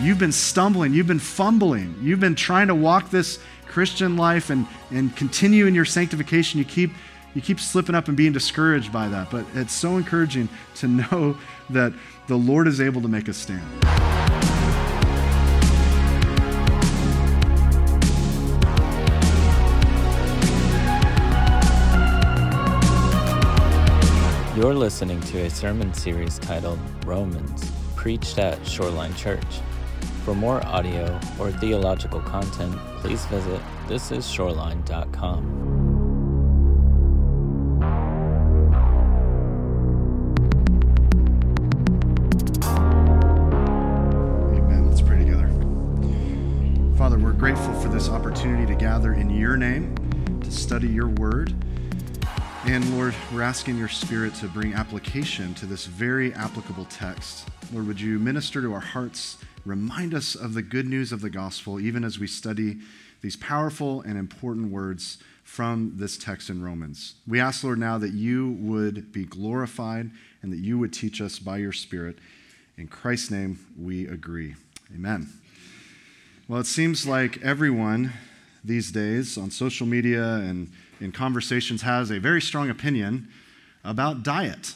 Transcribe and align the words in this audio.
you've 0.00 0.18
been 0.18 0.32
stumbling, 0.32 0.94
you've 0.94 1.06
been 1.06 1.18
fumbling, 1.18 1.94
you've 2.00 2.20
been 2.20 2.34
trying 2.34 2.68
to 2.68 2.74
walk 2.74 3.10
this 3.10 3.38
Christian 3.66 4.16
life 4.16 4.50
and, 4.50 4.66
and 4.90 5.14
continue 5.14 5.66
in 5.66 5.74
your 5.74 5.84
sanctification, 5.84 6.58
you 6.58 6.64
keep 6.64 6.90
you 7.32 7.40
keep 7.40 7.60
slipping 7.60 7.94
up 7.94 8.08
and 8.08 8.16
being 8.16 8.32
discouraged 8.32 8.92
by 8.92 9.06
that. 9.08 9.30
But 9.30 9.46
it's 9.54 9.72
so 9.72 9.96
encouraging 9.96 10.48
to 10.76 10.88
know 11.12 11.36
that 11.70 11.92
the 12.26 12.36
Lord 12.36 12.66
is 12.66 12.80
able 12.80 13.00
to 13.02 13.08
make 13.08 13.28
us 13.28 13.36
stand. 13.36 13.62
You're 24.56 24.74
listening 24.74 25.20
to 25.20 25.42
a 25.42 25.50
sermon 25.50 25.94
series 25.94 26.40
titled 26.40 26.80
Romans, 27.06 27.70
preached 27.94 28.38
at 28.38 28.66
Shoreline 28.66 29.14
Church. 29.14 29.60
For 30.24 30.34
more 30.34 30.64
audio 30.66 31.18
or 31.38 31.50
theological 31.50 32.20
content, 32.20 32.76
please 32.98 33.24
visit 33.26 33.60
thisisshoreline.com. 33.88 35.60
Amen. 44.54 44.88
Let's 44.88 45.00
pray 45.00 45.18
together. 45.18 45.48
Father, 46.96 47.18
we're 47.18 47.32
grateful 47.32 47.72
for 47.80 47.88
this 47.88 48.08
opportunity 48.08 48.66
to 48.66 48.74
gather 48.78 49.14
in 49.14 49.30
your 49.30 49.56
name, 49.56 49.94
to 50.42 50.50
study 50.52 50.86
your 50.86 51.08
word. 51.08 51.54
And 52.66 52.84
Lord, 52.94 53.14
we're 53.32 53.42
asking 53.42 53.78
your 53.78 53.88
spirit 53.88 54.34
to 54.36 54.46
bring 54.46 54.74
application 54.74 55.54
to 55.54 55.66
this 55.66 55.86
very 55.86 56.34
applicable 56.34 56.84
text. 56.84 57.48
Lord, 57.72 57.86
would 57.86 58.00
you 58.00 58.18
minister 58.18 58.60
to 58.60 58.74
our 58.74 58.80
hearts, 58.80 59.38
remind 59.64 60.14
us 60.14 60.34
of 60.34 60.54
the 60.54 60.62
good 60.62 60.86
news 60.86 61.12
of 61.12 61.20
the 61.20 61.30
gospel, 61.30 61.80
even 61.80 62.04
as 62.04 62.18
we 62.18 62.26
study 62.26 62.78
these 63.22 63.36
powerful 63.36 64.00
and 64.02 64.18
important 64.18 64.70
words 64.70 65.18
from 65.42 65.94
this 65.96 66.16
text 66.16 66.48
in 66.48 66.62
Romans. 66.62 67.14
We 67.26 67.40
ask, 67.40 67.64
Lord, 67.64 67.78
now 67.78 67.98
that 67.98 68.12
you 68.12 68.52
would 68.60 69.12
be 69.12 69.24
glorified 69.24 70.10
and 70.42 70.52
that 70.52 70.58
you 70.58 70.78
would 70.78 70.92
teach 70.92 71.20
us 71.20 71.38
by 71.38 71.58
your 71.58 71.72
Spirit. 71.72 72.18
In 72.78 72.86
Christ's 72.86 73.30
name, 73.30 73.58
we 73.78 74.06
agree. 74.06 74.54
Amen. 74.94 75.28
Well, 76.48 76.60
it 76.60 76.66
seems 76.66 77.06
like 77.06 77.42
everyone 77.42 78.12
these 78.64 78.90
days 78.90 79.36
on 79.36 79.50
social 79.50 79.86
media 79.86 80.24
and 80.24 80.70
in 81.00 81.12
conversations 81.12 81.82
has 81.82 82.10
a 82.10 82.18
very 82.18 82.40
strong 82.40 82.70
opinion 82.70 83.28
about 83.84 84.22
diet. 84.22 84.74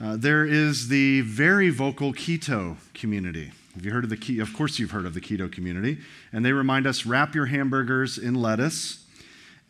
Uh, 0.00 0.16
there 0.16 0.44
is 0.44 0.88
the 0.88 1.22
very 1.22 1.70
vocal 1.70 2.12
keto 2.12 2.76
community. 2.94 3.50
Have 3.74 3.84
you 3.84 3.90
heard 3.90 4.04
of 4.04 4.10
the 4.10 4.16
keto? 4.16 4.42
Of 4.42 4.54
course, 4.54 4.78
you've 4.78 4.92
heard 4.92 5.06
of 5.06 5.14
the 5.14 5.20
keto 5.20 5.50
community. 5.50 5.98
And 6.32 6.44
they 6.44 6.52
remind 6.52 6.86
us 6.86 7.04
wrap 7.04 7.34
your 7.34 7.46
hamburgers 7.46 8.16
in 8.16 8.36
lettuce, 8.36 9.04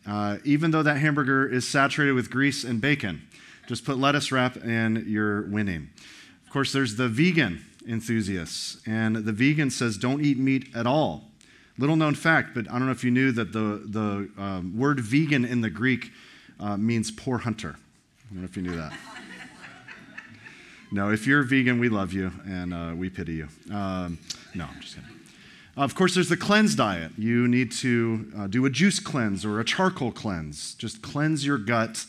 uh, 0.05 0.37
even 0.43 0.69
though 0.69 0.83
that 0.83 0.97
hamburger 0.97 1.47
is 1.47 1.67
saturated 1.67 2.13
with 2.13 2.29
grease 2.29 2.63
and 2.63 2.79
bacon. 2.79 3.23
Just 3.67 3.85
put 3.85 3.97
lettuce 3.97 4.31
wrap 4.31 4.55
and 4.63 5.07
you're 5.07 5.43
winning. 5.43 5.89
Of 6.45 6.51
course, 6.51 6.73
there's 6.73 6.95
the 6.95 7.07
vegan 7.07 7.65
enthusiasts. 7.87 8.81
And 8.85 9.15
the 9.15 9.31
vegan 9.31 9.71
says, 9.71 9.97
don't 9.97 10.23
eat 10.23 10.37
meat 10.37 10.67
at 10.75 10.85
all. 10.85 11.23
Little 11.79 11.95
known 11.95 12.13
fact, 12.13 12.53
but 12.53 12.69
I 12.69 12.73
don't 12.73 12.85
know 12.85 12.91
if 12.91 13.03
you 13.03 13.11
knew 13.11 13.31
that 13.31 13.51
the, 13.51 13.81
the 13.85 14.29
um, 14.37 14.77
word 14.77 14.99
vegan 14.99 15.43
in 15.43 15.61
the 15.61 15.69
Greek 15.71 16.11
uh, 16.59 16.77
means 16.77 17.09
poor 17.09 17.39
hunter. 17.39 17.77
I 18.29 18.33
don't 18.33 18.41
know 18.41 18.45
if 18.45 18.55
you 18.55 18.63
knew 18.63 18.75
that. 18.75 18.93
No, 20.91 21.11
if 21.11 21.27
you're 21.27 21.43
vegan, 21.43 21.79
we 21.79 21.89
love 21.89 22.13
you 22.13 22.31
and 22.47 22.73
uh, 22.73 22.93
we 22.95 23.09
pity 23.09 23.33
you. 23.33 23.47
Um, 23.71 24.17
no, 24.55 24.65
I'm 24.65 24.81
just 24.81 24.95
kidding. 24.95 25.09
Of 25.77 25.95
course, 25.95 26.15
there's 26.15 26.29
the 26.29 26.37
cleanse 26.37 26.75
diet. 26.75 27.11
You 27.17 27.47
need 27.47 27.71
to 27.73 28.31
uh, 28.37 28.47
do 28.47 28.65
a 28.65 28.69
juice 28.69 28.99
cleanse 28.99 29.45
or 29.45 29.59
a 29.59 29.63
charcoal 29.63 30.11
cleanse. 30.11 30.73
Just 30.75 31.01
cleanse 31.01 31.45
your 31.45 31.57
gut 31.57 32.05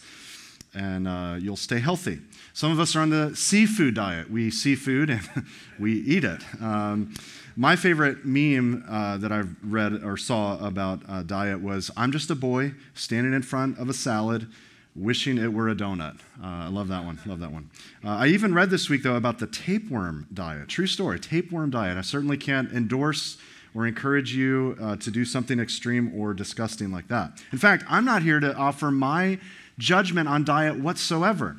and 0.75 1.06
uh, 1.06 1.37
you'll 1.38 1.56
stay 1.56 1.78
healthy. 1.78 2.21
Some 2.53 2.72
of 2.72 2.81
us 2.81 2.97
are 2.97 3.00
on 3.00 3.10
the 3.10 3.34
seafood 3.37 3.94
diet. 3.94 4.31
We 4.31 4.50
see 4.50 4.75
food 4.75 5.10
and 5.10 5.28
we 5.78 5.93
eat 6.00 6.25
it. 6.25 6.43
Um, 6.60 7.15
my 7.56 7.76
favorite 7.76 8.25
meme 8.25 8.84
uh, 8.88 9.19
that 9.19 9.31
I've 9.31 9.55
read 9.62 10.03
or 10.03 10.16
saw 10.16 10.59
about 10.65 11.03
uh, 11.09 11.22
diet 11.22 11.60
was 11.60 11.91
I'm 11.97 12.12
just 12.12 12.31
a 12.31 12.34
boy 12.34 12.72
standing 12.94 13.34
in 13.34 13.43
front 13.43 13.78
of 13.78 13.88
a 13.88 13.94
salad 13.94 14.49
wishing 14.97 15.39
it 15.39 15.53
were 15.53 15.69
a 15.69 15.75
donut. 15.75 16.17
Uh, 16.43 16.47
I 16.47 16.69
love 16.69 16.89
that 16.89 17.05
one. 17.05 17.19
Love 17.27 17.41
that 17.41 17.53
one. 17.53 17.71
Uh, 18.05 18.11
I 18.11 18.27
even 18.27 18.55
read 18.55 18.71
this 18.71 18.89
week, 18.89 19.03
though, 19.03 19.17
about 19.17 19.39
the 19.39 19.47
tapeworm 19.47 20.27
diet. 20.33 20.69
True 20.69 20.87
story, 20.87 21.21
tapeworm 21.21 21.71
diet. 21.71 21.97
I 21.97 22.03
certainly 22.03 22.37
can't 22.37 22.73
endorse 22.73 23.39
or 23.75 23.87
encourage 23.87 24.34
you 24.34 24.77
uh, 24.81 24.97
to 24.97 25.11
do 25.11 25.25
something 25.25 25.61
extreme 25.61 26.12
or 26.15 26.34
disgusting 26.34 26.91
like 26.91 27.09
that. 27.09 27.41
In 27.53 27.59
fact, 27.59 27.84
I'm 27.89 28.05
not 28.05 28.23
here 28.23 28.41
to 28.41 28.55
offer 28.55 28.91
my 28.91 29.39
judgment 29.79 30.29
on 30.29 30.45
diet 30.45 30.79
whatsoever. 30.79 31.56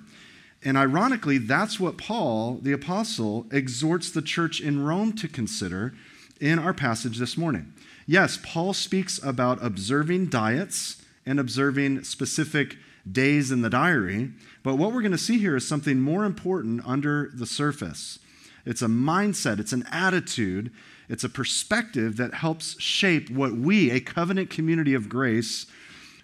And 0.63 0.77
ironically, 0.77 1.37
that's 1.37 1.79
what 1.79 1.97
Paul, 1.97 2.59
the 2.61 2.73
apostle, 2.73 3.47
exhorts 3.51 4.11
the 4.11 4.21
church 4.21 4.61
in 4.61 4.83
Rome 4.83 5.13
to 5.13 5.27
consider 5.27 5.93
in 6.39 6.59
our 6.59 6.73
passage 6.73 7.17
this 7.17 7.37
morning. 7.37 7.73
Yes, 8.05 8.37
Paul 8.43 8.73
speaks 8.73 9.23
about 9.23 9.63
observing 9.63 10.27
diets 10.27 11.01
and 11.25 11.39
observing 11.39 12.03
specific 12.03 12.75
days 13.09 13.51
in 13.51 13.61
the 13.61 13.69
diary, 13.69 14.31
but 14.63 14.75
what 14.75 14.91
we're 14.91 15.01
going 15.01 15.11
to 15.11 15.17
see 15.17 15.39
here 15.39 15.55
is 15.55 15.67
something 15.67 15.99
more 15.99 16.25
important 16.25 16.81
under 16.85 17.31
the 17.33 17.45
surface. 17.45 18.19
It's 18.65 18.81
a 18.81 18.87
mindset, 18.87 19.59
it's 19.59 19.73
an 19.73 19.85
attitude, 19.91 20.71
it's 21.09 21.23
a 21.23 21.29
perspective 21.29 22.17
that 22.17 22.35
helps 22.35 22.79
shape 22.79 23.29
what 23.29 23.53
we, 23.53 23.89
a 23.89 23.99
covenant 23.99 24.49
community 24.49 24.93
of 24.93 25.09
grace, 25.09 25.65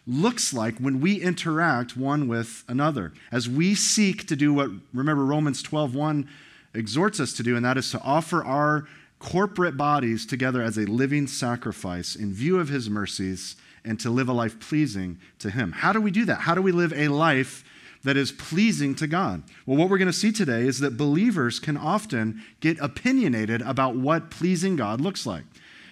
looks 0.06 0.54
like 0.54 0.78
when 0.78 1.02
we 1.02 1.22
interact 1.22 1.98
one 1.98 2.28
with 2.28 2.64
another. 2.68 3.12
As 3.32 3.50
we 3.50 3.76
seek 3.76 4.28
to 4.28 4.36
do 4.36 4.54
what, 4.54 4.70
remember, 4.94 5.26
Romans 5.26 5.62
12 5.62 6.26
exhorts 6.74 7.20
us 7.20 7.34
to 7.34 7.44
do, 7.44 7.56
and 7.56 7.66
that 7.66 7.78
is 7.78 7.92
to 7.92 8.02
offer 8.02 8.44
our 8.46 8.88
corporate 9.20 9.76
bodies 9.76 10.26
together 10.26 10.62
as 10.62 10.78
a 10.78 10.86
living 10.86 11.28
sacrifice 11.28 12.16
in 12.16 12.34
view 12.34 12.60
of 12.60 12.70
his 12.70 12.90
mercies 12.90 13.56
and 13.88 14.00
to 14.02 14.10
live 14.10 14.28
a 14.30 14.34
life 14.34 14.60
pleasing 14.60 15.18
to 15.40 15.50
him. 15.50 15.72
How 15.72 15.94
do 15.94 16.02
we 16.02 16.12
do 16.12 16.26
that? 16.26 16.42
How 16.42 16.54
do 16.54 16.62
we 16.62 16.72
live 16.72 16.94
a 16.94 17.08
life 17.08 17.64
that 18.04 18.18
is 18.18 18.32
pleasing 18.32 18.94
to 18.96 19.08
God? 19.08 19.44
Well, 19.66 19.78
what 19.78 19.90
we're 19.90 19.98
going 19.98 20.08
to 20.08 20.14
see 20.14 20.32
today 20.32 20.62
is 20.62 20.80
that 20.80 20.98
believers 20.98 21.60
can 21.60 21.78
often 21.78 22.44
get 22.60 22.78
opinionated 22.80 23.62
about 23.62 23.96
what 23.96 24.30
pleasing 24.30 24.76
God 24.76 25.02
looks 25.02 25.26
like. 25.26 25.44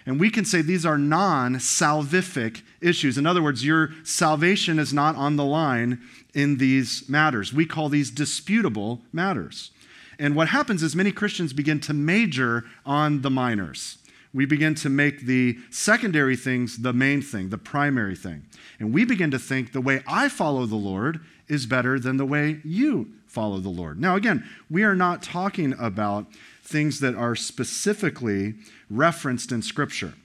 And 0.06 0.20
we 0.20 0.30
can 0.30 0.46
say 0.46 0.62
these 0.62 0.86
are 0.86 1.00
non 1.00 1.56
salvific 1.56 2.62
issues. 2.80 3.18
In 3.18 3.26
other 3.26 3.42
words, 3.42 3.66
your 3.66 3.92
salvation 4.04 4.78
is 4.78 4.94
not 4.94 5.16
on 5.16 5.36
the 5.36 5.46
line 5.46 6.02
in 6.34 6.58
these 6.58 7.10
matters. 7.10 7.54
We 7.54 7.66
call 7.66 7.90
these 7.90 8.12
disputable 8.12 9.02
matters. 9.12 9.72
And 10.20 10.36
what 10.36 10.50
happens 10.50 10.84
is 10.84 10.96
many 10.96 11.12
Christians 11.12 11.54
begin 11.54 11.80
to 11.82 11.94
major 11.94 12.66
on 12.86 13.22
the 13.22 13.32
minors. 13.32 13.98
We 14.36 14.46
begin 14.46 14.76
to 14.76 14.90
make 14.90 15.22
the 15.22 15.58
secondary 15.70 16.36
things 16.36 16.80
the 16.80 16.92
main 16.92 17.22
thing, 17.22 17.50
the 17.50 17.58
primary 17.58 18.18
thing. 18.18 18.44
And 18.80 18.94
we 18.94 19.06
begin 19.06 19.32
to 19.32 19.40
think 19.40 19.72
the 19.72 19.80
way 19.80 20.04
I 20.06 20.28
follow 20.28 20.66
the 20.66 20.76
Lord 20.76 21.22
is 21.48 21.66
better 21.66 21.98
than 21.98 22.18
the 22.18 22.26
way 22.26 22.60
you 22.66 23.14
follow 23.28 23.60
the 23.60 23.70
Lord. 23.70 23.98
Now, 23.98 24.18
again, 24.18 24.46
we 24.70 24.84
are 24.84 24.94
not 24.94 25.24
talking 25.24 25.74
about 25.80 26.28
things 26.62 27.00
that 27.00 27.16
are 27.16 27.38
specifically 27.38 28.56
referenced 28.90 29.54
in 29.54 29.62
Scripture. 29.62 30.16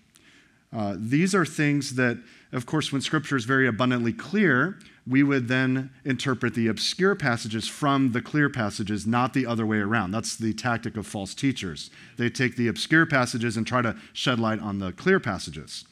Uh, 0.76 0.96
these 0.98 1.32
are 1.32 1.46
things 1.46 1.94
that, 1.94 2.18
of 2.50 2.66
course, 2.66 2.90
when 2.90 3.02
Scripture 3.02 3.36
is 3.36 3.44
very 3.44 3.68
abundantly 3.68 4.12
clear, 4.12 4.76
we 5.06 5.22
would 5.22 5.48
then 5.48 5.90
interpret 6.04 6.54
the 6.54 6.68
obscure 6.68 7.14
passages 7.14 7.66
from 7.66 8.12
the 8.12 8.22
clear 8.22 8.48
passages, 8.48 9.06
not 9.06 9.32
the 9.32 9.46
other 9.46 9.66
way 9.66 9.78
around. 9.78 10.10
That's 10.10 10.36
the 10.36 10.52
tactic 10.52 10.96
of 10.96 11.06
false 11.06 11.34
teachers. 11.34 11.90
They 12.16 12.30
take 12.30 12.56
the 12.56 12.68
obscure 12.68 13.06
passages 13.06 13.56
and 13.56 13.66
try 13.66 13.82
to 13.82 13.96
shed 14.12 14.38
light 14.38 14.60
on 14.60 14.78
the 14.78 14.92
clear 14.92 15.18
passages. 15.18 15.84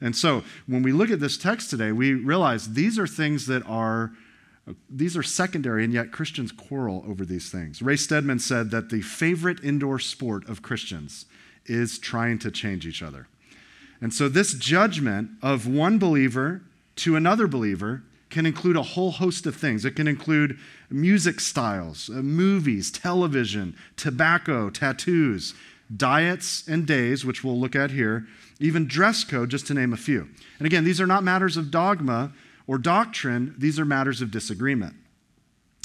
And 0.00 0.14
so 0.14 0.44
when 0.66 0.82
we 0.82 0.92
look 0.92 1.10
at 1.10 1.20
this 1.20 1.38
text 1.38 1.70
today, 1.70 1.92
we 1.92 2.12
realize 2.12 2.74
these 2.74 2.98
are 2.98 3.06
things 3.06 3.46
that 3.46 3.66
are 3.66 4.12
these 4.90 5.16
are 5.16 5.22
secondary, 5.22 5.84
and 5.84 5.92
yet 5.92 6.10
Christians 6.10 6.50
quarrel 6.50 7.04
over 7.06 7.24
these 7.24 7.50
things. 7.50 7.80
Ray 7.80 7.96
Stedman 7.96 8.40
said 8.40 8.72
that 8.72 8.90
the 8.90 9.00
favorite 9.00 9.62
indoor 9.62 10.00
sport 10.00 10.48
of 10.48 10.60
Christians 10.60 11.26
is 11.66 12.00
trying 12.00 12.40
to 12.40 12.50
change 12.50 12.84
each 12.84 13.00
other. 13.00 13.28
And 14.00 14.12
so, 14.12 14.28
this 14.28 14.54
judgment 14.54 15.30
of 15.40 15.68
one 15.68 15.98
believer 15.98 16.62
to 16.96 17.14
another 17.14 17.46
believer 17.46 18.02
can 18.36 18.44
include 18.44 18.76
a 18.76 18.82
whole 18.82 19.12
host 19.12 19.46
of 19.46 19.56
things. 19.56 19.86
It 19.86 19.96
can 19.96 20.06
include 20.06 20.58
music 20.90 21.40
styles, 21.40 22.10
uh, 22.10 22.20
movies, 22.20 22.90
television, 22.90 23.74
tobacco, 23.96 24.68
tattoos, 24.68 25.54
diets 25.96 26.68
and 26.68 26.86
days, 26.86 27.24
which 27.24 27.42
we'll 27.42 27.58
look 27.58 27.74
at 27.74 27.92
here, 27.92 28.26
even 28.60 28.86
dress 28.86 29.24
code, 29.24 29.48
just 29.48 29.66
to 29.68 29.72
name 29.72 29.94
a 29.94 29.96
few. 29.96 30.28
And 30.58 30.66
again, 30.66 30.84
these 30.84 31.00
are 31.00 31.06
not 31.06 31.24
matters 31.24 31.56
of 31.56 31.70
dogma, 31.70 32.34
or 32.66 32.76
doctrine, 32.76 33.54
these 33.56 33.80
are 33.80 33.86
matters 33.86 34.20
of 34.20 34.30
disagreement. 34.30 34.96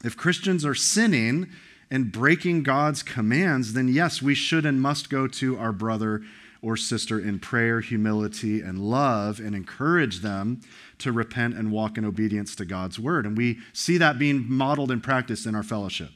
If 0.03 0.17
Christians 0.17 0.65
are 0.65 0.75
sinning 0.75 1.47
and 1.89 2.11
breaking 2.11 2.63
God's 2.63 3.01
commands, 3.01 3.71
then 3.71 3.87
yes, 3.87 4.21
we 4.21 4.35
should 4.35 4.65
and 4.65 4.81
must 4.81 5.09
go 5.09 5.25
to 5.25 5.57
our 5.57 5.71
brother 5.71 6.21
or 6.61 6.77
sister 6.77 7.19
in 7.19 7.39
prayer, 7.39 7.81
humility, 7.81 8.61
and 8.61 8.77
love 8.77 9.39
and 9.39 9.55
encourage 9.55 10.19
them 10.19 10.61
to 10.99 11.11
repent 11.11 11.55
and 11.55 11.71
walk 11.71 11.97
in 11.97 12.05
obedience 12.05 12.55
to 12.55 12.65
God's 12.65 12.99
word. 12.99 13.25
And 13.25 13.35
we 13.35 13.59
see 13.73 13.97
that 13.97 14.19
being 14.19 14.45
modeled 14.47 14.91
and 14.91 15.01
practiced 15.01 15.45
in 15.45 15.55
our 15.55 15.63
fellowship. 15.63 16.11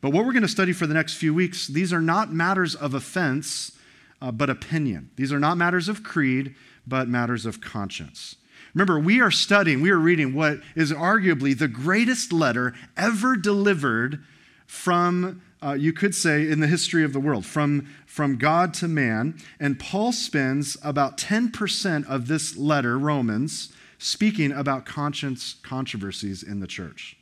But 0.00 0.12
what 0.12 0.24
we're 0.24 0.32
going 0.32 0.42
to 0.42 0.48
study 0.48 0.72
for 0.72 0.86
the 0.86 0.94
next 0.94 1.14
few 1.14 1.34
weeks, 1.34 1.66
these 1.66 1.92
are 1.92 2.00
not 2.00 2.32
matters 2.32 2.74
of 2.74 2.94
offense, 2.94 3.72
uh, 4.20 4.30
but 4.30 4.50
opinion. 4.50 5.10
These 5.16 5.32
are 5.32 5.40
not 5.40 5.56
matters 5.56 5.88
of 5.88 6.02
creed, 6.02 6.54
but 6.86 7.08
matters 7.08 7.46
of 7.46 7.60
conscience. 7.60 8.36
Remember, 8.74 8.98
we 9.00 9.20
are 9.20 9.30
studying, 9.30 9.80
we 9.80 9.90
are 9.90 9.98
reading 9.98 10.34
what 10.34 10.60
is 10.76 10.92
arguably 10.92 11.58
the 11.58 11.68
greatest 11.68 12.32
letter 12.32 12.74
ever 12.96 13.36
delivered 13.36 14.22
from, 14.66 15.42
uh, 15.62 15.72
you 15.72 15.92
could 15.92 16.14
say, 16.14 16.48
in 16.48 16.60
the 16.60 16.66
history 16.66 17.04
of 17.04 17.12
the 17.12 17.20
world, 17.20 17.44
from, 17.44 17.88
from 18.06 18.36
God 18.36 18.72
to 18.74 18.88
man. 18.88 19.38
And 19.58 19.78
Paul 19.78 20.12
spends 20.12 20.76
about 20.82 21.16
10% 21.16 22.08
of 22.08 22.28
this 22.28 22.56
letter, 22.56 22.98
Romans, 22.98 23.72
speaking 23.98 24.52
about 24.52 24.86
conscience 24.86 25.56
controversies 25.62 26.42
in 26.42 26.60
the 26.60 26.66
church. 26.66 27.16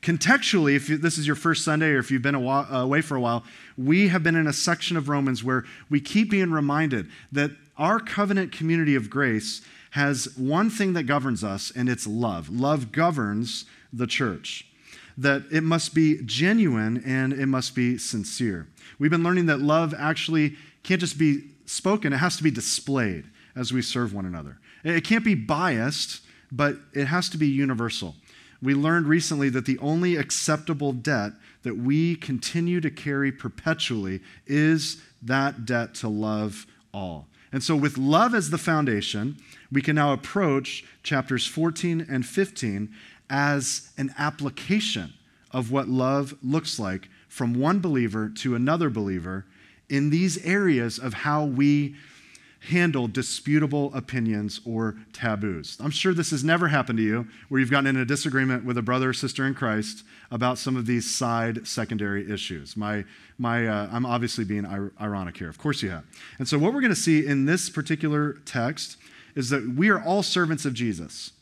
Contextually, 0.00 0.76
if 0.76 0.86
this 0.88 1.16
is 1.16 1.26
your 1.26 1.36
first 1.36 1.64
Sunday 1.64 1.90
or 1.90 1.98
if 1.98 2.10
you've 2.10 2.22
been 2.22 2.34
away 2.34 3.00
for 3.00 3.16
a 3.16 3.20
while, 3.20 3.42
we 3.78 4.08
have 4.08 4.22
been 4.22 4.36
in 4.36 4.46
a 4.46 4.52
section 4.52 4.96
of 4.98 5.08
Romans 5.08 5.42
where 5.42 5.64
we 5.88 6.00
keep 6.00 6.30
being 6.30 6.50
reminded 6.50 7.08
that 7.32 7.52
our 7.78 7.98
covenant 7.98 8.52
community 8.52 8.94
of 8.94 9.08
grace 9.08 9.62
has 9.92 10.36
one 10.36 10.68
thing 10.68 10.92
that 10.92 11.04
governs 11.04 11.42
us, 11.42 11.72
and 11.74 11.88
it's 11.88 12.06
love. 12.06 12.50
Love 12.50 12.92
governs 12.92 13.64
the 13.92 14.06
church 14.06 14.66
that 15.16 15.42
it 15.50 15.62
must 15.62 15.94
be 15.94 16.20
genuine 16.24 17.02
and 17.04 17.32
it 17.32 17.46
must 17.46 17.74
be 17.74 17.98
sincere. 17.98 18.66
We've 18.98 19.10
been 19.10 19.22
learning 19.22 19.46
that 19.46 19.60
love 19.60 19.94
actually 19.96 20.56
can't 20.82 21.00
just 21.00 21.18
be 21.18 21.50
spoken, 21.66 22.12
it 22.12 22.18
has 22.18 22.36
to 22.36 22.42
be 22.42 22.50
displayed 22.50 23.24
as 23.56 23.72
we 23.72 23.82
serve 23.82 24.12
one 24.12 24.26
another. 24.26 24.58
It 24.82 25.04
can't 25.04 25.24
be 25.24 25.34
biased, 25.34 26.22
but 26.52 26.76
it 26.92 27.06
has 27.06 27.28
to 27.30 27.38
be 27.38 27.46
universal. 27.46 28.14
We 28.60 28.74
learned 28.74 29.06
recently 29.06 29.48
that 29.50 29.66
the 29.66 29.78
only 29.78 30.16
acceptable 30.16 30.92
debt 30.92 31.32
that 31.62 31.76
we 31.76 32.16
continue 32.16 32.80
to 32.80 32.90
carry 32.90 33.32
perpetually 33.32 34.20
is 34.46 35.02
that 35.22 35.64
debt 35.66 35.94
to 35.96 36.08
love 36.08 36.66
all. 36.92 37.26
And 37.52 37.62
so, 37.62 37.76
with 37.76 37.96
love 37.96 38.34
as 38.34 38.50
the 38.50 38.58
foundation, 38.58 39.36
we 39.70 39.80
can 39.80 39.94
now 39.96 40.12
approach 40.12 40.84
chapters 41.02 41.46
14 41.46 42.06
and 42.08 42.26
15 42.26 42.92
as 43.30 43.90
an 43.96 44.14
application 44.18 45.12
of 45.50 45.70
what 45.70 45.88
love 45.88 46.34
looks 46.42 46.78
like 46.78 47.08
from 47.28 47.54
one 47.54 47.80
believer 47.80 48.28
to 48.28 48.54
another 48.54 48.90
believer 48.90 49.46
in 49.88 50.10
these 50.10 50.44
areas 50.44 50.98
of 50.98 51.14
how 51.14 51.44
we 51.44 51.94
handle 52.68 53.06
disputable 53.06 53.92
opinions 53.94 54.60
or 54.64 54.96
taboos. 55.12 55.76
I'm 55.80 55.90
sure 55.90 56.14
this 56.14 56.30
has 56.30 56.42
never 56.42 56.68
happened 56.68 56.96
to 56.98 57.02
you 57.02 57.28
where 57.48 57.60
you've 57.60 57.70
gotten 57.70 57.86
in 57.86 57.96
a 57.96 58.06
disagreement 58.06 58.64
with 58.64 58.78
a 58.78 58.82
brother 58.82 59.10
or 59.10 59.12
sister 59.12 59.46
in 59.46 59.54
Christ 59.54 60.04
about 60.30 60.58
some 60.58 60.76
of 60.76 60.86
these 60.86 61.14
side 61.14 61.66
secondary 61.66 62.30
issues. 62.30 62.76
My, 62.76 63.04
my, 63.36 63.66
uh, 63.66 63.88
I'm 63.92 64.06
obviously 64.06 64.44
being 64.44 64.64
ironic 65.00 65.36
here. 65.36 65.48
Of 65.50 65.58
course 65.58 65.82
you 65.82 65.90
have. 65.90 66.04
And 66.38 66.48
so, 66.48 66.58
what 66.58 66.72
we're 66.72 66.80
going 66.80 66.94
to 66.94 66.96
see 66.96 67.26
in 67.26 67.44
this 67.44 67.68
particular 67.68 68.34
text 68.46 68.96
is 69.34 69.50
that 69.50 69.74
we 69.76 69.90
are 69.90 70.02
all 70.02 70.22
servants 70.22 70.64
of 70.64 70.72
Jesus. 70.72 71.32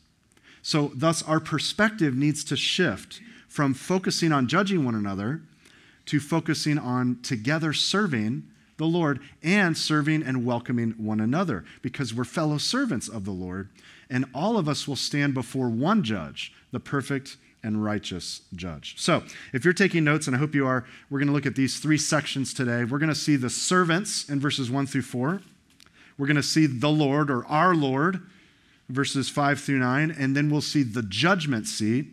So, 0.63 0.91
thus, 0.95 1.21
our 1.23 1.41
perspective 1.41 2.15
needs 2.15 2.43
to 2.45 2.55
shift 2.55 3.19
from 3.49 3.73
focusing 3.73 4.31
on 4.31 4.47
judging 4.47 4.85
one 4.85 4.95
another 4.95 5.41
to 6.05 6.19
focusing 6.19 6.77
on 6.77 7.19
together 7.21 7.73
serving 7.73 8.43
the 8.77 8.85
Lord 8.85 9.19
and 9.43 9.77
serving 9.77 10.23
and 10.23 10.45
welcoming 10.45 10.91
one 10.91 11.19
another 11.19 11.63
because 11.81 12.13
we're 12.13 12.23
fellow 12.23 12.57
servants 12.57 13.07
of 13.07 13.25
the 13.25 13.31
Lord. 13.31 13.69
And 14.09 14.25
all 14.33 14.57
of 14.57 14.67
us 14.69 14.87
will 14.87 14.95
stand 14.95 15.33
before 15.33 15.69
one 15.69 16.01
judge, 16.01 16.53
the 16.71 16.79
perfect 16.79 17.35
and 17.61 17.83
righteous 17.83 18.41
judge. 18.55 18.95
So, 18.97 19.23
if 19.51 19.65
you're 19.65 19.73
taking 19.73 20.05
notes, 20.05 20.27
and 20.27 20.35
I 20.35 20.39
hope 20.39 20.55
you 20.55 20.65
are, 20.65 20.85
we're 21.09 21.19
going 21.19 21.27
to 21.27 21.33
look 21.33 21.45
at 21.45 21.55
these 21.55 21.79
three 21.79 21.97
sections 21.97 22.53
today. 22.53 22.85
We're 22.85 22.99
going 22.99 23.09
to 23.09 23.15
see 23.15 23.35
the 23.35 23.49
servants 23.49 24.29
in 24.29 24.39
verses 24.39 24.71
1 24.71 24.87
through 24.87 25.01
4. 25.01 25.41
We're 26.17 26.27
going 26.27 26.35
to 26.37 26.43
see 26.43 26.67
the 26.67 26.89
Lord 26.89 27.29
or 27.29 27.45
our 27.47 27.75
Lord 27.75 28.21
verses 28.89 29.29
5 29.29 29.59
through 29.59 29.79
9, 29.79 30.11
and 30.11 30.35
then 30.35 30.49
we'll 30.49 30.61
see 30.61 30.83
the 30.83 31.03
judgment 31.03 31.67
seat, 31.67 32.07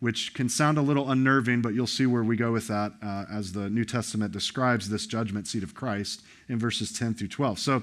which 0.00 0.34
can 0.34 0.48
sound 0.48 0.78
a 0.78 0.82
little 0.82 1.10
unnerving, 1.10 1.62
but 1.62 1.74
you'll 1.74 1.86
see 1.86 2.06
where 2.06 2.22
we 2.22 2.36
go 2.36 2.52
with 2.52 2.68
that 2.68 2.92
uh, 3.02 3.24
as 3.30 3.52
the 3.52 3.70
New 3.70 3.84
Testament 3.84 4.32
describes 4.32 4.88
this 4.88 5.06
judgment 5.06 5.46
seat 5.46 5.62
of 5.62 5.74
Christ 5.74 6.22
in 6.48 6.58
verses 6.58 6.92
10 6.92 7.14
through 7.14 7.28
12. 7.28 7.58
So 7.58 7.82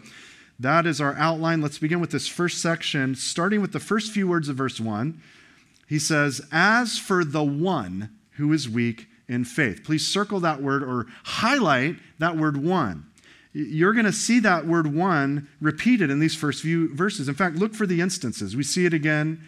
that 0.59 0.85
is 0.85 1.01
our 1.01 1.15
outline. 1.15 1.62
Let's 1.62 1.79
begin 1.79 2.00
with 2.00 2.12
this 2.12 2.27
first 2.27 2.62
section, 2.62 3.15
starting 3.15 3.62
with 3.62 3.71
the 3.71 3.79
first 3.79 4.12
few 4.12 4.27
words 4.27 4.50
of 4.50 4.56
verse 4.56 4.79
1. 4.79 5.19
He 5.88 5.97
says, 5.97 6.41
As 6.51 7.00
for 7.00 7.25
the 7.25 7.44
one 7.44 8.12
who 8.33 8.53
is 8.53 8.69
weak 8.69 9.07
in 9.27 9.45
faith. 9.45 9.83
Please 9.83 10.06
circle 10.06 10.39
that 10.41 10.62
word 10.62 10.83
or 10.83 11.07
highlight 11.23 11.95
that 12.19 12.38
word 12.38 12.57
one 12.57 13.06
you're 13.53 13.94
going 13.94 14.06
to 14.06 14.13
see 14.13 14.39
that 14.39 14.65
word 14.65 14.88
one 14.88 15.48
repeated 15.59 16.09
in 16.09 16.19
these 16.19 16.36
first 16.36 16.62
few 16.62 16.94
verses. 16.95 17.27
In 17.27 17.36
fact, 17.36 17.57
look 17.57 17.74
for 17.74 17.86
the 17.86 18.01
instances. 18.01 18.56
We 18.56 18.63
see 18.63 18.86
it 18.86 18.94
again 18.94 19.42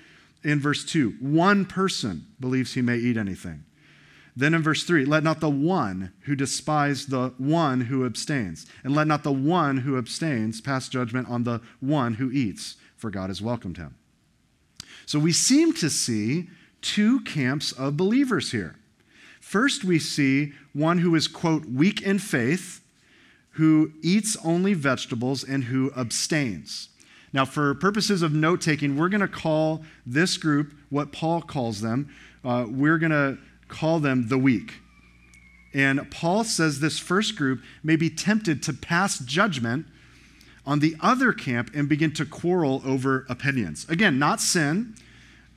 in 0.43 0.59
verse 0.59 0.83
2. 0.83 1.17
One 1.21 1.65
person 1.65 2.27
believes 2.39 2.73
he 2.73 2.81
may 2.81 2.97
eat 2.97 3.17
anything. 3.17 3.63
Then 4.35 4.53
in 4.53 4.63
verse 4.63 4.83
3, 4.83 5.05
let 5.05 5.23
not 5.23 5.39
the 5.39 5.49
one 5.49 6.11
who 6.21 6.35
despise 6.35 7.05
the 7.05 7.33
one 7.37 7.81
who 7.81 8.05
abstains, 8.05 8.65
and 8.83 8.95
let 8.95 9.07
not 9.07 9.23
the 9.23 9.31
one 9.31 9.77
who 9.77 9.97
abstains 9.97 10.59
pass 10.59 10.89
judgment 10.89 11.29
on 11.29 11.43
the 11.43 11.61
one 11.79 12.15
who 12.15 12.31
eats, 12.31 12.75
for 12.97 13.11
God 13.11 13.29
has 13.29 13.41
welcomed 13.41 13.77
him. 13.77 13.95
So 15.05 15.19
we 15.19 15.33
seem 15.33 15.73
to 15.75 15.89
see 15.89 16.49
two 16.81 17.21
camps 17.21 17.71
of 17.73 17.95
believers 17.95 18.51
here. 18.51 18.75
First, 19.39 19.83
we 19.83 19.99
see 19.99 20.53
one 20.73 20.97
who 20.97 21.13
is, 21.13 21.27
quote, 21.27 21.65
weak 21.65 22.01
in 22.01 22.17
faith 22.17 22.82
who 23.53 23.91
eats 24.01 24.35
only 24.43 24.73
vegetables 24.73 25.43
and 25.43 25.65
who 25.65 25.91
abstains. 25.95 26.89
Now, 27.31 27.45
for 27.45 27.73
purposes 27.73 28.21
of 28.21 28.33
note 28.33 28.61
taking, 28.61 28.95
we're 28.95 29.09
going 29.09 29.21
to 29.21 29.27
call 29.27 29.83
this 30.05 30.37
group 30.37 30.73
what 30.89 31.11
Paul 31.11 31.41
calls 31.41 31.81
them. 31.81 32.09
Uh, 32.43 32.65
we're 32.67 32.99
going 32.99 33.11
to 33.11 33.37
call 33.67 33.99
them 33.99 34.27
the 34.27 34.37
weak. 34.37 34.73
And 35.73 36.09
Paul 36.11 36.43
says 36.43 36.79
this 36.79 36.99
first 36.99 37.35
group 37.35 37.61
may 37.83 37.95
be 37.95 38.09
tempted 38.09 38.61
to 38.63 38.73
pass 38.73 39.17
judgment 39.19 39.87
on 40.65 40.79
the 40.79 40.95
other 41.01 41.33
camp 41.33 41.71
and 41.73 41.89
begin 41.89 42.13
to 42.13 42.25
quarrel 42.25 42.81
over 42.85 43.25
opinions. 43.27 43.87
Again, 43.89 44.19
not 44.19 44.39
sin. 44.39 44.95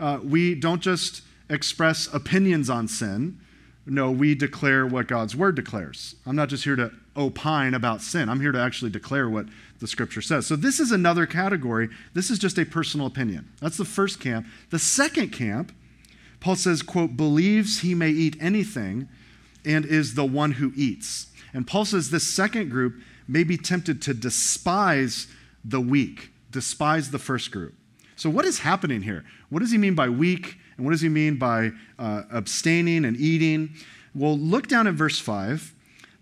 Uh, 0.01 0.21
we 0.23 0.55
don't 0.55 0.81
just 0.81 1.23
express 1.51 2.13
opinions 2.13 2.71
on 2.71 2.89
sin. 2.89 3.39
No, 3.85 4.11
we 4.11 4.35
declare 4.35 4.87
what 4.87 5.07
God's 5.07 5.37
word 5.37 5.55
declares. 5.55 6.17
I'm 6.27 6.35
not 6.35 6.49
just 6.49 6.65
here 6.65 6.77
to 6.77 6.91
opine 7.17 7.75
about 7.75 8.03
sin. 8.03 8.29
I'm 8.29 8.41
here 8.41 8.53
to 8.53 8.61
actually 8.61 8.91
declare 8.91 9.29
what 9.29 9.47
the 9.79 9.87
scripture 9.87 10.23
says. 10.23 10.47
So 10.47 10.57
this 10.57 10.81
is 10.81 10.93
another 10.93 11.27
category. 11.27 11.89
This 12.15 12.31
is 12.31 12.39
just 12.39 12.59
a 12.59 12.65
personal 12.65 13.07
opinion. 13.07 13.51
That's 13.61 13.77
the 13.77 13.85
first 13.85 14.21
camp. 14.21 14.47
The 14.71 14.79
second 14.79 15.31
camp, 15.31 15.73
Paul 16.41 16.57
says, 16.57 16.83
quote, 16.83 17.17
believes 17.17 17.81
he 17.81 17.95
may 17.95 18.11
eat 18.11 18.37
anything 18.41 19.09
and 19.65 19.85
is 19.85 20.15
the 20.15 20.25
one 20.25 20.53
who 20.53 20.73
eats. 20.77 21.29
And 21.53 21.67
Paul 21.67 21.85
says 21.85 22.11
this 22.11 22.27
second 22.27 22.71
group 22.71 23.01
may 23.29 23.45
be 23.45 23.57
tempted 23.57 24.01
to 24.03 24.15
despise 24.15 25.27
the 25.65 25.81
weak, 25.81 26.31
despise 26.51 27.11
the 27.11 27.19
first 27.19 27.51
group. 27.51 27.75
So 28.15 28.31
what 28.31 28.45
is 28.45 28.61
happening 28.61 29.03
here? 29.03 29.25
What 29.51 29.61
does 29.61 29.73
he 29.73 29.79
mean 29.79 29.95
by 29.95 30.09
weak? 30.09 30.57
And 30.77 30.85
what 30.85 30.93
does 30.93 31.01
he 31.01 31.09
mean 31.09 31.37
by 31.37 31.73
uh, 31.99 32.23
abstaining 32.31 33.05
and 33.05 33.17
eating? 33.17 33.75
Well, 34.15 34.39
look 34.39 34.69
down 34.69 34.87
at 34.87 34.95
verse 34.95 35.19
5. 35.19 35.75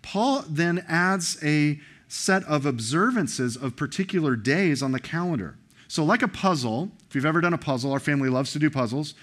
Paul 0.04 0.44
then 0.46 0.84
adds 0.87 1.38
a 1.42 1.80
set 2.08 2.44
of 2.44 2.66
observances 2.66 3.56
of 3.56 3.75
particular 3.75 4.37
days 4.37 4.82
on 4.82 4.92
the 4.92 5.00
calendar. 5.00 5.56
So, 5.88 6.04
like 6.04 6.23
a 6.23 6.28
puzzle, 6.28 6.90
if 7.08 7.14
you've 7.14 7.25
ever 7.25 7.40
done 7.40 7.54
a 7.54 7.58
puzzle, 7.58 7.90
our 7.90 7.99
family 7.99 8.28
loves 8.28 8.52
to 8.52 8.58
do 8.58 8.68
puzzles, 8.68 9.14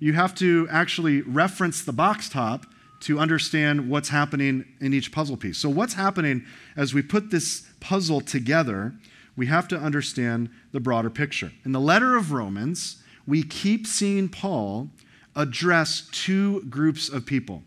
you 0.00 0.12
have 0.14 0.34
to 0.36 0.66
actually 0.70 1.22
reference 1.22 1.82
the 1.82 1.92
box 1.92 2.28
top 2.28 2.66
to 3.00 3.20
understand 3.20 3.88
what's 3.88 4.08
happening 4.08 4.64
in 4.80 4.92
each 4.92 5.12
puzzle 5.12 5.36
piece. 5.36 5.56
So, 5.56 5.68
what's 5.68 5.94
happening 5.94 6.44
as 6.76 6.92
we 6.92 7.00
put 7.00 7.30
this 7.30 7.68
puzzle 7.78 8.20
together, 8.20 8.92
we 9.36 9.46
have 9.46 9.68
to 9.68 9.78
understand 9.78 10.50
the 10.72 10.80
broader 10.80 11.10
picture. 11.10 11.52
In 11.64 11.70
the 11.70 11.80
letter 11.80 12.16
of 12.16 12.32
Romans, 12.32 13.02
we 13.24 13.44
keep 13.44 13.86
seeing 13.86 14.28
Paul 14.28 14.90
address 15.36 16.08
two 16.10 16.62
groups 16.64 17.08
of 17.08 17.24
people 17.24 17.62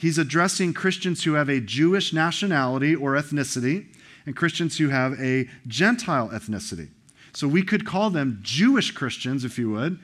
he's 0.00 0.18
addressing 0.18 0.72
Christians 0.72 1.24
who 1.24 1.34
have 1.34 1.48
a 1.48 1.60
Jewish 1.60 2.12
nationality 2.12 2.94
or 2.94 3.12
ethnicity 3.12 3.86
and 4.24 4.34
Christians 4.34 4.78
who 4.78 4.88
have 4.88 5.12
a 5.20 5.48
Gentile 5.66 6.28
ethnicity. 6.30 6.88
So 7.32 7.46
we 7.46 7.62
could 7.62 7.86
call 7.86 8.10
them 8.10 8.40
Jewish 8.42 8.90
Christians, 8.90 9.44
if 9.44 9.58
you 9.58 9.70
would, 9.70 9.98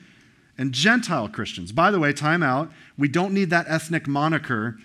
and 0.57 0.71
Gentile 0.71 1.27
Christians. 1.27 1.71
By 1.71 1.91
the 1.91 1.99
way, 1.99 2.13
time 2.13 2.43
out. 2.43 2.71
We 2.97 3.07
don't 3.07 3.33
need 3.33 3.49
that 3.49 3.65
ethnic 3.67 4.07
moniker 4.07 4.77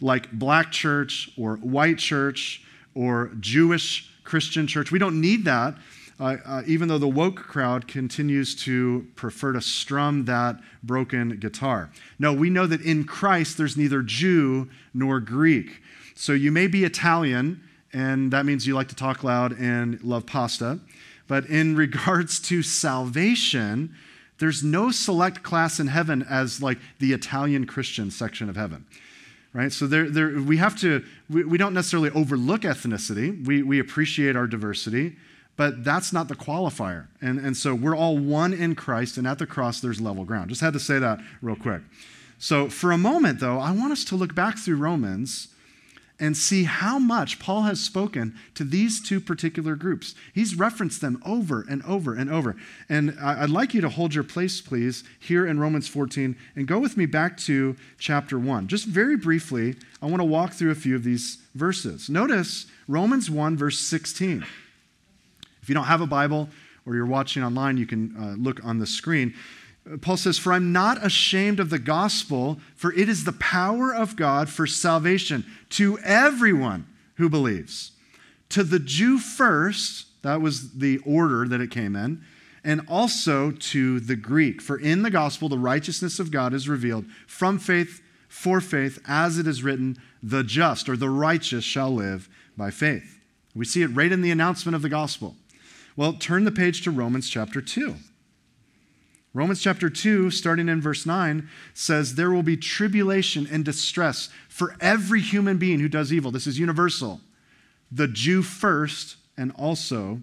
like 0.00 0.32
black 0.32 0.72
church 0.72 1.30
or 1.38 1.56
white 1.56 1.98
church 1.98 2.62
or 2.94 3.32
Jewish 3.38 4.10
Christian 4.24 4.66
church. 4.66 4.90
We 4.90 4.98
don't 4.98 5.20
need 5.20 5.44
that, 5.44 5.76
uh, 6.20 6.62
even 6.66 6.88
though 6.88 6.98
the 6.98 7.08
woke 7.08 7.36
crowd 7.36 7.88
continues 7.88 8.54
to 8.54 9.06
prefer 9.16 9.52
to 9.52 9.60
strum 9.60 10.26
that 10.26 10.60
broken 10.82 11.36
guitar. 11.38 11.90
No, 12.18 12.32
we 12.32 12.50
know 12.50 12.66
that 12.66 12.82
in 12.82 13.04
Christ 13.04 13.56
there's 13.56 13.76
neither 13.76 14.02
Jew 14.02 14.68
nor 14.92 15.20
Greek. 15.20 15.80
So 16.14 16.32
you 16.32 16.52
may 16.52 16.66
be 16.66 16.84
Italian, 16.84 17.62
and 17.92 18.30
that 18.32 18.44
means 18.44 18.66
you 18.66 18.74
like 18.74 18.88
to 18.88 18.94
talk 18.94 19.24
loud 19.24 19.58
and 19.58 20.02
love 20.04 20.26
pasta. 20.26 20.80
But 21.26 21.46
in 21.46 21.74
regards 21.86 22.38
to 22.40 22.62
salvation, 22.62 23.94
there's 24.38 24.62
no 24.62 24.90
select 24.90 25.42
class 25.42 25.80
in 25.80 25.86
heaven 25.86 26.22
as 26.28 26.60
like 26.60 26.78
the 26.98 27.12
Italian 27.12 27.66
Christian 27.66 28.10
section 28.10 28.48
of 28.50 28.56
heaven. 28.56 28.84
Right? 29.52 29.72
So 29.72 29.86
there, 29.86 30.08
there, 30.08 30.40
we 30.40 30.58
have 30.58 30.76
to, 30.80 31.04
we, 31.28 31.44
we 31.44 31.58
don't 31.58 31.74
necessarily 31.74 32.10
overlook 32.10 32.60
ethnicity. 32.60 33.44
We, 33.46 33.62
we 33.62 33.80
appreciate 33.80 34.36
our 34.36 34.46
diversity, 34.46 35.16
but 35.60 35.84
that's 35.84 36.10
not 36.10 36.26
the 36.28 36.34
qualifier. 36.34 37.08
And, 37.20 37.38
and 37.38 37.54
so 37.54 37.74
we're 37.74 37.94
all 37.94 38.16
one 38.16 38.54
in 38.54 38.74
Christ, 38.74 39.18
and 39.18 39.26
at 39.26 39.38
the 39.38 39.46
cross, 39.46 39.78
there's 39.78 40.00
level 40.00 40.24
ground. 40.24 40.48
Just 40.48 40.62
had 40.62 40.72
to 40.72 40.80
say 40.80 40.98
that 40.98 41.20
real 41.42 41.54
quick. 41.54 41.82
So 42.38 42.70
for 42.70 42.92
a 42.92 42.96
moment, 42.96 43.40
though, 43.40 43.58
I 43.58 43.70
want 43.72 43.92
us 43.92 44.02
to 44.06 44.16
look 44.16 44.34
back 44.34 44.56
through 44.56 44.76
Romans 44.76 45.48
and 46.18 46.34
see 46.34 46.64
how 46.64 46.98
much 46.98 47.38
Paul 47.38 47.64
has 47.64 47.78
spoken 47.78 48.34
to 48.54 48.64
these 48.64 49.06
two 49.06 49.20
particular 49.20 49.76
groups. 49.76 50.14
He's 50.34 50.54
referenced 50.54 51.02
them 51.02 51.22
over 51.26 51.66
and 51.68 51.84
over 51.84 52.14
and 52.14 52.30
over. 52.30 52.56
And 52.88 53.14
I'd 53.20 53.50
like 53.50 53.74
you 53.74 53.82
to 53.82 53.90
hold 53.90 54.14
your 54.14 54.24
place, 54.24 54.62
please, 54.62 55.04
here 55.18 55.46
in 55.46 55.60
Romans 55.60 55.88
14 55.88 56.36
and 56.56 56.66
go 56.66 56.78
with 56.78 56.96
me 56.96 57.04
back 57.04 57.36
to 57.40 57.76
chapter 57.98 58.38
1. 58.38 58.66
Just 58.68 58.86
very 58.86 59.18
briefly, 59.18 59.76
I 60.00 60.06
want 60.06 60.20
to 60.20 60.24
walk 60.24 60.54
through 60.54 60.70
a 60.70 60.74
few 60.74 60.96
of 60.96 61.04
these 61.04 61.36
verses. 61.54 62.08
Notice 62.08 62.64
Romans 62.88 63.30
1, 63.30 63.58
verse 63.58 63.78
16. 63.78 64.46
If 65.70 65.72
you 65.72 65.76
don't 65.76 65.84
have 65.84 66.00
a 66.00 66.06
Bible 66.08 66.48
or 66.84 66.96
you're 66.96 67.06
watching 67.06 67.44
online, 67.44 67.76
you 67.76 67.86
can 67.86 68.16
uh, 68.18 68.34
look 68.36 68.58
on 68.64 68.80
the 68.80 68.88
screen. 68.88 69.34
Paul 70.00 70.16
says, 70.16 70.36
For 70.36 70.52
I'm 70.52 70.72
not 70.72 71.06
ashamed 71.06 71.60
of 71.60 71.70
the 71.70 71.78
gospel, 71.78 72.58
for 72.74 72.92
it 72.92 73.08
is 73.08 73.22
the 73.22 73.34
power 73.34 73.94
of 73.94 74.16
God 74.16 74.48
for 74.48 74.66
salvation 74.66 75.46
to 75.68 75.96
everyone 76.00 76.88
who 77.18 77.28
believes. 77.28 77.92
To 78.48 78.64
the 78.64 78.80
Jew 78.80 79.18
first, 79.18 80.06
that 80.22 80.40
was 80.40 80.72
the 80.72 80.98
order 81.06 81.46
that 81.46 81.60
it 81.60 81.70
came 81.70 81.94
in, 81.94 82.20
and 82.64 82.80
also 82.88 83.52
to 83.52 84.00
the 84.00 84.16
Greek. 84.16 84.60
For 84.60 84.76
in 84.76 85.02
the 85.02 85.10
gospel, 85.10 85.48
the 85.48 85.56
righteousness 85.56 86.18
of 86.18 86.32
God 86.32 86.52
is 86.52 86.68
revealed 86.68 87.04
from 87.28 87.60
faith 87.60 88.02
for 88.28 88.60
faith, 88.60 88.98
as 89.06 89.38
it 89.38 89.46
is 89.46 89.62
written, 89.62 89.98
the 90.20 90.42
just 90.42 90.88
or 90.88 90.96
the 90.96 91.10
righteous 91.10 91.62
shall 91.62 91.94
live 91.94 92.28
by 92.56 92.72
faith. 92.72 93.20
We 93.54 93.64
see 93.64 93.82
it 93.82 93.88
right 93.88 94.10
in 94.10 94.20
the 94.20 94.32
announcement 94.32 94.74
of 94.74 94.82
the 94.82 94.88
gospel. 94.88 95.36
Well, 95.96 96.12
turn 96.14 96.44
the 96.44 96.52
page 96.52 96.82
to 96.82 96.90
Romans 96.90 97.28
chapter 97.28 97.60
2. 97.60 97.96
Romans 99.32 99.62
chapter 99.62 99.88
2, 99.88 100.30
starting 100.30 100.68
in 100.68 100.80
verse 100.80 101.06
9, 101.06 101.48
says, 101.72 102.14
There 102.14 102.30
will 102.30 102.42
be 102.42 102.56
tribulation 102.56 103.46
and 103.50 103.64
distress 103.64 104.28
for 104.48 104.74
every 104.80 105.20
human 105.20 105.56
being 105.56 105.78
who 105.78 105.88
does 105.88 106.12
evil. 106.12 106.32
This 106.32 106.48
is 106.48 106.58
universal. 106.58 107.20
The 107.92 108.08
Jew 108.08 108.42
first, 108.42 109.16
and 109.36 109.52
also 109.52 110.20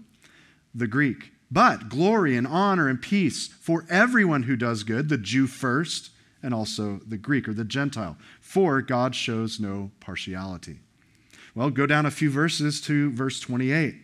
the 0.76 0.88
Greek. 0.88 1.32
But 1.50 1.88
glory 1.88 2.36
and 2.36 2.46
honor 2.46 2.90
and 2.90 3.02
peace 3.02 3.48
for 3.48 3.86
everyone 3.90 4.44
who 4.44 4.58
does 4.58 4.84
good, 4.84 5.08
the 5.08 5.18
Jew 5.18 5.48
first, 5.48 6.12
and 6.44 6.54
also 6.54 7.00
the 7.08 7.18
Greek 7.18 7.48
or 7.48 7.54
the 7.54 7.64
Gentile. 7.64 8.18
For 8.42 8.82
God 8.82 9.16
shows 9.16 9.60
no 9.60 9.92
partiality. 10.02 10.80
Well, 11.56 11.70
go 11.70 11.88
down 11.88 12.06
a 12.06 12.12
few 12.12 12.30
verses 12.30 12.82
to 12.82 13.12
verse 13.12 13.40
28. 13.40 13.96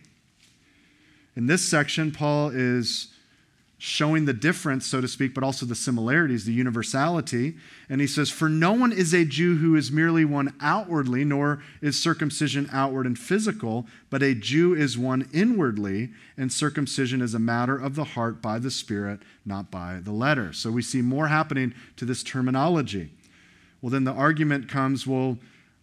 In 1.36 1.46
this 1.46 1.66
section, 1.66 2.12
Paul 2.12 2.50
is 2.50 3.08
showing 3.76 4.24
the 4.24 4.32
difference, 4.32 4.86
so 4.86 5.00
to 5.00 5.08
speak, 5.08 5.34
but 5.34 5.44
also 5.44 5.66
the 5.66 5.74
similarities, 5.74 6.44
the 6.44 6.52
universality. 6.52 7.54
And 7.88 8.00
he 8.00 8.06
says, 8.06 8.30
For 8.30 8.48
no 8.48 8.72
one 8.72 8.92
is 8.92 9.12
a 9.12 9.24
Jew 9.24 9.56
who 9.56 9.76
is 9.76 9.92
merely 9.92 10.24
one 10.24 10.54
outwardly, 10.60 11.24
nor 11.24 11.62
is 11.82 12.00
circumcision 12.00 12.68
outward 12.72 13.04
and 13.04 13.18
physical, 13.18 13.86
but 14.08 14.22
a 14.22 14.34
Jew 14.34 14.74
is 14.74 14.96
one 14.96 15.28
inwardly, 15.34 16.12
and 16.36 16.52
circumcision 16.52 17.20
is 17.20 17.34
a 17.34 17.38
matter 17.38 17.76
of 17.76 17.94
the 17.94 18.04
heart 18.04 18.40
by 18.40 18.58
the 18.58 18.70
Spirit, 18.70 19.20
not 19.44 19.70
by 19.70 19.98
the 20.00 20.12
letter. 20.12 20.52
So 20.52 20.70
we 20.70 20.80
see 20.80 21.02
more 21.02 21.26
happening 21.26 21.74
to 21.96 22.04
this 22.04 22.22
terminology. 22.22 23.10
Well, 23.82 23.90
then 23.90 24.04
the 24.04 24.12
argument 24.12 24.68
comes, 24.68 25.06
well, 25.06 25.36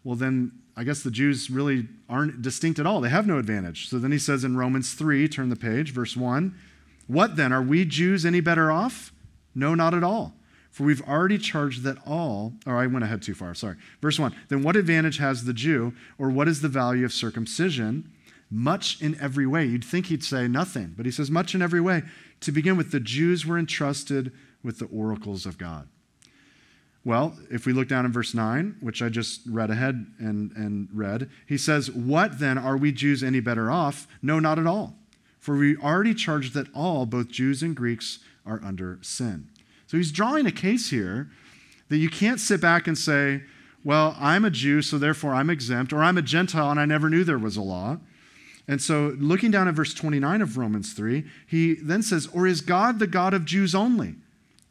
well, 0.04 0.16
then 0.16 0.54
I 0.76 0.84
guess 0.84 1.04
the 1.04 1.12
Jews 1.12 1.50
really 1.50 1.88
aren't 2.10 2.42
distinct 2.42 2.80
at 2.80 2.86
all. 2.86 3.02
They 3.02 3.10
have 3.10 3.28
no 3.28 3.38
advantage. 3.38 3.90
So 3.90 4.00
then 4.00 4.12
he 4.12 4.20
says 4.20 4.44
in 4.44 4.58
Romans 4.58 4.94
3, 4.94 5.28
turn 5.28 5.50
the 5.50 5.56
page, 5.56 5.94
verse 5.94 6.16
1. 6.16 6.56
What 7.08 7.36
then? 7.36 7.52
Are 7.52 7.62
we 7.62 7.84
Jews 7.86 8.26
any 8.26 8.40
better 8.40 8.72
off? 8.72 9.12
No, 9.54 9.76
not 9.76 9.94
at 9.94 10.04
all. 10.04 10.34
For 10.72 10.86
we've 10.86 11.06
already 11.08 11.38
charged 11.38 11.84
that 11.84 11.98
all, 12.08 12.54
or 12.66 12.78
I 12.78 12.88
went 12.88 13.04
ahead 13.04 13.22
too 13.22 13.34
far, 13.34 13.54
sorry. 13.54 13.76
Verse 14.02 14.18
1 14.18 14.34
Then 14.48 14.64
what 14.64 14.78
advantage 14.78 15.18
has 15.18 15.44
the 15.44 15.54
Jew, 15.54 15.94
or 16.18 16.30
what 16.30 16.48
is 16.48 16.62
the 16.62 16.70
value 16.70 17.04
of 17.04 17.12
circumcision? 17.12 18.10
Much 18.50 19.02
in 19.02 19.20
every 19.20 19.46
way. 19.46 19.66
You'd 19.66 19.84
think 19.84 20.08
he'd 20.08 20.24
say 20.24 20.48
nothing, 20.48 20.94
but 20.96 21.06
he 21.06 21.12
says, 21.12 21.32
much 21.32 21.56
in 21.56 21.62
every 21.62 21.80
way. 21.80 22.04
To 22.42 22.52
begin 22.52 22.76
with, 22.76 22.92
the 22.92 23.00
Jews 23.00 23.46
were 23.46 23.58
entrusted 23.58 24.34
with 24.64 24.80
the 24.80 24.86
oracles 24.86 25.46
of 25.46 25.58
God. 25.58 25.88
Well, 27.04 27.36
if 27.50 27.66
we 27.66 27.74
look 27.74 27.88
down 27.88 28.06
in 28.06 28.12
verse 28.12 28.34
9, 28.34 28.78
which 28.80 29.02
I 29.02 29.10
just 29.10 29.42
read 29.48 29.72
ahead 29.72 30.06
and, 30.20 30.52
and 30.52 30.88
read, 30.94 31.30
he 31.48 31.58
says, 31.58 31.90
What 31.90 32.40
then? 32.40 32.58
Are 32.58 32.78
we 32.78 32.92
Jews 32.92 33.24
any 33.24 33.40
better 33.40 33.72
off? 33.72 34.08
No, 34.22 34.40
not 34.40 34.60
at 34.60 34.68
all. 34.68 34.96
For 35.40 35.58
we 35.58 35.76
already 35.78 36.14
charged 36.14 36.54
that 36.54 36.68
all, 36.76 37.08
both 37.08 37.30
Jews 37.30 37.64
and 37.64 37.76
Greeks, 37.76 38.20
are 38.46 38.62
under 38.64 39.00
sin. 39.02 39.50
So 39.88 39.98
he's 39.98 40.12
drawing 40.12 40.46
a 40.46 40.52
case 40.52 40.92
here 40.92 41.30
that 41.90 41.98
you 41.98 42.10
can't 42.10 42.40
sit 42.40 42.62
back 42.62 42.88
and 42.88 42.98
say, 42.98 43.42
well, 43.84 44.16
I'm 44.20 44.46
a 44.46 44.52
Jew, 44.52 44.82
so 44.84 44.98
therefore 44.98 45.34
I'm 45.34 45.50
exempt, 45.50 45.92
or 45.92 46.04
I'm 46.04 46.18
a 46.18 46.22
Gentile 46.22 46.70
and 46.70 46.80
I 46.80 46.86
never 46.86 47.10
knew 47.10 47.24
there 47.24 47.40
was 47.40 47.58
a 47.58 47.62
law. 47.62 47.98
And 48.68 48.82
so, 48.82 49.16
looking 49.20 49.50
down 49.50 49.68
at 49.68 49.74
verse 49.74 49.94
29 49.94 50.42
of 50.42 50.58
Romans 50.58 50.94
3, 50.94 51.26
he 51.48 51.74
then 51.74 52.04
says, 52.04 52.30
Or 52.32 52.46
is 52.46 52.62
God 52.62 53.00
the 53.00 53.08
God 53.08 53.34
of 53.34 53.44
Jews 53.44 53.74
only? 53.74 54.16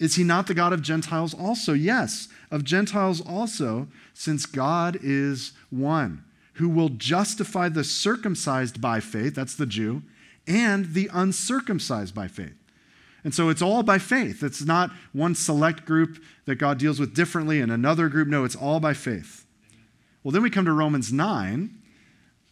Is 0.00 0.16
he 0.16 0.24
not 0.24 0.46
the 0.46 0.54
God 0.54 0.72
of 0.72 0.80
Gentiles 0.80 1.34
also? 1.34 1.74
Yes, 1.74 2.28
of 2.50 2.64
Gentiles 2.64 3.20
also, 3.20 3.86
since 4.14 4.46
God 4.46 4.98
is 5.02 5.52
one, 5.68 6.24
who 6.54 6.70
will 6.70 6.88
justify 6.88 7.68
the 7.68 7.84
circumcised 7.84 8.80
by 8.80 8.98
faith, 9.00 9.34
that's 9.34 9.54
the 9.54 9.66
Jew, 9.66 10.02
and 10.46 10.94
the 10.94 11.10
uncircumcised 11.12 12.14
by 12.14 12.28
faith. 12.28 12.54
And 13.22 13.34
so 13.34 13.50
it's 13.50 13.60
all 13.60 13.82
by 13.82 13.98
faith. 13.98 14.42
It's 14.42 14.64
not 14.64 14.90
one 15.12 15.34
select 15.34 15.84
group 15.84 16.22
that 16.46 16.56
God 16.56 16.78
deals 16.78 16.98
with 16.98 17.14
differently 17.14 17.60
and 17.60 17.70
another 17.70 18.08
group. 18.08 18.26
No, 18.26 18.44
it's 18.44 18.56
all 18.56 18.80
by 18.80 18.94
faith. 18.94 19.44
Well, 20.24 20.32
then 20.32 20.42
we 20.42 20.48
come 20.48 20.64
to 20.64 20.72
Romans 20.72 21.12
9, 21.12 21.78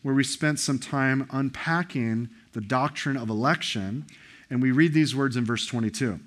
where 0.02 0.14
we 0.14 0.23
spent 0.23 0.59
some 0.59 0.78
time 0.78 1.26
unpacking 1.31 2.28
the 2.52 2.61
doctrine 2.61 3.17
of 3.17 3.31
election, 3.31 4.07
and 4.50 4.61
we 4.61 4.71
read 4.71 4.93
these 4.93 5.17
words 5.17 5.37
in 5.37 5.47
verse 5.47 5.64
22. 5.67 6.21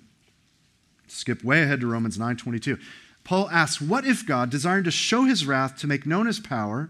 Skip 1.11 1.43
way 1.43 1.61
ahead 1.63 1.81
to 1.81 1.87
Romans 1.87 2.17
9 2.17 2.37
22. 2.37 2.77
Paul 3.23 3.49
asks, 3.49 3.81
What 3.81 4.05
if 4.05 4.25
God, 4.25 4.49
desiring 4.49 4.83
to 4.85 4.91
show 4.91 5.25
his 5.25 5.45
wrath 5.45 5.77
to 5.77 5.87
make 5.87 6.05
known 6.05 6.25
his 6.25 6.39
power, 6.39 6.89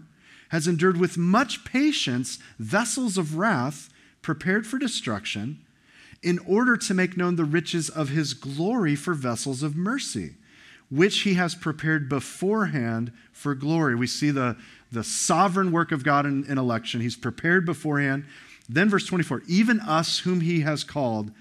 has 0.50 0.68
endured 0.68 0.96
with 0.96 1.18
much 1.18 1.64
patience 1.64 2.38
vessels 2.58 3.18
of 3.18 3.36
wrath 3.36 3.90
prepared 4.22 4.66
for 4.66 4.78
destruction, 4.78 5.60
in 6.22 6.38
order 6.40 6.76
to 6.76 6.94
make 6.94 7.16
known 7.16 7.36
the 7.36 7.44
riches 7.44 7.88
of 7.88 8.10
his 8.10 8.32
glory 8.32 8.94
for 8.94 9.12
vessels 9.12 9.62
of 9.62 9.74
mercy, 9.74 10.34
which 10.88 11.20
he 11.22 11.34
has 11.34 11.54
prepared 11.54 12.08
beforehand 12.08 13.12
for 13.32 13.54
glory. 13.56 13.96
We 13.96 14.06
see 14.06 14.30
the, 14.30 14.56
the 14.92 15.02
sovereign 15.02 15.72
work 15.72 15.90
of 15.90 16.04
God 16.04 16.26
in, 16.26 16.44
in 16.44 16.58
election. 16.58 17.00
He's 17.00 17.16
prepared 17.16 17.66
beforehand. 17.66 18.24
Then, 18.68 18.88
verse 18.88 19.06
24 19.06 19.42
even 19.48 19.80
us 19.80 20.20
whom 20.20 20.42
he 20.42 20.60
has 20.60 20.84
called, 20.84 21.32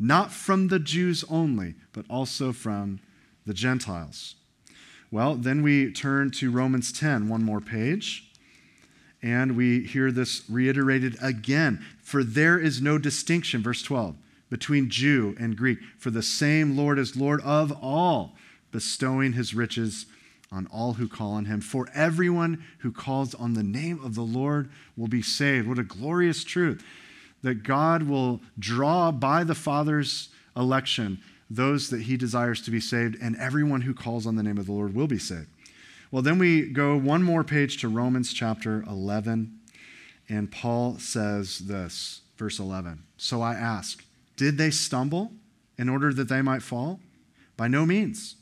not 0.00 0.32
from 0.32 0.68
the 0.68 0.78
Jews 0.78 1.24
only, 1.28 1.74
but 1.92 2.06
also 2.08 2.52
from 2.52 3.00
the 3.44 3.52
Gentiles. 3.52 4.34
Well, 5.10 5.34
then 5.34 5.62
we 5.62 5.92
turn 5.92 6.30
to 6.32 6.50
Romans 6.50 6.90
10, 6.90 7.28
one 7.28 7.44
more 7.44 7.60
page. 7.60 8.26
And 9.22 9.54
we 9.54 9.84
hear 9.84 10.10
this 10.10 10.48
reiterated 10.48 11.16
again. 11.20 11.84
For 12.02 12.24
there 12.24 12.58
is 12.58 12.80
no 12.80 12.96
distinction, 12.96 13.62
verse 13.62 13.82
12, 13.82 14.16
between 14.48 14.88
Jew 14.88 15.36
and 15.38 15.56
Greek. 15.56 15.78
For 15.98 16.10
the 16.10 16.22
same 16.22 16.76
Lord 16.76 16.98
is 16.98 17.16
Lord 17.16 17.42
of 17.42 17.70
all, 17.82 18.36
bestowing 18.72 19.34
his 19.34 19.52
riches 19.52 20.06
on 20.50 20.66
all 20.68 20.94
who 20.94 21.08
call 21.08 21.32
on 21.32 21.44
him. 21.44 21.60
For 21.60 21.88
everyone 21.94 22.64
who 22.78 22.90
calls 22.90 23.34
on 23.34 23.52
the 23.52 23.62
name 23.62 24.02
of 24.02 24.14
the 24.14 24.22
Lord 24.22 24.70
will 24.96 25.08
be 25.08 25.22
saved. 25.22 25.68
What 25.68 25.78
a 25.78 25.84
glorious 25.84 26.42
truth 26.42 26.82
that 27.42 27.62
God 27.62 28.04
will 28.04 28.40
draw 28.58 29.10
by 29.10 29.44
the 29.44 29.54
Father's 29.54 30.28
election 30.56 31.18
those 31.48 31.90
that 31.90 32.02
he 32.02 32.16
desires 32.16 32.62
to 32.62 32.70
be 32.70 32.80
saved, 32.80 33.16
and 33.20 33.36
everyone 33.36 33.80
who 33.80 33.92
calls 33.92 34.26
on 34.26 34.36
the 34.36 34.42
name 34.42 34.58
of 34.58 34.66
the 34.66 34.72
Lord 34.72 34.94
will 34.94 35.08
be 35.08 35.18
saved. 35.18 35.48
Well, 36.12 36.22
then 36.22 36.38
we 36.38 36.62
go 36.62 36.96
one 36.96 37.22
more 37.22 37.42
page 37.44 37.78
to 37.78 37.88
Romans 37.88 38.32
chapter 38.32 38.84
11, 38.88 39.58
and 40.28 40.50
Paul 40.50 40.98
says 40.98 41.58
this, 41.60 42.20
verse 42.36 42.58
11. 42.58 43.02
So 43.16 43.42
I 43.42 43.54
ask, 43.54 44.04
did 44.36 44.58
they 44.58 44.70
stumble 44.70 45.32
in 45.76 45.88
order 45.88 46.12
that 46.12 46.28
they 46.28 46.42
might 46.42 46.62
fall? 46.62 47.00
By 47.56 47.68
no 47.68 47.84
means. 47.84 48.36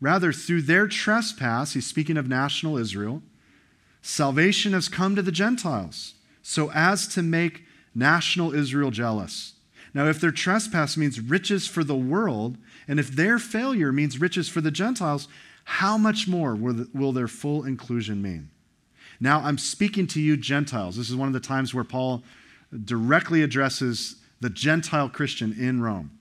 Rather, 0.00 0.32
through 0.32 0.62
their 0.62 0.86
trespass, 0.86 1.72
he's 1.72 1.86
speaking 1.86 2.16
of 2.16 2.28
national 2.28 2.76
Israel, 2.76 3.22
salvation 4.02 4.72
has 4.72 4.88
come 4.88 5.16
to 5.16 5.22
the 5.22 5.32
Gentiles, 5.32 6.14
so 6.42 6.70
as 6.72 7.06
to 7.08 7.22
make 7.22 7.64
national 7.94 8.54
Israel 8.54 8.90
jealous. 8.90 9.54
Now, 9.94 10.06
if 10.06 10.20
their 10.20 10.30
trespass 10.30 10.96
means 10.96 11.20
riches 11.20 11.66
for 11.66 11.84
the 11.84 11.96
world, 11.96 12.56
and 12.88 12.98
if 12.98 13.10
their 13.10 13.38
failure 13.38 13.92
means 13.92 14.20
riches 14.20 14.48
for 14.48 14.60
the 14.60 14.70
Gentiles, 14.70 15.28
how 15.64 15.98
much 15.98 16.26
more 16.26 16.54
will 16.54 17.12
their 17.12 17.28
full 17.28 17.64
inclusion 17.64 18.22
mean? 18.22 18.50
Now, 19.20 19.40
I'm 19.40 19.58
speaking 19.58 20.06
to 20.08 20.20
you, 20.20 20.36
Gentiles. 20.36 20.96
This 20.96 21.10
is 21.10 21.16
one 21.16 21.28
of 21.28 21.34
the 21.34 21.40
times 21.40 21.74
where 21.74 21.84
Paul 21.84 22.22
directly 22.84 23.42
addresses 23.42 24.16
the 24.40 24.50
Gentile 24.50 25.08
Christian 25.08 25.52
in 25.52 25.80
Rome. 25.80 26.18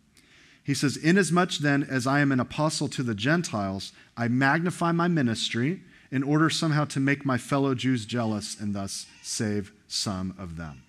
He 0.63 0.75
says, 0.75 0.97
Inasmuch 0.97 1.57
then 1.57 1.83
as 1.83 2.05
I 2.05 2.19
am 2.19 2.31
an 2.31 2.39
apostle 2.39 2.87
to 2.89 3.01
the 3.01 3.15
Gentiles, 3.15 3.93
I 4.15 4.27
magnify 4.27 4.91
my 4.91 5.07
ministry 5.07 5.81
in 6.11 6.21
order 6.21 6.49
somehow 6.49 6.85
to 6.85 6.99
make 6.99 7.25
my 7.25 7.37
fellow 7.37 7.73
Jews 7.73 8.05
jealous 8.05 8.59
and 8.59 8.75
thus 8.75 9.07
save 9.23 9.71
some 9.87 10.35
of 10.37 10.57
them. 10.57 10.83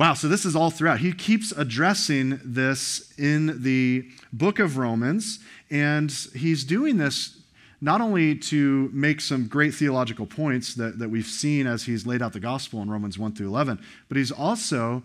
Wow, 0.00 0.14
so 0.14 0.28
this 0.28 0.46
is 0.46 0.56
all 0.56 0.70
throughout. 0.70 1.00
He 1.00 1.12
keeps 1.12 1.52
addressing 1.52 2.40
this 2.42 3.12
in 3.18 3.62
the 3.62 4.08
book 4.32 4.58
of 4.58 4.78
Romans, 4.78 5.40
and 5.70 6.10
he's 6.34 6.64
doing 6.64 6.96
this 6.96 7.38
not 7.82 8.00
only 8.00 8.34
to 8.34 8.88
make 8.94 9.20
some 9.20 9.46
great 9.46 9.74
theological 9.74 10.24
points 10.24 10.72
that, 10.76 10.98
that 11.00 11.10
we've 11.10 11.26
seen 11.26 11.66
as 11.66 11.82
he's 11.82 12.06
laid 12.06 12.22
out 12.22 12.32
the 12.32 12.40
gospel 12.40 12.80
in 12.80 12.88
Romans 12.88 13.18
1 13.18 13.34
through 13.34 13.48
11, 13.48 13.78
but 14.08 14.16
he's 14.16 14.32
also 14.32 15.02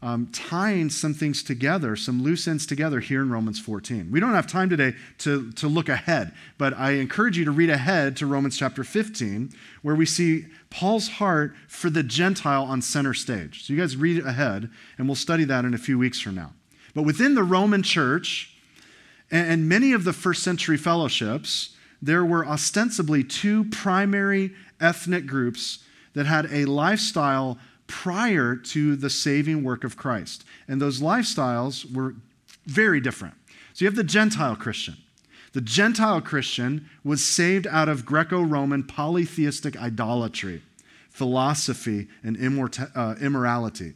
um, 0.00 0.28
tying 0.32 0.90
some 0.90 1.12
things 1.12 1.42
together, 1.42 1.96
some 1.96 2.22
loose 2.22 2.46
ends 2.46 2.66
together 2.66 3.00
here 3.00 3.20
in 3.20 3.30
Romans 3.30 3.58
14. 3.58 4.10
We 4.12 4.20
don't 4.20 4.32
have 4.32 4.46
time 4.46 4.70
today 4.70 4.94
to, 5.18 5.50
to 5.52 5.66
look 5.66 5.88
ahead, 5.88 6.32
but 6.56 6.72
I 6.74 6.92
encourage 6.92 7.36
you 7.36 7.44
to 7.44 7.50
read 7.50 7.70
ahead 7.70 8.16
to 8.18 8.26
Romans 8.26 8.56
chapter 8.56 8.84
15, 8.84 9.50
where 9.82 9.96
we 9.96 10.06
see 10.06 10.46
Paul's 10.70 11.08
heart 11.08 11.54
for 11.66 11.90
the 11.90 12.04
Gentile 12.04 12.62
on 12.62 12.80
center 12.80 13.12
stage. 13.12 13.64
So 13.64 13.72
you 13.72 13.80
guys 13.80 13.96
read 13.96 14.24
ahead, 14.24 14.70
and 14.98 15.08
we'll 15.08 15.16
study 15.16 15.44
that 15.44 15.64
in 15.64 15.74
a 15.74 15.78
few 15.78 15.98
weeks 15.98 16.20
from 16.20 16.36
now. 16.36 16.52
But 16.94 17.02
within 17.02 17.34
the 17.34 17.44
Roman 17.44 17.82
church 17.82 18.54
and 19.30 19.68
many 19.68 19.92
of 19.92 20.04
the 20.04 20.12
first 20.12 20.44
century 20.44 20.76
fellowships, 20.76 21.76
there 22.00 22.24
were 22.24 22.46
ostensibly 22.46 23.24
two 23.24 23.64
primary 23.64 24.54
ethnic 24.80 25.26
groups 25.26 25.80
that 26.14 26.26
had 26.26 26.46
a 26.52 26.64
lifestyle 26.66 27.58
prior 27.88 28.54
to 28.54 28.94
the 28.94 29.10
saving 29.10 29.64
work 29.64 29.82
of 29.82 29.96
Christ. 29.96 30.44
And 30.68 30.80
those 30.80 31.00
lifestyles 31.00 31.92
were 31.92 32.14
very 32.66 33.00
different. 33.00 33.34
So 33.72 33.84
you 33.84 33.86
have 33.88 33.96
the 33.96 34.04
Gentile 34.04 34.54
Christian. 34.54 34.96
The 35.54 35.60
Gentile 35.60 36.20
Christian 36.20 36.88
was 37.02 37.24
saved 37.24 37.66
out 37.66 37.88
of 37.88 38.04
Greco 38.04 38.42
Roman 38.42 38.84
polytheistic 38.84 39.76
idolatry, 39.76 40.62
philosophy, 41.08 42.08
and 42.22 42.36
uh, 42.94 43.14
immorality. 43.20 43.94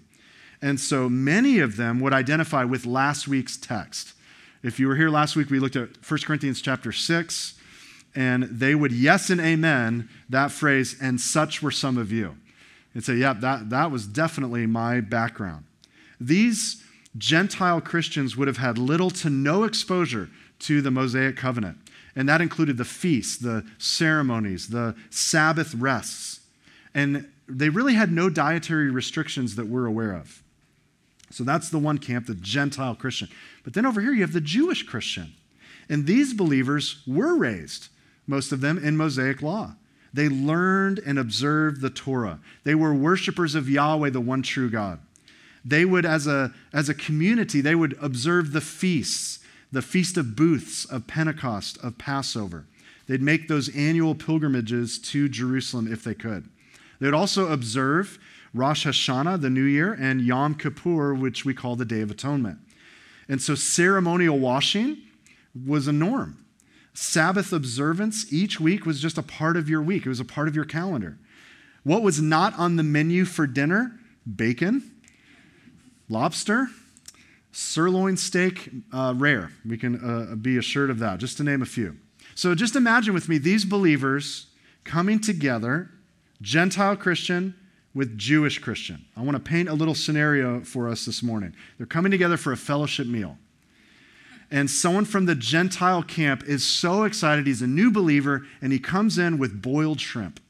And 0.63 0.81
so 0.81 1.09
many 1.09 1.59
of 1.59 1.77
them 1.77 2.01
would 2.01 2.15
identify 2.15 2.65
with 2.65 2.87
last 2.87 3.29
week's 3.29 3.57
text. 3.57 4.15
If 4.63 4.81
you 4.81 4.89
were 4.89 4.97
here 4.97 5.11
last 5.11 5.37
week, 5.37 5.51
we 5.51 5.61
looked 5.61 5.77
at 5.77 5.91
1 6.09 6.21
Corinthians 6.21 6.63
chapter 6.63 6.93
6, 6.93 7.55
and 8.15 8.45
they 8.45 8.75
would 8.75 8.93
yes 8.93 9.29
and 9.29 9.41
amen 9.41 10.09
that 10.31 10.53
phrase, 10.53 10.97
and 11.01 11.21
such 11.21 11.63
were 11.63 11.71
some 11.71 11.99
of 11.99 12.11
you 12.11 12.37
and 12.95 13.03
say, 13.03 13.15
yeah, 13.15 13.33
that, 13.35 13.71
that 13.71 13.91
was 13.91 14.07
definitely 14.07 14.67
my 14.67 15.01
background. 15.01 15.65
These 16.21 16.83
Gentile 17.17 17.81
Christians 17.81 18.37
would 18.37 18.49
have 18.49 18.59
had 18.59 18.79
little 18.79 19.11
to 19.11 19.31
no 19.31 19.65
exposure 19.65 20.31
to 20.61 20.81
the 20.81 20.91
Mosaic 20.91 21.37
covenant. 21.37 21.79
And 22.15 22.29
that 22.29 22.41
included 22.41 22.77
the 22.77 22.85
feasts, 22.85 23.37
the 23.37 23.65
ceremonies, 23.79 24.69
the 24.69 24.95
Sabbath 25.11 25.75
rests. 25.75 26.41
And 26.95 27.29
they 27.49 27.69
really 27.69 27.95
had 27.95 28.13
no 28.13 28.29
dietary 28.29 28.91
restrictions 28.91 29.57
that 29.57 29.67
we're 29.67 29.87
aware 29.87 30.13
of. 30.13 30.43
So 31.31 31.45
that's 31.45 31.71
the 31.71 31.79
one 31.79 31.99
camp, 31.99 32.27
the 32.27 32.35
Gentile 32.35 32.95
Christian. 32.95 33.29
But 33.65 33.73
then 33.73 33.87
over 33.87 34.01
here, 34.01 34.13
you 34.13 34.21
have 34.21 34.35
the 34.35 34.41
Jewish 34.41 34.83
Christian. 34.83 35.33
And 35.89 36.07
these 36.07 36.35
believers 36.35 37.03
were 37.07 37.35
raised, 37.37 37.89
most 38.27 38.53
of 38.53 38.61
them, 38.61 38.79
in 38.79 38.97
Mosaic 38.97 39.43
law. 39.43 39.75
They 40.15 40.29
learned 40.29 41.01
and 41.07 41.19
observed 41.19 41.81
the 41.81 41.91
Torah. 41.91 42.39
They 42.65 42.75
were 42.75 42.93
worshipers 42.93 43.55
of 43.55 43.69
Yahweh, 43.69 44.11
the 44.11 44.21
one 44.21 44.43
true 44.43 44.71
God. 44.71 45.01
They 45.65 45.85
would, 45.85 46.05
as 46.05 46.27
a, 46.27 46.53
as 46.73 46.89
a 46.89 46.95
community, 46.95 47.61
they 47.61 47.75
would 47.75 47.97
observe 48.01 48.53
the 48.53 48.61
feasts, 48.61 49.39
the 49.71 49.83
Feast 49.83 50.17
of 50.17 50.37
Booths, 50.37 50.85
of 50.85 51.07
Pentecost, 51.07 51.79
of 51.83 51.99
Passover. 51.99 52.67
They'd 53.07 53.23
make 53.23 53.49
those 53.49 53.75
annual 53.75 54.15
pilgrimages 54.15 54.99
to 54.99 55.29
Jerusalem 55.29 55.91
if 55.91 56.05
they 56.05 56.15
could. 56.15 56.49
They 57.01 57.07
would 57.07 57.15
also 57.15 57.51
observe 57.51 58.19
Rosh 58.55 58.87
Hashanah, 58.87 59.41
the 59.41 59.51
New 59.51 59.65
Year, 59.65 59.93
and 59.93 60.21
Yom 60.21 60.55
Kippur, 60.55 61.15
which 61.15 61.45
we 61.45 61.55
call 61.55 61.75
the 61.75 61.85
Day 61.85 62.01
of 62.01 62.11
Atonement. 62.11 62.59
And 63.29 63.41
so 63.41 63.55
ceremonial 63.55 64.39
washing 64.39 64.99
was 65.67 65.87
a 65.87 65.93
norm. 65.93 66.42
Sabbath 66.95 67.53
observance 67.53 68.33
each 68.33 68.61
week 68.61 68.85
was 68.85 69.01
just 69.01 69.19
a 69.19 69.23
part 69.23 69.57
of 69.57 69.69
your 69.69 69.83
week, 69.83 70.07
it 70.07 70.09
was 70.09 70.21
a 70.21 70.25
part 70.25 70.49
of 70.49 70.55
your 70.55 70.65
calendar. 70.65 71.19
What 71.85 72.03
was 72.03 72.21
not 72.21 72.57
on 72.59 72.77
the 72.77 72.83
menu 72.83 73.25
for 73.25 73.47
dinner? 73.47 73.99
Bacon, 74.37 74.93
lobster, 76.09 76.69
sirloin 77.51 78.17
steak, 78.17 78.71
uh, 78.93 79.15
rare. 79.17 79.51
We 79.67 79.77
can 79.77 79.97
uh, 79.97 80.37
be 80.37 80.57
assured 80.57 80.91
of 80.91 80.99
that, 81.01 81.19
just 81.19 81.37
to 81.39 81.45
name 81.45 81.61
a 81.61 81.67
few. 81.67 81.97
So 82.35 82.55
just 82.55 82.77
imagine 82.77 83.15
with 83.15 83.29
me 83.29 83.39
these 83.39 83.65
believers 83.65 84.47
coming 84.85 85.21
together, 85.21 85.91
Gentile 86.41 86.97
Christian 86.97 87.55
with 87.95 88.17
Jewish 88.17 88.59
Christian. 88.59 89.05
I 89.17 89.23
want 89.23 89.37
to 89.37 89.43
paint 89.43 89.69
a 89.69 89.75
little 89.75 89.95
scenario 89.95 90.61
for 90.61 90.89
us 90.89 91.05
this 91.05 91.23
morning. 91.23 91.55
They're 91.77 91.87
coming 91.87 92.11
together 92.11 92.37
for 92.37 92.53
a 92.53 92.57
fellowship 92.57 93.07
meal 93.07 93.39
and 94.53 94.71
someone 94.71 95.07
from 95.07 95.25
the 95.25 95.35
Gentile 95.35 96.03
camp 96.03 96.45
is 96.45 96.63
so 96.63 97.05
excited. 97.05 97.47
He's 97.47 97.63
a 97.63 97.67
new 97.67 97.91
believer, 97.91 98.47
and 98.61 98.71
he 98.71 98.79
comes 98.79 99.17
in 99.17 99.39
with 99.39 99.63
boiled 99.63 99.99
shrimp. 99.99 100.41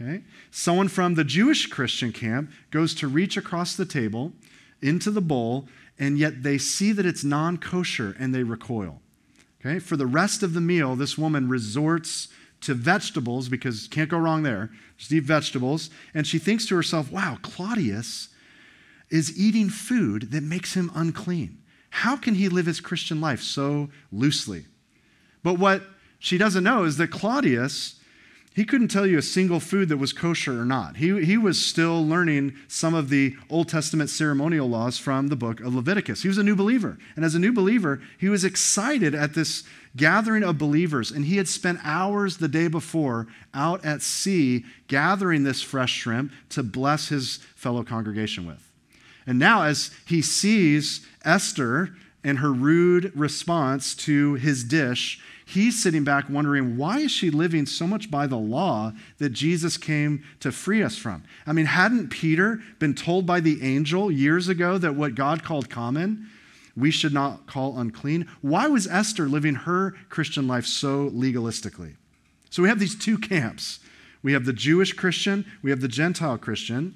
Okay? 0.00 0.22
Someone 0.50 0.88
from 0.88 1.14
the 1.14 1.22
Jewish 1.22 1.66
Christian 1.66 2.12
camp 2.14 2.50
goes 2.70 2.94
to 2.94 3.06
reach 3.06 3.36
across 3.36 3.76
the 3.76 3.84
table 3.84 4.32
into 4.80 5.10
the 5.10 5.20
bowl, 5.20 5.68
and 5.98 6.18
yet 6.18 6.42
they 6.42 6.56
see 6.56 6.92
that 6.92 7.04
it's 7.04 7.22
non 7.22 7.58
kosher 7.58 8.16
and 8.18 8.34
they 8.34 8.42
recoil. 8.42 9.02
Okay? 9.60 9.78
For 9.78 9.98
the 9.98 10.06
rest 10.06 10.42
of 10.42 10.54
the 10.54 10.62
meal, 10.62 10.96
this 10.96 11.18
woman 11.18 11.46
resorts 11.46 12.28
to 12.62 12.72
vegetables 12.72 13.50
because 13.50 13.86
can't 13.86 14.08
go 14.08 14.16
wrong 14.16 14.44
there. 14.44 14.70
Just 14.96 15.12
eat 15.12 15.24
vegetables. 15.24 15.90
And 16.14 16.26
she 16.26 16.38
thinks 16.38 16.64
to 16.66 16.76
herself, 16.76 17.12
wow, 17.12 17.36
Claudius 17.42 18.30
is 19.10 19.38
eating 19.38 19.68
food 19.68 20.30
that 20.30 20.42
makes 20.42 20.72
him 20.72 20.90
unclean. 20.94 21.59
How 21.90 22.16
can 22.16 22.34
he 22.34 22.48
live 22.48 22.66
his 22.66 22.80
Christian 22.80 23.20
life 23.20 23.42
so 23.42 23.90
loosely? 24.10 24.64
But 25.42 25.58
what 25.58 25.82
she 26.18 26.38
doesn't 26.38 26.64
know 26.64 26.84
is 26.84 26.96
that 26.98 27.10
Claudius, 27.10 27.96
he 28.54 28.64
couldn't 28.64 28.88
tell 28.88 29.06
you 29.06 29.18
a 29.18 29.22
single 29.22 29.60
food 29.60 29.88
that 29.88 29.96
was 29.96 30.12
kosher 30.12 30.60
or 30.60 30.64
not. 30.64 30.96
He, 30.96 31.24
he 31.24 31.38
was 31.38 31.64
still 31.64 32.06
learning 32.06 32.54
some 32.68 32.94
of 32.94 33.08
the 33.08 33.36
Old 33.48 33.68
Testament 33.68 34.10
ceremonial 34.10 34.68
laws 34.68 34.98
from 34.98 35.28
the 35.28 35.36
book 35.36 35.60
of 35.60 35.74
Leviticus. 35.74 36.22
He 36.22 36.28
was 36.28 36.38
a 36.38 36.42
new 36.42 36.56
believer. 36.56 36.98
And 37.16 37.24
as 37.24 37.34
a 37.34 37.38
new 37.38 37.52
believer, 37.52 38.00
he 38.18 38.28
was 38.28 38.44
excited 38.44 39.14
at 39.14 39.34
this 39.34 39.64
gathering 39.96 40.42
of 40.42 40.58
believers. 40.58 41.10
And 41.10 41.24
he 41.24 41.38
had 41.38 41.48
spent 41.48 41.80
hours 41.82 42.36
the 42.36 42.48
day 42.48 42.68
before 42.68 43.26
out 43.54 43.84
at 43.84 44.02
sea 44.02 44.64
gathering 44.88 45.42
this 45.44 45.62
fresh 45.62 45.92
shrimp 45.92 46.32
to 46.50 46.62
bless 46.62 47.08
his 47.08 47.38
fellow 47.56 47.82
congregation 47.82 48.46
with. 48.46 48.69
And 49.26 49.38
now, 49.38 49.62
as 49.62 49.90
he 50.06 50.22
sees 50.22 51.06
Esther 51.24 51.94
and 52.22 52.38
her 52.38 52.52
rude 52.52 53.12
response 53.14 53.94
to 53.94 54.34
his 54.34 54.64
dish, 54.64 55.20
he's 55.46 55.82
sitting 55.82 56.04
back 56.04 56.28
wondering 56.28 56.76
why 56.76 57.00
is 57.00 57.10
she 57.10 57.30
living 57.30 57.66
so 57.66 57.86
much 57.86 58.10
by 58.10 58.26
the 58.26 58.36
law 58.36 58.92
that 59.18 59.30
Jesus 59.30 59.76
came 59.76 60.22
to 60.40 60.52
free 60.52 60.82
us 60.82 60.96
from? 60.96 61.24
I 61.46 61.52
mean, 61.52 61.66
hadn't 61.66 62.10
Peter 62.10 62.60
been 62.78 62.94
told 62.94 63.26
by 63.26 63.40
the 63.40 63.62
angel 63.62 64.10
years 64.10 64.48
ago 64.48 64.78
that 64.78 64.94
what 64.94 65.14
God 65.14 65.42
called 65.42 65.70
common, 65.70 66.28
we 66.76 66.90
should 66.90 67.12
not 67.12 67.46
call 67.46 67.78
unclean? 67.78 68.28
Why 68.42 68.68
was 68.68 68.86
Esther 68.86 69.28
living 69.28 69.54
her 69.54 69.94
Christian 70.08 70.46
life 70.46 70.66
so 70.66 71.10
legalistically? 71.10 71.94
So 72.50 72.62
we 72.62 72.68
have 72.68 72.80
these 72.80 72.96
two 72.96 73.18
camps. 73.18 73.80
We 74.22 74.32
have 74.34 74.44
the 74.44 74.52
Jewish 74.52 74.92
Christian, 74.92 75.46
we 75.62 75.70
have 75.70 75.80
the 75.80 75.88
Gentile 75.88 76.36
Christian. 76.36 76.94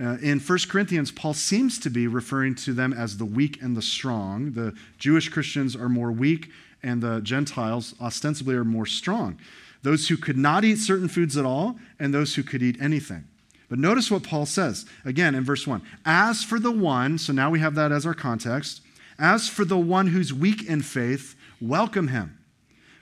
Uh, 0.00 0.16
in 0.22 0.40
1 0.40 0.58
Corinthians, 0.68 1.10
Paul 1.10 1.34
seems 1.34 1.78
to 1.80 1.90
be 1.90 2.06
referring 2.06 2.54
to 2.56 2.72
them 2.72 2.94
as 2.94 3.18
the 3.18 3.26
weak 3.26 3.60
and 3.60 3.76
the 3.76 3.82
strong. 3.82 4.52
The 4.52 4.74
Jewish 4.98 5.28
Christians 5.28 5.76
are 5.76 5.90
more 5.90 6.10
weak, 6.10 6.48
and 6.82 7.02
the 7.02 7.20
Gentiles 7.20 7.94
ostensibly 8.00 8.54
are 8.54 8.64
more 8.64 8.86
strong. 8.86 9.38
those 9.82 10.08
who 10.08 10.16
could 10.16 10.36
not 10.36 10.62
eat 10.62 10.76
certain 10.76 11.08
foods 11.08 11.38
at 11.38 11.46
all, 11.46 11.78
and 11.98 12.12
those 12.12 12.34
who 12.34 12.42
could 12.42 12.62
eat 12.62 12.76
anything. 12.82 13.24
But 13.70 13.78
notice 13.78 14.10
what 14.10 14.22
Paul 14.22 14.44
says 14.44 14.84
again 15.04 15.34
in 15.34 15.44
verse 15.44 15.66
1. 15.66 15.80
As 16.04 16.42
for 16.42 16.58
the 16.58 16.72
one, 16.72 17.16
so 17.16 17.32
now 17.32 17.50
we 17.50 17.60
have 17.60 17.74
that 17.76 17.92
as 17.92 18.04
our 18.04 18.14
context, 18.14 18.82
as 19.18 19.48
for 19.48 19.64
the 19.64 19.78
one 19.78 20.08
who's 20.08 20.34
weak 20.34 20.66
in 20.66 20.82
faith, 20.82 21.34
welcome 21.60 22.08
him, 22.08 22.38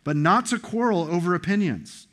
but 0.05 0.15
not 0.15 0.47
to 0.47 0.59
quarrel 0.59 1.09
over 1.11 1.35
opinions. 1.35 2.07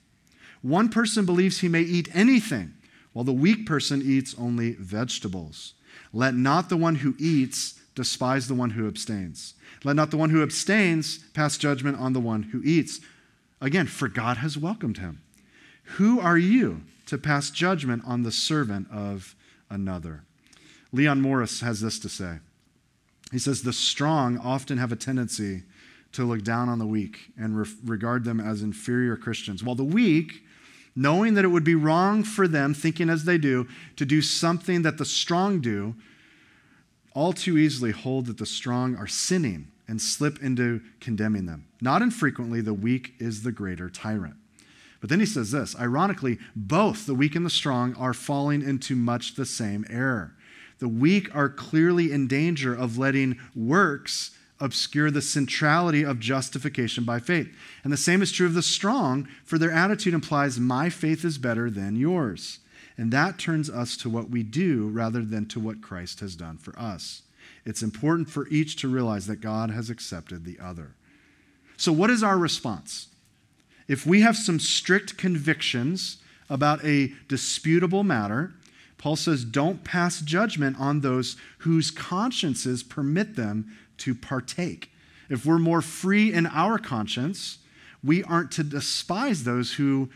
One 0.61 0.89
person 0.89 1.25
believes 1.25 1.59
he 1.59 1.67
may 1.67 1.81
eat 1.81 2.09
anything, 2.15 2.73
while 3.15 3.23
the 3.23 3.31
weak 3.31 3.65
person 3.65 4.01
eats 4.01 4.35
only 4.37 4.73
vegetables. 4.73 5.73
Let 6.11 6.35
not 6.35 6.67
the 6.67 6.75
one 6.75 6.95
who 6.95 7.15
eats 7.17 7.79
despise 7.95 8.49
the 8.49 8.53
one 8.53 8.71
who 8.71 8.89
abstains. 8.89 9.53
Let 9.85 9.95
not 9.95 10.11
the 10.11 10.17
one 10.17 10.31
who 10.31 10.43
abstains 10.43 11.19
pass 11.33 11.57
judgment 11.57 11.97
on 11.97 12.11
the 12.11 12.19
one 12.19 12.43
who 12.43 12.61
eats. 12.65 12.99
Again, 13.61 13.87
for 13.87 14.09
God 14.09 14.35
has 14.37 14.57
welcomed 14.57 14.97
him. 14.97 15.21
Who 15.95 16.19
are 16.19 16.37
you 16.37 16.81
to 17.05 17.17
pass 17.17 17.51
judgment 17.51 18.03
on 18.05 18.23
the 18.23 18.33
servant 18.33 18.91
of 18.91 19.33
another? 19.69 20.23
Leon 20.91 21.21
Morris 21.21 21.61
has 21.61 21.79
this 21.79 21.97
to 21.99 22.09
say. 22.09 22.39
He 23.31 23.39
says, 23.39 23.63
The 23.63 23.71
strong 23.71 24.37
often 24.39 24.77
have 24.77 24.91
a 24.91 24.97
tendency 24.97 25.63
to 26.11 26.25
look 26.25 26.43
down 26.43 26.67
on 26.67 26.79
the 26.79 26.85
weak 26.85 27.31
and 27.39 27.57
re- 27.57 27.69
regard 27.85 28.25
them 28.25 28.41
as 28.41 28.61
inferior 28.61 29.15
Christians, 29.15 29.63
while 29.63 29.75
the 29.75 29.85
weak, 29.85 30.43
knowing 30.95 31.33
that 31.33 31.45
it 31.45 31.49
would 31.49 31.63
be 31.63 31.75
wrong 31.75 32.23
for 32.23 32.47
them, 32.47 32.73
thinking 32.73 33.09
as 33.09 33.25
they 33.25 33.37
do, 33.37 33.67
to 33.95 34.05
do 34.05 34.21
something 34.21 34.81
that 34.83 34.97
the 34.97 35.05
strong 35.05 35.59
do, 35.59 35.95
all 37.13 37.33
too 37.33 37.57
easily 37.57 37.91
hold 37.91 38.25
that 38.27 38.37
the 38.37 38.45
strong 38.45 38.95
are 38.95 39.07
sinning 39.07 39.71
and 39.87 40.01
slip 40.01 40.41
into 40.41 40.81
condemning 40.99 41.45
them. 41.45 41.67
Not 41.81 42.01
infrequently, 42.01 42.61
the 42.61 42.73
weak 42.73 43.13
is 43.19 43.43
the 43.43 43.51
greater 43.51 43.89
tyrant. 43.89 44.35
But 45.01 45.09
then 45.09 45.19
he 45.19 45.25
says 45.25 45.51
this 45.51 45.75
ironically, 45.79 46.39
both 46.55 47.05
the 47.05 47.13
weak 47.13 47.35
and 47.35 47.45
the 47.45 47.49
strong 47.49 47.93
are 47.95 48.13
falling 48.13 48.61
into 48.61 48.95
much 48.95 49.35
the 49.35 49.45
same 49.45 49.85
error. 49.89 50.35
The 50.79 50.87
weak 50.87 51.33
are 51.35 51.49
clearly 51.49 52.11
in 52.11 52.27
danger 52.27 52.73
of 52.73 52.97
letting 52.97 53.39
works 53.55 54.31
obscure 54.59 55.11
the 55.11 55.21
centrality 55.21 56.03
of 56.03 56.19
justification 56.19 57.03
by 57.03 57.19
faith. 57.19 57.53
And 57.83 57.91
the 57.91 57.97
same 57.97 58.21
is 58.21 58.31
true 58.31 58.47
of 58.47 58.53
the 58.53 58.61
strong, 58.61 59.27
for 59.43 59.57
their 59.57 59.71
attitude 59.71 60.13
implies, 60.13 60.59
My 60.59 60.89
faith 60.89 61.25
is 61.25 61.37
better 61.37 61.69
than 61.69 61.95
yours. 61.95 62.59
And 62.97 63.11
that 63.11 63.37
turns 63.37 63.69
us 63.69 63.97
to 63.97 64.09
what 64.09 64.29
we 64.29 64.43
do 64.43 64.87
rather 64.87 65.21
than 65.21 65.47
to 65.47 65.59
what 65.59 65.81
Christ 65.81 66.21
has 66.21 66.35
done 66.35 66.57
for 66.57 66.77
us. 66.79 67.23
It's 67.65 67.83
important 67.83 68.29
for 68.29 68.47
each 68.47 68.77
to 68.77 68.87
realize 68.87 69.27
that 69.27 69.41
God 69.41 69.71
has 69.71 69.89
accepted 69.89 70.45
the 70.45 70.59
other. 70.59 70.95
So, 71.77 71.91
what 71.91 72.09
is 72.09 72.23
our 72.23 72.37
response? 72.37 73.07
If 73.87 74.05
we 74.05 74.21
have 74.21 74.37
some 74.37 74.59
strict 74.59 75.17
convictions 75.17 76.17
about 76.49 76.83
a 76.85 77.11
disputable 77.27 78.03
matter, 78.03 78.53
Paul 78.97 79.15
says, 79.15 79.43
don't 79.43 79.83
pass 79.83 80.21
judgment 80.21 80.77
on 80.79 81.01
those 81.01 81.37
whose 81.59 81.91
consciences 81.91 82.81
permit 82.81 83.35
them 83.35 83.71
to 83.99 84.15
partake. 84.15 84.91
If 85.29 85.45
we're 85.45 85.59
more 85.59 85.81
free 85.81 86.31
in 86.33 86.45
our 86.47 86.77
conscience, 86.77 87.59
we 88.03 88.23
aren't 88.23 88.51
to 88.51 88.63
despise 88.63 89.43
those 89.43 89.73
who 89.73 90.09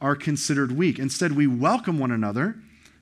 are 0.00 0.14
considered 0.14 0.72
weak. 0.72 0.98
Instead, 0.98 1.32
we 1.32 1.46
welcome 1.46 1.98
one 1.98 2.12
another 2.12 2.56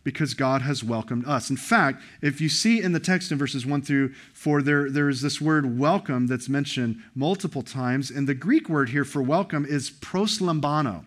because 0.05 0.35
God 0.35 0.63
has 0.63 0.85
welcomed 0.85 1.27
us. 1.27 1.51
In 1.51 1.57
fact, 1.57 2.03
if 2.23 2.41
you 2.41 2.49
see 2.49 2.81
in 2.81 2.93
the 2.93 3.01
text 3.01 3.33
in 3.33 3.39
verses 3.39 3.67
1 3.67 3.83
through 3.83 4.13
4, 4.35 4.63
there, 4.63 4.91
there 4.91 5.09
is 5.09 5.23
this 5.23 5.41
word 5.41 5.79
welcome 5.79 6.27
that's 6.27 6.49
mentioned 6.49 7.03
multiple 7.15 7.63
times. 7.63 8.11
And 8.11 8.29
the 8.29 8.35
Greek 8.35 8.69
word 8.69 8.91
here 8.91 9.05
for 9.05 9.23
welcome 9.23 9.65
is 9.65 9.91
proslambano. 9.91 11.05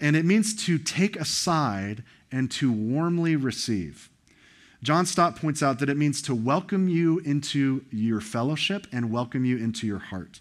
And 0.00 0.16
it 0.16 0.24
means 0.24 0.54
to 0.66 0.78
take 0.78 1.16
aside 1.16 2.02
and 2.30 2.50
to 2.52 2.70
warmly 2.70 3.36
receive. 3.36 4.10
John 4.82 5.06
Stott 5.06 5.36
points 5.36 5.62
out 5.62 5.80
that 5.80 5.88
it 5.88 5.96
means 5.96 6.22
to 6.22 6.34
welcome 6.34 6.88
you 6.88 7.18
into 7.20 7.84
your 7.90 8.20
fellowship 8.20 8.86
and 8.92 9.10
welcome 9.10 9.44
you 9.44 9.56
into 9.56 9.86
your 9.86 9.98
heart. 9.98 10.40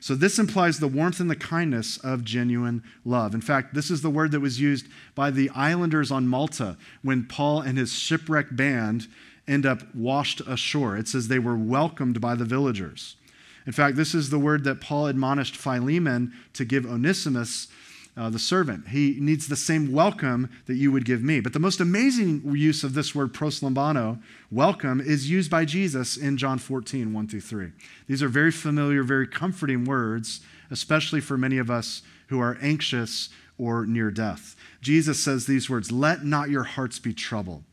So, 0.00 0.16
this 0.16 0.38
implies 0.38 0.80
the 0.80 0.88
warmth 0.88 1.20
and 1.20 1.30
the 1.30 1.36
kindness 1.36 1.96
of 1.98 2.24
genuine 2.24 2.82
love. 3.04 3.34
In 3.34 3.40
fact, 3.40 3.74
this 3.74 3.88
is 3.88 4.02
the 4.02 4.10
word 4.10 4.32
that 4.32 4.40
was 4.40 4.60
used 4.60 4.86
by 5.14 5.30
the 5.30 5.48
islanders 5.50 6.10
on 6.10 6.26
Malta 6.26 6.76
when 7.02 7.24
Paul 7.24 7.60
and 7.60 7.78
his 7.78 7.92
shipwrecked 7.92 8.56
band 8.56 9.06
end 9.46 9.64
up 9.64 9.94
washed 9.94 10.40
ashore. 10.40 10.96
It 10.96 11.06
says 11.06 11.28
they 11.28 11.38
were 11.38 11.56
welcomed 11.56 12.20
by 12.20 12.34
the 12.34 12.44
villagers. 12.44 13.16
In 13.64 13.72
fact, 13.72 13.96
this 13.96 14.14
is 14.14 14.30
the 14.30 14.40
word 14.40 14.64
that 14.64 14.80
Paul 14.80 15.06
admonished 15.06 15.56
Philemon 15.56 16.32
to 16.54 16.64
give 16.64 16.84
Onesimus 16.84 17.68
uh, 18.16 18.28
the 18.28 18.38
servant. 18.38 18.88
He 18.88 19.16
needs 19.18 19.48
the 19.48 19.56
same 19.56 19.92
welcome 19.92 20.50
that 20.66 20.74
you 20.74 20.92
would 20.92 21.04
give 21.04 21.22
me. 21.22 21.40
But 21.40 21.52
the 21.52 21.58
most 21.58 21.80
amazing 21.80 22.42
use 22.54 22.84
of 22.84 22.94
this 22.94 23.14
word 23.14 23.32
proslambano, 23.32 24.20
welcome, 24.50 25.00
is 25.00 25.30
used 25.30 25.50
by 25.50 25.64
Jesus 25.64 26.16
in 26.16 26.36
John 26.36 26.58
14, 26.58 27.12
1 27.12 27.28
through 27.28 27.40
3. 27.40 27.72
These 28.06 28.22
are 28.22 28.28
very 28.28 28.50
familiar, 28.50 29.02
very 29.02 29.26
comforting 29.26 29.84
words, 29.84 30.40
especially 30.70 31.20
for 31.20 31.38
many 31.38 31.58
of 31.58 31.70
us 31.70 32.02
who 32.28 32.38
are 32.38 32.58
anxious 32.60 33.30
or 33.58 33.86
near 33.86 34.10
death. 34.10 34.56
Jesus 34.80 35.20
says 35.20 35.46
these 35.46 35.70
words 35.70 35.90
Let 35.90 36.24
not 36.24 36.50
your 36.50 36.64
hearts 36.64 36.98
be 36.98 37.14
troubled. 37.14 37.64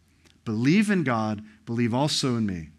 Believe 0.45 0.89
in 0.89 1.04
God, 1.04 1.43
believe 1.65 1.93
also 1.93 2.38
in 2.38 2.45
me. 2.45 2.69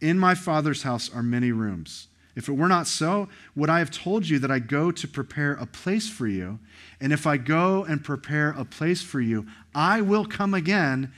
In 0.00 0.18
my 0.18 0.34
Father's 0.34 0.82
house 0.82 1.10
are 1.12 1.22
many 1.22 1.52
rooms. 1.52 2.08
If 2.36 2.48
it 2.48 2.52
were 2.52 2.68
not 2.68 2.86
so, 2.86 3.28
would 3.56 3.68
I 3.68 3.80
have 3.80 3.90
told 3.90 4.28
you 4.28 4.38
that 4.38 4.50
I 4.50 4.60
go 4.60 4.90
to 4.92 5.08
prepare 5.08 5.54
a 5.54 5.66
place 5.66 6.08
for 6.08 6.26
you? 6.26 6.58
And 7.00 7.12
if 7.12 7.26
I 7.26 7.36
go 7.36 7.84
and 7.84 8.04
prepare 8.04 8.50
a 8.50 8.64
place 8.64 9.02
for 9.02 9.20
you, 9.20 9.46
I 9.74 10.00
will 10.00 10.24
come 10.24 10.54
again. 10.54 11.12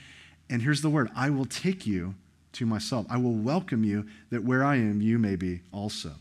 And 0.49 0.61
here's 0.61 0.81
the 0.81 0.89
word 0.89 1.09
I 1.15 1.29
will 1.29 1.45
take 1.45 1.85
you 1.85 2.15
to 2.53 2.65
myself. 2.65 3.05
I 3.09 3.17
will 3.17 3.35
welcome 3.35 3.83
you, 3.83 4.07
that 4.29 4.43
where 4.43 4.63
I 4.63 4.75
am, 4.75 5.01
you 5.01 5.19
may 5.19 5.35
be 5.35 5.61
also. 5.71 6.11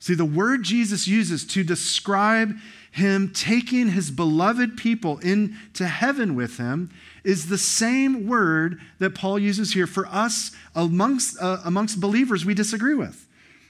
See, 0.00 0.14
the 0.14 0.24
word 0.24 0.62
Jesus 0.62 1.08
uses 1.08 1.44
to 1.48 1.64
describe 1.64 2.54
him 2.92 3.32
taking 3.34 3.88
his 3.88 4.10
beloved 4.10 4.76
people 4.76 5.18
into 5.18 5.86
heaven 5.86 6.34
with 6.34 6.56
him 6.56 6.90
is 7.24 7.48
the 7.48 7.58
same 7.58 8.26
word 8.26 8.80
that 9.00 9.14
Paul 9.14 9.38
uses 9.38 9.72
here 9.72 9.88
for 9.88 10.06
us 10.06 10.52
amongst, 10.74 11.40
uh, 11.40 11.58
amongst 11.64 12.00
believers 12.00 12.44
we 12.44 12.54
disagree 12.54 12.94
with. 12.94 13.27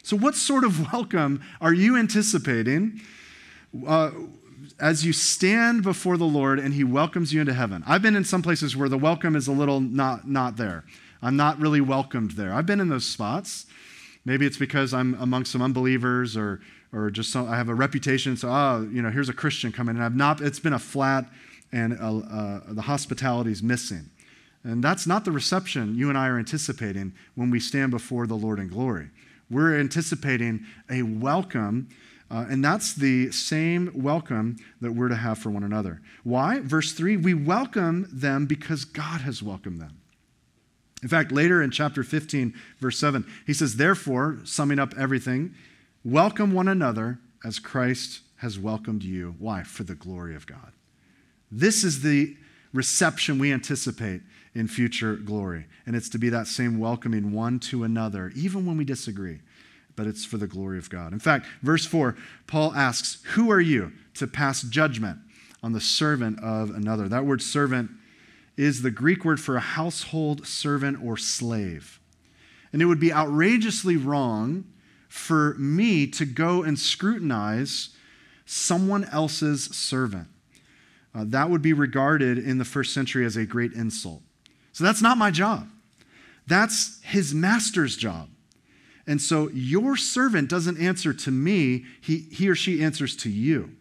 So, 0.09 0.17
what 0.17 0.35
sort 0.35 0.65
of 0.65 0.91
welcome 0.95 1.43
are 1.61 1.75
you 1.75 1.95
anticipating 1.95 3.03
uh, 3.87 4.11
as 4.81 5.05
you 5.05 5.13
stand 5.13 5.83
before 5.83 6.17
the 6.17 6.25
Lord 6.25 6.59
and 6.59 6.73
He 6.73 6.83
welcomes 6.83 7.35
you 7.35 7.43
into 7.43 7.53
heaven? 7.53 7.85
I've 7.87 8.01
been 8.01 8.17
in 8.17 8.25
some 8.25 8.41
places 8.41 8.75
where 8.75 8.89
the 8.89 8.97
welcome 8.97 9.37
is 9.37 9.49
a 9.49 9.53
little 9.53 9.81
not, 9.81 10.27
not 10.27 10.57
there. 10.57 10.85
I'm 11.21 11.37
not 11.37 11.61
really 11.61 11.83
welcomed 11.83 12.31
there. 12.31 12.55
I've 12.55 12.65
been 12.65 12.81
in 12.81 12.89
those 12.89 13.05
spots. 13.05 13.67
Maybe 14.25 14.47
it's 14.47 14.57
because 14.57 14.95
I'm 14.95 15.13
among 15.21 15.45
some 15.45 15.61
unbelievers 15.61 16.39
or, 16.39 16.63
or 16.91 17.11
just 17.11 17.31
some, 17.31 17.47
I 17.47 17.59
have 17.59 17.69
a 17.69 17.75
reputation. 17.75 18.35
So, 18.35 18.49
oh, 18.49 18.89
you 18.91 19.03
know, 19.03 19.11
here's 19.11 19.29
a 19.29 19.35
Christian 19.35 19.73
coming. 19.73 19.97
And 19.97 20.03
I've 20.03 20.17
not, 20.17 20.41
it's 20.41 20.59
been 20.59 20.73
a 20.73 20.79
flat 20.79 21.27
and 21.71 21.93
uh, 22.01 22.17
uh, 22.17 22.61
the 22.69 22.81
hospitality 22.81 23.53
is 23.53 23.63
missing. 23.63 24.09
And 24.65 24.83
that's 24.83 25.07
not 25.07 25.27
the 25.27 25.33
reception 25.33 25.99
you 25.99 26.09
and 26.09 26.17
I 26.17 26.29
are 26.29 26.39
anticipating 26.39 27.13
when 27.35 27.51
we 27.51 27.61
stand 27.61 27.91
before 27.91 28.27
the 28.27 28.37
Lord 28.37 28.59
in 28.59 28.69
glory. 28.69 29.11
We're 29.51 29.79
anticipating 29.79 30.65
a 30.91 31.03
welcome, 31.03 31.89
uh, 32.31 32.47
and 32.51 32.65
that's 32.65 32.95
the 32.95 33.31
same 33.33 33.91
welcome 33.95 34.57
that 34.81 34.93
we're 34.93 35.09
to 35.09 35.17
have 35.17 35.39
for 35.39 35.51
one 35.51 35.65
another. 35.65 36.01
Why? 36.25 36.61
Verse 36.61 36.93
3 36.93 37.17
we 37.17 37.35
welcome 37.35 38.09
them 38.13 38.47
because 38.47 38.85
God 38.85 39.23
has 39.23 39.43
welcomed 39.43 39.81
them. 39.81 40.01
In 41.03 41.09
fact, 41.09 41.31
later 41.31 41.63
in 41.63 41.71
chapter 41.71 42.03
15, 42.03 42.55
verse 42.81 42.99
7, 42.99 43.25
he 43.47 43.55
says, 43.55 43.77
Therefore, 43.77 44.39
summing 44.45 44.79
up 44.79 44.95
everything, 44.99 45.55
welcome 46.05 46.53
one 46.53 46.69
another 46.69 47.21
as 47.45 47.59
Christ 47.59 48.21
has 48.37 48.59
welcomed 48.59 49.05
you. 49.05 49.37
Why? 49.39 49.63
For 49.63 49.85
the 49.85 49.95
glory 49.95 50.35
of 50.35 50.47
God. 50.47 50.73
This 51.51 51.85
is 51.85 52.03
the 52.03 52.37
reception 52.73 53.39
we 53.39 53.53
anticipate 53.53 54.23
in 54.59 54.67
future 54.67 55.15
glory. 55.15 55.67
And 55.87 55.95
it's 55.95 56.09
to 56.09 56.19
be 56.19 56.31
that 56.31 56.49
same 56.49 56.81
welcoming 56.81 57.31
one 57.31 57.61
to 57.61 57.85
another, 57.85 58.33
even 58.35 58.67
when 58.67 58.77
we 58.77 58.85
disagree. 58.85 59.41
But 59.95 60.09
it's 60.09 60.25
for 60.25 60.37
the 60.37 60.49
glory 60.49 60.79
of 60.79 60.91
God. 60.91 61.13
In 61.13 61.21
fact, 61.21 61.47
verse 61.63 61.87
4, 61.87 62.17
Paul 62.49 62.75
asks, 62.75 63.23
Who 63.35 63.53
are 63.53 63.61
you 63.61 63.93
to 64.15 64.27
pass 64.27 64.63
judgment 64.63 65.21
on 65.63 65.73
the 65.73 65.81
servant 65.81 66.41
of 66.43 66.71
another? 66.71 67.09
That 67.09 67.25
word 67.25 67.41
servant 67.41 67.91
is 68.57 68.83
the 68.83 68.91
Greek 68.91 69.25
word 69.25 69.39
for 69.39 69.57
a 69.57 69.61
household 69.61 70.45
servant 70.45 70.99
or 71.05 71.17
slave. 71.17 72.01
And 72.73 72.83
it 72.83 72.87
would 72.87 73.01
be 73.01 73.13
outrageously 73.13 73.97
wrong 73.97 74.65
for 75.09 75.55
me 75.55 76.09
to 76.09 76.25
go 76.25 76.65
and 76.65 76.77
scrutinize 76.77 77.91
someone 78.45 79.05
else's 79.05 79.65
servant. 79.67 80.27
Uh, 81.15 81.25
that 81.29 81.49
would 81.49 81.63
be 81.63 81.73
regarded 81.73 82.39
in 82.39 82.59
the 82.59 82.65
first 82.65 82.93
century 82.93 83.25
as 83.25 83.37
a 83.37 83.47
great 83.47 83.73
insult. 83.73 84.23
So 84.79 84.85
that's 84.85 85.03
not 85.03 85.19
my 85.19 85.33
job. 85.33 85.69
That's 86.47 87.01
his 87.03 87.35
master's 87.35 87.97
job. 87.97 88.29
And 89.09 89.21
so 89.21 89.49
your 89.49 89.97
servant 89.97 90.49
doesn't 90.49 90.81
answer 90.81 91.13
to 91.13 91.33
me, 91.33 91.85
he, 92.01 92.19
he 92.31 92.49
or 92.49 92.55
she 92.55 92.81
answers 92.81 93.17
to 93.17 93.29
you. 93.29 93.73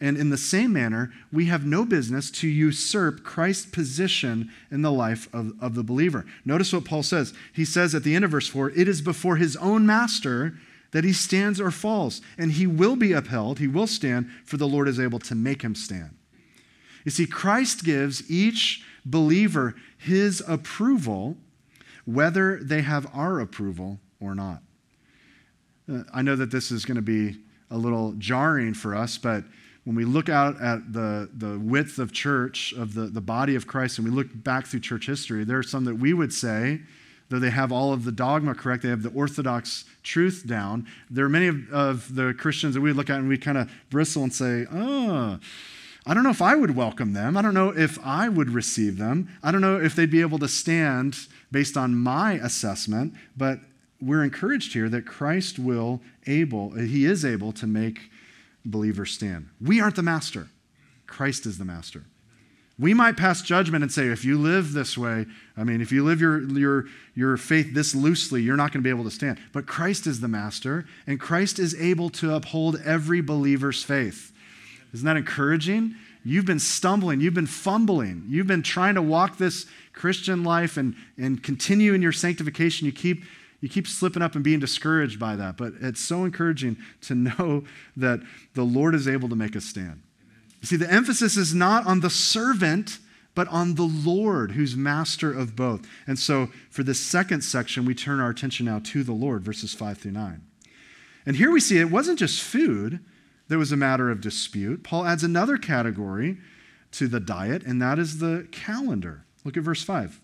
And 0.00 0.16
in 0.16 0.30
the 0.30 0.38
same 0.38 0.72
manner, 0.72 1.12
we 1.32 1.46
have 1.46 1.66
no 1.66 1.84
business 1.84 2.30
to 2.30 2.46
usurp 2.46 3.24
Christ's 3.24 3.66
position 3.66 4.48
in 4.70 4.82
the 4.82 4.92
life 4.92 5.28
of, 5.34 5.54
of 5.60 5.74
the 5.74 5.82
believer. 5.82 6.24
Notice 6.44 6.72
what 6.72 6.84
Paul 6.84 7.02
says. 7.02 7.34
He 7.52 7.64
says 7.64 7.92
at 7.92 8.04
the 8.04 8.14
end 8.14 8.24
of 8.24 8.30
verse 8.30 8.46
4 8.46 8.70
it 8.76 8.86
is 8.86 9.02
before 9.02 9.34
his 9.34 9.56
own 9.56 9.84
master 9.84 10.54
that 10.92 11.02
he 11.02 11.12
stands 11.12 11.60
or 11.60 11.72
falls, 11.72 12.20
and 12.38 12.52
he 12.52 12.68
will 12.68 12.94
be 12.94 13.12
upheld, 13.12 13.58
he 13.58 13.66
will 13.66 13.88
stand, 13.88 14.30
for 14.44 14.56
the 14.56 14.68
Lord 14.68 14.86
is 14.86 15.00
able 15.00 15.18
to 15.18 15.34
make 15.34 15.62
him 15.62 15.74
stand. 15.74 16.16
You 17.04 17.10
see, 17.10 17.26
Christ 17.26 17.82
gives 17.82 18.30
each 18.30 18.84
believer 19.04 19.74
his 19.98 20.42
approval, 20.46 21.36
whether 22.04 22.62
they 22.62 22.82
have 22.82 23.06
our 23.14 23.40
approval 23.40 24.00
or 24.20 24.34
not. 24.34 24.62
Uh, 25.90 26.02
I 26.12 26.22
know 26.22 26.36
that 26.36 26.50
this 26.50 26.70
is 26.70 26.84
going 26.84 26.96
to 26.96 27.02
be 27.02 27.38
a 27.70 27.76
little 27.76 28.12
jarring 28.12 28.74
for 28.74 28.94
us, 28.94 29.18
but 29.18 29.44
when 29.84 29.96
we 29.96 30.04
look 30.04 30.28
out 30.28 30.60
at 30.60 30.92
the, 30.92 31.28
the 31.34 31.58
width 31.58 31.98
of 31.98 32.12
church, 32.12 32.72
of 32.72 32.94
the, 32.94 33.02
the 33.02 33.20
body 33.20 33.54
of 33.54 33.66
Christ, 33.66 33.98
and 33.98 34.08
we 34.08 34.14
look 34.14 34.28
back 34.32 34.66
through 34.66 34.80
church 34.80 35.06
history, 35.06 35.44
there 35.44 35.58
are 35.58 35.62
some 35.62 35.84
that 35.84 35.96
we 35.96 36.14
would 36.14 36.32
say, 36.32 36.80
though 37.28 37.38
they 37.38 37.50
have 37.50 37.70
all 37.70 37.92
of 37.92 38.04
the 38.04 38.12
dogma 38.12 38.54
correct, 38.54 38.82
they 38.82 38.88
have 38.88 39.02
the 39.02 39.10
orthodox 39.10 39.84
truth 40.02 40.44
down. 40.46 40.86
There 41.10 41.26
are 41.26 41.30
many 41.30 41.48
of, 41.48 41.70
of 41.70 42.14
the 42.14 42.32
Christians 42.32 42.74
that 42.74 42.80
we 42.80 42.92
look 42.92 43.10
at 43.10 43.18
and 43.18 43.28
we 43.28 43.36
kind 43.36 43.58
of 43.58 43.70
bristle 43.90 44.22
and 44.22 44.32
say, 44.32 44.66
oh, 44.72 45.38
I 46.06 46.12
don't 46.12 46.22
know 46.22 46.30
if 46.30 46.42
I 46.42 46.54
would 46.54 46.76
welcome 46.76 47.14
them. 47.14 47.36
I 47.36 47.42
don't 47.42 47.54
know 47.54 47.70
if 47.70 47.98
I 48.04 48.28
would 48.28 48.50
receive 48.50 48.98
them. 48.98 49.28
I 49.42 49.50
don't 49.50 49.62
know 49.62 49.80
if 49.80 49.96
they'd 49.96 50.10
be 50.10 50.20
able 50.20 50.38
to 50.40 50.48
stand 50.48 51.16
based 51.50 51.76
on 51.76 51.96
my 51.96 52.34
assessment, 52.34 53.14
but 53.36 53.60
we're 54.02 54.22
encouraged 54.22 54.74
here 54.74 54.88
that 54.90 55.06
Christ 55.06 55.58
will 55.58 56.02
able, 56.26 56.72
he 56.72 57.06
is 57.06 57.24
able 57.24 57.52
to 57.52 57.66
make 57.66 58.10
believers 58.64 59.12
stand. 59.12 59.48
We 59.60 59.80
aren't 59.80 59.96
the 59.96 60.02
master, 60.02 60.48
Christ 61.06 61.46
is 61.46 61.58
the 61.58 61.64
master. 61.64 62.04
We 62.76 62.92
might 62.92 63.16
pass 63.16 63.40
judgment 63.40 63.84
and 63.84 63.92
say, 63.92 64.08
if 64.08 64.24
you 64.24 64.36
live 64.36 64.72
this 64.72 64.98
way, 64.98 65.26
I 65.56 65.62
mean, 65.62 65.80
if 65.80 65.92
you 65.92 66.04
live 66.04 66.20
your, 66.20 66.42
your, 66.58 66.86
your 67.14 67.36
faith 67.36 67.72
this 67.72 67.94
loosely, 67.94 68.42
you're 68.42 68.56
not 68.56 68.72
going 68.72 68.82
to 68.82 68.84
be 68.84 68.90
able 68.90 69.04
to 69.04 69.12
stand. 69.12 69.38
But 69.52 69.66
Christ 69.66 70.08
is 70.08 70.20
the 70.20 70.26
master, 70.26 70.84
and 71.06 71.20
Christ 71.20 71.60
is 71.60 71.80
able 71.80 72.10
to 72.10 72.34
uphold 72.34 72.82
every 72.84 73.20
believer's 73.20 73.84
faith. 73.84 74.32
Isn't 74.94 75.04
that 75.06 75.16
encouraging? 75.16 75.96
You've 76.24 76.46
been 76.46 76.60
stumbling, 76.60 77.20
you've 77.20 77.34
been 77.34 77.46
fumbling, 77.46 78.24
you've 78.28 78.46
been 78.46 78.62
trying 78.62 78.94
to 78.94 79.02
walk 79.02 79.36
this 79.36 79.66
Christian 79.92 80.42
life 80.42 80.78
and, 80.78 80.94
and 81.18 81.42
continue 81.42 81.92
in 81.92 82.00
your 82.00 82.12
sanctification. 82.12 82.86
You 82.86 82.92
keep 82.92 83.24
you 83.60 83.70
keep 83.70 83.88
slipping 83.88 84.20
up 84.20 84.34
and 84.34 84.44
being 84.44 84.60
discouraged 84.60 85.18
by 85.18 85.36
that. 85.36 85.56
But 85.56 85.72
it's 85.80 86.00
so 86.00 86.24
encouraging 86.24 86.76
to 87.02 87.14
know 87.14 87.64
that 87.96 88.20
the 88.52 88.62
Lord 88.62 88.94
is 88.94 89.08
able 89.08 89.30
to 89.30 89.36
make 89.36 89.56
us 89.56 89.64
stand. 89.64 90.02
You 90.60 90.66
see, 90.66 90.76
the 90.76 90.90
emphasis 90.92 91.38
is 91.38 91.54
not 91.54 91.86
on 91.86 92.00
the 92.00 92.10
servant, 92.10 92.98
but 93.34 93.48
on 93.48 93.76
the 93.76 93.84
Lord, 93.84 94.52
who's 94.52 94.76
master 94.76 95.32
of 95.32 95.56
both. 95.56 95.86
And 96.06 96.18
so 96.18 96.50
for 96.68 96.82
this 96.82 97.00
second 97.00 97.40
section, 97.40 97.86
we 97.86 97.94
turn 97.94 98.20
our 98.20 98.28
attention 98.28 98.66
now 98.66 98.80
to 98.84 99.02
the 99.02 99.12
Lord, 99.12 99.42
verses 99.42 99.72
5 99.72 99.96
through 99.96 100.12
9. 100.12 100.42
And 101.24 101.36
here 101.36 101.50
we 101.50 101.60
see 101.60 101.78
it 101.78 101.90
wasn't 101.90 102.18
just 102.18 102.42
food 102.42 103.00
that 103.48 103.58
was 103.58 103.72
a 103.72 103.76
matter 103.76 104.10
of 104.10 104.20
dispute. 104.20 104.82
Paul 104.82 105.06
adds 105.06 105.24
another 105.24 105.56
category 105.58 106.38
to 106.92 107.08
the 107.08 107.20
diet, 107.20 107.62
and 107.64 107.80
that 107.82 107.98
is 107.98 108.18
the 108.18 108.48
calendar. 108.50 109.24
Look 109.44 109.56
at 109.56 109.62
verse 109.62 109.82
5. 109.82 110.20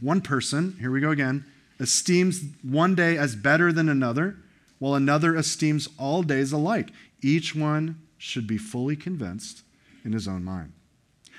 One 0.00 0.20
person, 0.20 0.76
here 0.80 0.90
we 0.90 1.00
go 1.00 1.10
again, 1.10 1.44
esteems 1.78 2.42
one 2.62 2.94
day 2.94 3.16
as 3.16 3.36
better 3.36 3.72
than 3.72 3.88
another, 3.88 4.36
while 4.78 4.94
another 4.94 5.36
esteems 5.36 5.88
all 5.98 6.22
days 6.22 6.52
alike. 6.52 6.90
Each 7.22 7.54
one 7.54 8.00
should 8.18 8.46
be 8.46 8.58
fully 8.58 8.96
convinced 8.96 9.62
in 10.04 10.12
his 10.12 10.26
own 10.26 10.44
mind. 10.44 10.72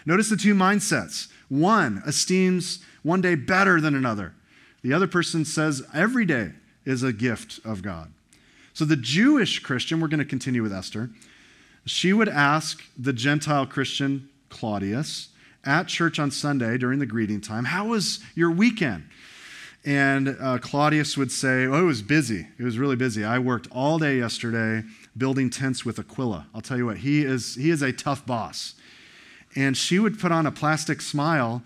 Notice 0.06 0.30
the 0.30 0.38
two 0.38 0.54
mindsets. 0.54 1.28
One 1.50 2.02
esteems 2.06 2.80
one 3.04 3.22
day 3.22 3.36
better 3.36 3.82
than 3.82 3.96
another. 3.96 4.34
The 4.84 4.94
other 4.94 5.08
person 5.08 5.46
says 5.46 5.84
every 5.94 6.26
day 6.26 6.52
is 6.86 7.04
a 7.04 7.14
gift 7.14 7.60
of 7.66 7.82
God. 7.82 8.14
So 8.76 8.84
the 8.84 8.98
Jewish 8.98 9.60
Christian, 9.60 10.02
we're 10.02 10.10
going 10.10 10.20
to 10.20 10.26
continue 10.26 10.62
with 10.62 10.74
Esther, 10.74 11.10
she 11.86 12.12
would 12.12 12.28
ask 12.28 12.84
the 12.98 13.14
Gentile 13.14 13.66
Christian 13.66 14.28
Claudius 14.50 15.30
at 15.64 15.88
church 15.88 16.20
on 16.20 16.30
Sunday 16.30 16.78
during 16.78 17.00
the 17.00 17.06
greeting 17.06 17.40
time, 17.40 17.64
How 17.64 17.88
was 17.88 18.20
your 18.36 18.52
weekend? 18.52 19.08
And 19.86 20.36
uh, 20.42 20.58
Claudius 20.58 21.16
would 21.16 21.32
say, 21.32 21.66
Oh, 21.66 21.84
it 21.84 21.86
was 21.86 22.02
busy. 22.02 22.48
It 22.60 22.64
was 22.64 22.78
really 22.78 22.98
busy. 22.98 23.24
I 23.24 23.40
worked 23.40 23.70
all 23.72 23.98
day 23.98 24.18
yesterday 24.18 24.84
building 25.16 25.50
tents 25.50 25.86
with 25.86 25.98
Aquila. 25.98 26.48
I'll 26.54 26.60
tell 26.60 26.78
you 26.78 26.88
what, 26.88 26.98
he 26.98 27.24
is, 27.24 27.56
he 27.56 27.70
is 27.70 27.82
a 27.82 27.94
tough 27.94 28.26
boss. 28.26 28.76
And 29.56 29.78
she 29.78 30.00
would 30.00 30.20
put 30.20 30.34
on 30.34 30.46
a 30.46 30.52
plastic 30.52 31.00
smile, 31.00 31.64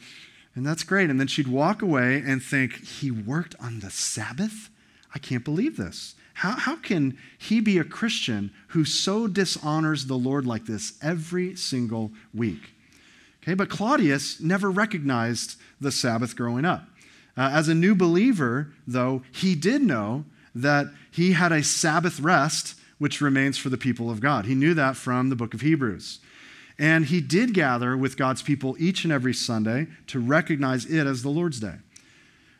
and 0.53 0.63
that's 0.63 0.83
great. 0.83 1.09
And 1.09 1.19
then 1.19 1.25
she'd 1.25 1.47
walk 1.47 1.81
away 1.81 2.21
and 2.23 2.43
think, 2.43 2.85
He 2.85 3.09
worked 3.09 3.55
on 3.59 3.79
the 3.79 3.89
Sabbath? 3.89 4.69
I 5.15 5.17
can't 5.17 5.43
believe 5.43 5.75
this. 5.75 6.13
How, 6.39 6.51
how 6.51 6.77
can 6.77 7.17
he 7.37 7.59
be 7.59 7.79
a 7.79 7.83
Christian 7.83 8.51
who 8.69 8.85
so 8.85 9.27
dishonors 9.27 10.05
the 10.05 10.17
Lord 10.17 10.45
like 10.45 10.67
this 10.67 10.93
every 11.01 11.53
single 11.57 12.13
week? 12.33 12.75
Okay, 13.43 13.55
but 13.55 13.69
Claudius 13.69 14.39
never 14.39 14.71
recognized 14.71 15.57
the 15.81 15.91
Sabbath 15.91 16.37
growing 16.37 16.63
up. 16.63 16.85
Uh, 17.35 17.49
as 17.51 17.67
a 17.67 17.75
new 17.75 17.93
believer, 17.93 18.71
though, 18.87 19.21
he 19.33 19.53
did 19.53 19.81
know 19.81 20.23
that 20.55 20.87
he 21.11 21.33
had 21.33 21.51
a 21.51 21.61
Sabbath 21.61 22.21
rest 22.21 22.75
which 22.99 23.19
remains 23.19 23.57
for 23.57 23.67
the 23.67 23.77
people 23.77 24.09
of 24.09 24.21
God. 24.21 24.45
He 24.45 24.55
knew 24.55 24.73
that 24.75 24.95
from 24.95 25.27
the 25.27 25.35
book 25.35 25.53
of 25.53 25.59
Hebrews. 25.59 26.19
And 26.77 27.07
he 27.07 27.19
did 27.19 27.53
gather 27.53 27.97
with 27.97 28.15
God's 28.15 28.41
people 28.41 28.77
each 28.79 29.03
and 29.03 29.11
every 29.11 29.33
Sunday 29.33 29.87
to 30.07 30.21
recognize 30.21 30.85
it 30.85 31.05
as 31.05 31.21
the 31.21 31.29
Lord's 31.29 31.59
Day. 31.59 31.75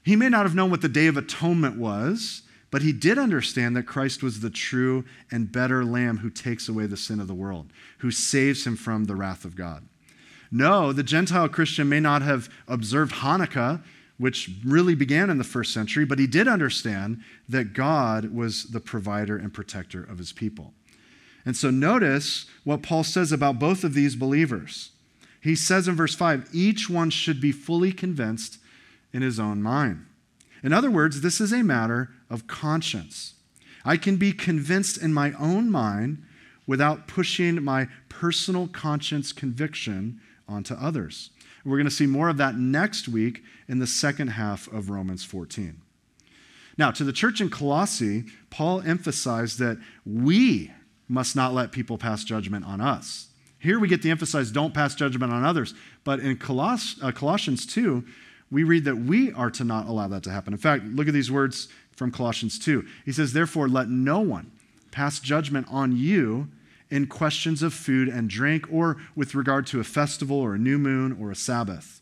He 0.03 0.17
may 0.17 0.27
not 0.27 0.43
have 0.43 0.55
known 0.55 0.69
what 0.69 0.81
the 0.81 0.89
Day 0.89 1.07
of 1.07 1.15
Atonement 1.15 1.77
was, 1.77 2.41
but 2.71 2.81
he 2.81 2.91
did 2.91 3.17
understand 3.17 3.75
that 3.75 3.83
Christ 3.83 4.21
was 4.21 4.39
the 4.39 4.49
true 4.49 5.05
and 5.31 5.51
better 5.51 5.83
Lamb 5.83 6.17
who 6.17 6.29
takes 6.29 6.69
away 6.69 6.85
the 6.85 6.97
sin 6.97 7.19
of 7.19 7.27
the 7.27 7.33
world, 7.33 7.71
who 7.99 8.11
saves 8.11 8.65
him 8.65 8.75
from 8.75 9.05
the 9.05 9.15
wrath 9.15 9.45
of 9.45 9.55
God. 9.55 9.87
No, 10.51 10.93
the 10.93 11.03
Gentile 11.03 11.49
Christian 11.49 11.89
may 11.89 11.99
not 11.99 12.21
have 12.21 12.49
observed 12.67 13.15
Hanukkah 13.15 13.83
which 14.19 14.51
really 14.65 14.95
began 14.95 15.29
in 15.29 15.37
the 15.37 15.43
first 15.45 15.73
century, 15.73 16.03
but 16.03 16.19
he 16.19 16.27
did 16.27 16.47
understand 16.47 17.23
that 17.47 17.73
God 17.73 18.35
was 18.35 18.65
the 18.65 18.81
provider 18.81 19.37
and 19.37 19.53
protector 19.53 20.03
of 20.03 20.17
his 20.17 20.33
people. 20.33 20.73
And 21.45 21.55
so 21.55 21.71
notice 21.71 22.45
what 22.65 22.83
Paul 22.83 23.05
says 23.05 23.31
about 23.31 23.59
both 23.59 23.85
of 23.85 23.93
these 23.93 24.17
believers. 24.17 24.91
He 25.41 25.55
says 25.55 25.87
in 25.87 25.95
verse 25.95 26.13
5 26.15 26.49
each 26.51 26.89
one 26.89 27.09
should 27.09 27.39
be 27.39 27.53
fully 27.53 27.93
convinced 27.93 28.59
in 29.13 29.21
his 29.21 29.39
own 29.39 29.63
mind. 29.63 30.05
In 30.63 30.73
other 30.73 30.91
words, 30.91 31.21
this 31.21 31.39
is 31.39 31.53
a 31.53 31.63
matter 31.63 32.09
of 32.29 32.47
conscience. 32.47 33.35
I 33.85 33.97
can 33.97 34.17
be 34.17 34.33
convinced 34.33 35.01
in 35.01 35.13
my 35.13 35.33
own 35.33 35.71
mind 35.71 36.23
without 36.67 37.07
pushing 37.07 37.63
my 37.63 37.87
personal 38.09 38.67
conscience 38.67 39.31
conviction 39.31 40.19
onto 40.47 40.73
others. 40.73 41.31
We're 41.65 41.77
going 41.77 41.85
to 41.85 41.91
see 41.91 42.07
more 42.07 42.29
of 42.29 42.37
that 42.37 42.55
next 42.55 43.07
week 43.07 43.43
in 43.67 43.79
the 43.79 43.87
second 43.87 44.29
half 44.29 44.67
of 44.71 44.89
Romans 44.89 45.23
14. 45.23 45.81
Now, 46.77 46.91
to 46.91 47.03
the 47.03 47.13
church 47.13 47.41
in 47.41 47.49
Colossae, 47.49 48.25
Paul 48.49 48.81
emphasized 48.81 49.59
that 49.59 49.77
we 50.05 50.71
must 51.07 51.35
not 51.35 51.53
let 51.53 51.71
people 51.71 51.97
pass 51.97 52.23
judgment 52.23 52.65
on 52.65 52.79
us. 52.79 53.27
Here 53.59 53.77
we 53.77 53.89
get 53.89 54.01
the 54.01 54.11
emphasize 54.11 54.51
don't 54.51 54.73
pass 54.73 54.95
judgment 54.95 55.33
on 55.33 55.43
others. 55.43 55.73
But 56.05 56.21
in 56.21 56.37
Coloss- 56.37 56.97
uh, 57.03 57.11
Colossians 57.11 57.65
2, 57.65 58.05
we 58.51 58.63
read 58.63 58.85
that 58.85 58.95
we 58.95 59.31
are 59.33 59.51
to 59.51 59.63
not 59.63 59.87
allow 59.87 60.07
that 60.07 60.23
to 60.23 60.31
happen. 60.31 60.53
In 60.53 60.59
fact, 60.59 60.83
look 60.85 61.07
at 61.07 61.13
these 61.13 61.31
words 61.31 61.67
from 61.95 62.11
Colossians 62.11 62.57
2. 62.57 62.85
He 63.05 63.11
says, 63.11 63.33
Therefore, 63.33 63.67
let 63.67 63.89
no 63.89 64.19
one 64.21 64.51
pass 64.91 65.19
judgment 65.19 65.67
on 65.69 65.95
you 65.95 66.49
in 66.89 67.05
questions 67.05 67.61
of 67.61 67.73
food 67.73 68.07
and 68.07 68.29
drink 68.29 68.65
or 68.71 68.97
with 69.15 69.35
regard 69.35 69.67
to 69.67 69.79
a 69.79 69.83
festival 69.83 70.39
or 70.39 70.55
a 70.55 70.59
new 70.59 70.79
moon 70.79 71.15
or 71.21 71.29
a 71.29 71.35
Sabbath. 71.35 72.01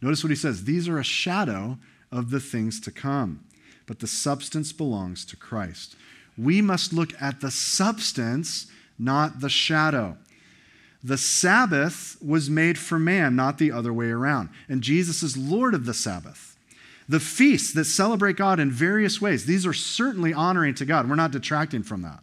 Notice 0.00 0.22
what 0.22 0.30
he 0.30 0.36
says 0.36 0.64
these 0.64 0.88
are 0.88 0.98
a 0.98 1.04
shadow 1.04 1.78
of 2.10 2.30
the 2.30 2.40
things 2.40 2.80
to 2.80 2.90
come, 2.90 3.44
but 3.86 4.00
the 4.00 4.06
substance 4.06 4.72
belongs 4.72 5.24
to 5.26 5.36
Christ. 5.36 5.96
We 6.36 6.60
must 6.60 6.92
look 6.92 7.12
at 7.20 7.40
the 7.40 7.50
substance, 7.50 8.66
not 8.98 9.40
the 9.40 9.48
shadow. 9.48 10.16
The 11.04 11.18
Sabbath 11.18 12.16
was 12.24 12.48
made 12.48 12.78
for 12.78 12.98
man, 12.98 13.34
not 13.34 13.58
the 13.58 13.72
other 13.72 13.92
way 13.92 14.10
around. 14.10 14.50
And 14.68 14.82
Jesus 14.82 15.22
is 15.22 15.36
Lord 15.36 15.74
of 15.74 15.84
the 15.84 15.94
Sabbath. 15.94 16.56
The 17.08 17.20
feasts 17.20 17.72
that 17.72 17.84
celebrate 17.86 18.36
God 18.36 18.60
in 18.60 18.70
various 18.70 19.20
ways, 19.20 19.44
these 19.44 19.66
are 19.66 19.72
certainly 19.72 20.32
honoring 20.32 20.74
to 20.76 20.84
God. 20.84 21.08
We're 21.08 21.16
not 21.16 21.32
detracting 21.32 21.82
from 21.82 22.02
that. 22.02 22.20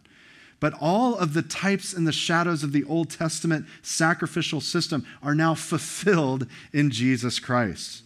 But 0.60 0.74
all 0.80 1.16
of 1.16 1.34
the 1.34 1.42
types 1.42 1.92
and 1.92 2.06
the 2.06 2.12
shadows 2.12 2.62
of 2.62 2.72
the 2.72 2.84
Old 2.84 3.10
Testament 3.10 3.66
sacrificial 3.82 4.60
system 4.60 5.06
are 5.22 5.34
now 5.34 5.54
fulfilled 5.54 6.46
in 6.72 6.90
Jesus 6.90 7.38
Christ. 7.38 8.02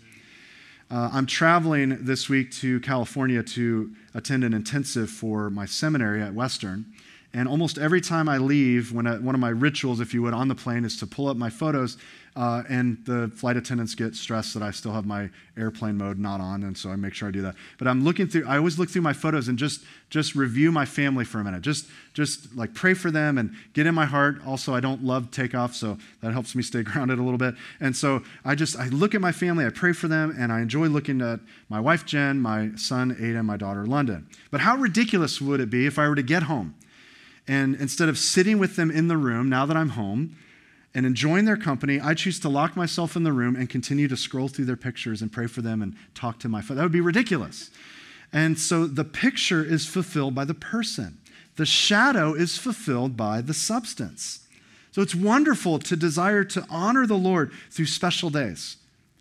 Uh, 0.90 1.10
I'm 1.12 1.26
traveling 1.26 2.04
this 2.04 2.28
week 2.28 2.52
to 2.52 2.78
California 2.80 3.42
to 3.42 3.94
attend 4.12 4.44
an 4.44 4.54
intensive 4.54 5.10
for 5.10 5.50
my 5.50 5.66
seminary 5.66 6.22
at 6.22 6.34
Western. 6.34 6.86
And 7.34 7.48
almost 7.48 7.78
every 7.78 8.00
time 8.00 8.28
I 8.28 8.38
leave, 8.38 8.92
when 8.92 9.08
I, 9.08 9.18
one 9.18 9.34
of 9.34 9.40
my 9.40 9.48
rituals, 9.48 10.00
if 10.00 10.14
you 10.14 10.22
would, 10.22 10.32
on 10.32 10.46
the 10.46 10.54
plane 10.54 10.84
is 10.84 10.96
to 10.98 11.06
pull 11.06 11.28
up 11.28 11.36
my 11.36 11.50
photos. 11.50 11.98
Uh, 12.36 12.64
and 12.68 12.98
the 13.06 13.30
flight 13.36 13.56
attendants 13.56 13.94
get 13.94 14.14
stressed 14.14 14.54
that 14.54 14.62
I 14.62 14.72
still 14.72 14.92
have 14.92 15.06
my 15.06 15.30
airplane 15.56 15.96
mode 15.96 16.18
not 16.18 16.40
on, 16.40 16.64
and 16.64 16.76
so 16.76 16.90
I 16.90 16.96
make 16.96 17.14
sure 17.14 17.28
I 17.28 17.30
do 17.30 17.42
that. 17.42 17.54
But 17.78 17.86
I'm 17.86 18.02
looking 18.02 18.26
through. 18.26 18.46
I 18.48 18.56
always 18.56 18.76
look 18.76 18.90
through 18.90 19.02
my 19.02 19.12
photos 19.12 19.46
and 19.46 19.56
just 19.56 19.84
just 20.10 20.34
review 20.34 20.72
my 20.72 20.84
family 20.84 21.24
for 21.24 21.38
a 21.38 21.44
minute. 21.44 21.62
Just 21.62 21.86
just 22.12 22.52
like 22.56 22.74
pray 22.74 22.92
for 22.92 23.12
them 23.12 23.38
and 23.38 23.54
get 23.72 23.86
in 23.86 23.94
my 23.94 24.04
heart. 24.04 24.38
Also, 24.44 24.74
I 24.74 24.80
don't 24.80 25.04
love 25.04 25.30
takeoff, 25.30 25.76
so 25.76 25.96
that 26.22 26.32
helps 26.32 26.56
me 26.56 26.62
stay 26.64 26.82
grounded 26.84 27.20
a 27.20 27.22
little 27.22 27.38
bit. 27.38 27.54
And 27.78 27.94
so 27.94 28.24
I 28.44 28.56
just 28.56 28.76
I 28.76 28.88
look 28.88 29.14
at 29.14 29.20
my 29.20 29.30
family, 29.30 29.64
I 29.64 29.70
pray 29.70 29.92
for 29.92 30.08
them, 30.08 30.34
and 30.36 30.52
I 30.52 30.60
enjoy 30.60 30.88
looking 30.88 31.22
at 31.22 31.38
my 31.68 31.78
wife 31.78 32.04
Jen, 32.04 32.40
my 32.40 32.72
son 32.74 33.14
Aiden, 33.14 33.44
my 33.44 33.56
daughter 33.56 33.86
London. 33.86 34.26
But 34.50 34.62
how 34.62 34.76
ridiculous 34.76 35.40
would 35.40 35.60
it 35.60 35.70
be 35.70 35.86
if 35.86 36.00
I 36.00 36.08
were 36.08 36.16
to 36.16 36.22
get 36.22 36.44
home? 36.44 36.74
And 37.46 37.74
instead 37.76 38.08
of 38.08 38.18
sitting 38.18 38.58
with 38.58 38.76
them 38.76 38.90
in 38.90 39.08
the 39.08 39.16
room, 39.16 39.48
now 39.48 39.66
that 39.66 39.76
I'm 39.76 39.90
home, 39.90 40.36
and 40.94 41.04
enjoying 41.04 41.44
their 41.44 41.56
company, 41.56 42.00
I 42.00 42.14
choose 42.14 42.38
to 42.40 42.48
lock 42.48 42.76
myself 42.76 43.16
in 43.16 43.24
the 43.24 43.32
room 43.32 43.56
and 43.56 43.68
continue 43.68 44.06
to 44.08 44.16
scroll 44.16 44.48
through 44.48 44.66
their 44.66 44.76
pictures 44.76 45.20
and 45.20 45.32
pray 45.32 45.48
for 45.48 45.60
them 45.60 45.82
and 45.82 45.96
talk 46.14 46.38
to 46.40 46.48
my 46.48 46.60
father. 46.60 46.76
That 46.76 46.82
would 46.84 46.92
be 46.92 47.00
ridiculous. 47.00 47.70
And 48.32 48.58
so 48.58 48.86
the 48.86 49.04
picture 49.04 49.64
is 49.64 49.86
fulfilled 49.86 50.34
by 50.34 50.44
the 50.44 50.54
person, 50.54 51.18
the 51.56 51.66
shadow 51.66 52.34
is 52.34 52.58
fulfilled 52.58 53.16
by 53.16 53.40
the 53.40 53.54
substance. 53.54 54.40
So 54.92 55.02
it's 55.02 55.14
wonderful 55.14 55.80
to 55.80 55.96
desire 55.96 56.44
to 56.44 56.64
honor 56.70 57.06
the 57.06 57.16
Lord 57.16 57.52
through 57.70 57.86
special 57.86 58.30
days. 58.30 58.76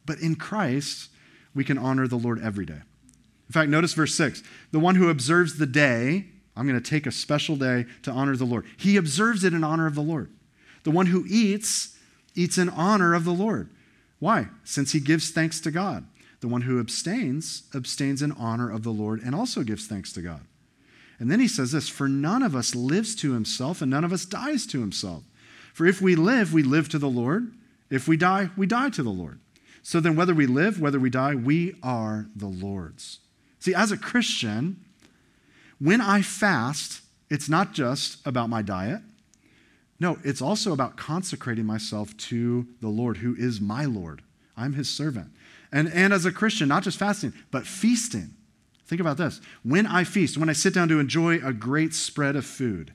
But 0.06 0.20
in 0.20 0.36
Christ, 0.36 1.10
we 1.56 1.64
can 1.64 1.80
honor 1.80 2.08
the 2.08 2.16
Lord 2.16 2.40
every 2.44 2.66
day. 2.66 2.82
In 3.50 3.54
fact, 3.54 3.70
notice 3.70 3.94
verse 3.94 4.14
6 4.16 4.44
the 4.72 4.80
one 4.80 4.96
who 4.96 5.10
observes 5.10 5.58
the 5.58 5.66
day 5.66 6.26
I'm 6.56 6.68
going 6.68 6.82
to 6.82 6.90
take 6.90 7.08
a 7.08 7.12
special 7.12 7.56
day 7.56 7.86
to 8.04 8.12
honor 8.12 8.36
the 8.36 8.46
Lord. 8.46 8.66
He 8.78 8.98
observes 8.98 9.44
it 9.44 9.54
in 9.54 9.64
honor 9.64 9.88
of 9.88 9.96
the 9.96 10.02
Lord. 10.02 10.30
The 10.84 10.92
one 10.92 11.08
who 11.08 11.26
eats, 11.28 11.98
eats 12.36 12.58
in 12.58 12.70
honor 12.70 13.14
of 13.14 13.26
the 13.26 13.32
Lord. 13.32 13.70
Why? 14.20 14.48
Since 14.64 14.92
he 14.92 15.00
gives 15.00 15.32
thanks 15.32 15.60
to 15.62 15.72
God. 15.72 16.06
The 16.42 16.48
one 16.48 16.62
who 16.62 16.80
abstains, 16.80 17.64
abstains 17.74 18.22
in 18.22 18.34
honor 18.34 18.70
of 18.70 18.84
the 18.84 18.92
Lord 18.92 19.22
and 19.22 19.34
also 19.34 19.64
gives 19.64 19.88
thanks 19.88 20.12
to 20.14 20.22
God. 20.22 20.42
And 21.20 21.32
then 21.32 21.40
he 21.40 21.48
says 21.48 21.72
this 21.72 21.88
For 21.88 22.08
none 22.08 22.44
of 22.44 22.56
us 22.56 22.76
lives 22.76 23.16
to 23.16 23.34
himself, 23.34 23.82
and 23.82 23.90
none 23.90 24.04
of 24.04 24.12
us 24.12 24.26
dies 24.26 24.66
to 24.68 24.82
himself. 24.82 25.24
For 25.74 25.86
if 25.86 26.02
we 26.02 26.16
live, 26.16 26.54
we 26.54 26.64
live 26.64 26.90
to 26.90 27.00
the 27.00 27.10
Lord. 27.10 27.54
If 27.90 28.08
we 28.08 28.18
die, 28.18 28.50
we 28.58 28.68
die 28.68 28.90
to 28.90 29.04
the 29.04 29.10
Lord. 29.10 29.40
So 29.82 30.00
then, 30.00 30.16
whether 30.16 30.34
we 30.34 30.46
live, 30.46 30.82
whether 30.82 31.00
we 31.00 31.10
die, 31.10 31.36
we 31.36 31.76
are 31.82 32.28
the 32.36 32.48
Lord's. 32.48 33.20
See, 33.60 33.74
as 33.74 33.92
a 33.92 33.98
Christian, 33.98 34.84
when 35.84 36.00
I 36.00 36.22
fast, 36.22 37.02
it's 37.30 37.50
not 37.50 37.74
just 37.74 38.26
about 38.26 38.50
my 38.50 38.62
diet. 38.62 39.02
No, 40.00 40.18
it's 40.24 40.42
also 40.42 40.72
about 40.72 40.96
consecrating 40.96 41.66
myself 41.66 42.16
to 42.18 42.66
the 42.80 42.88
Lord, 42.88 43.18
who 43.18 43.36
is 43.38 43.60
my 43.60 43.84
Lord. 43.84 44.22
I'm 44.56 44.74
his 44.74 44.90
servant. 44.90 45.28
And, 45.74 45.92
and 45.92 46.14
as 46.14 46.26
a 46.26 46.32
Christian, 46.32 46.70
not 46.70 46.84
just 46.84 46.98
fasting, 46.98 47.34
but 47.52 47.68
feasting. 47.68 48.34
Think 48.86 49.02
about 49.02 49.18
this. 49.18 49.42
When 49.64 49.86
I 49.86 50.06
feast, 50.06 50.38
when 50.38 50.50
I 50.50 50.54
sit 50.54 50.74
down 50.74 50.88
to 50.88 51.00
enjoy 51.00 51.46
a 51.46 51.52
great 51.52 51.94
spread 51.94 52.38
of 52.38 52.46
food, 52.46 52.94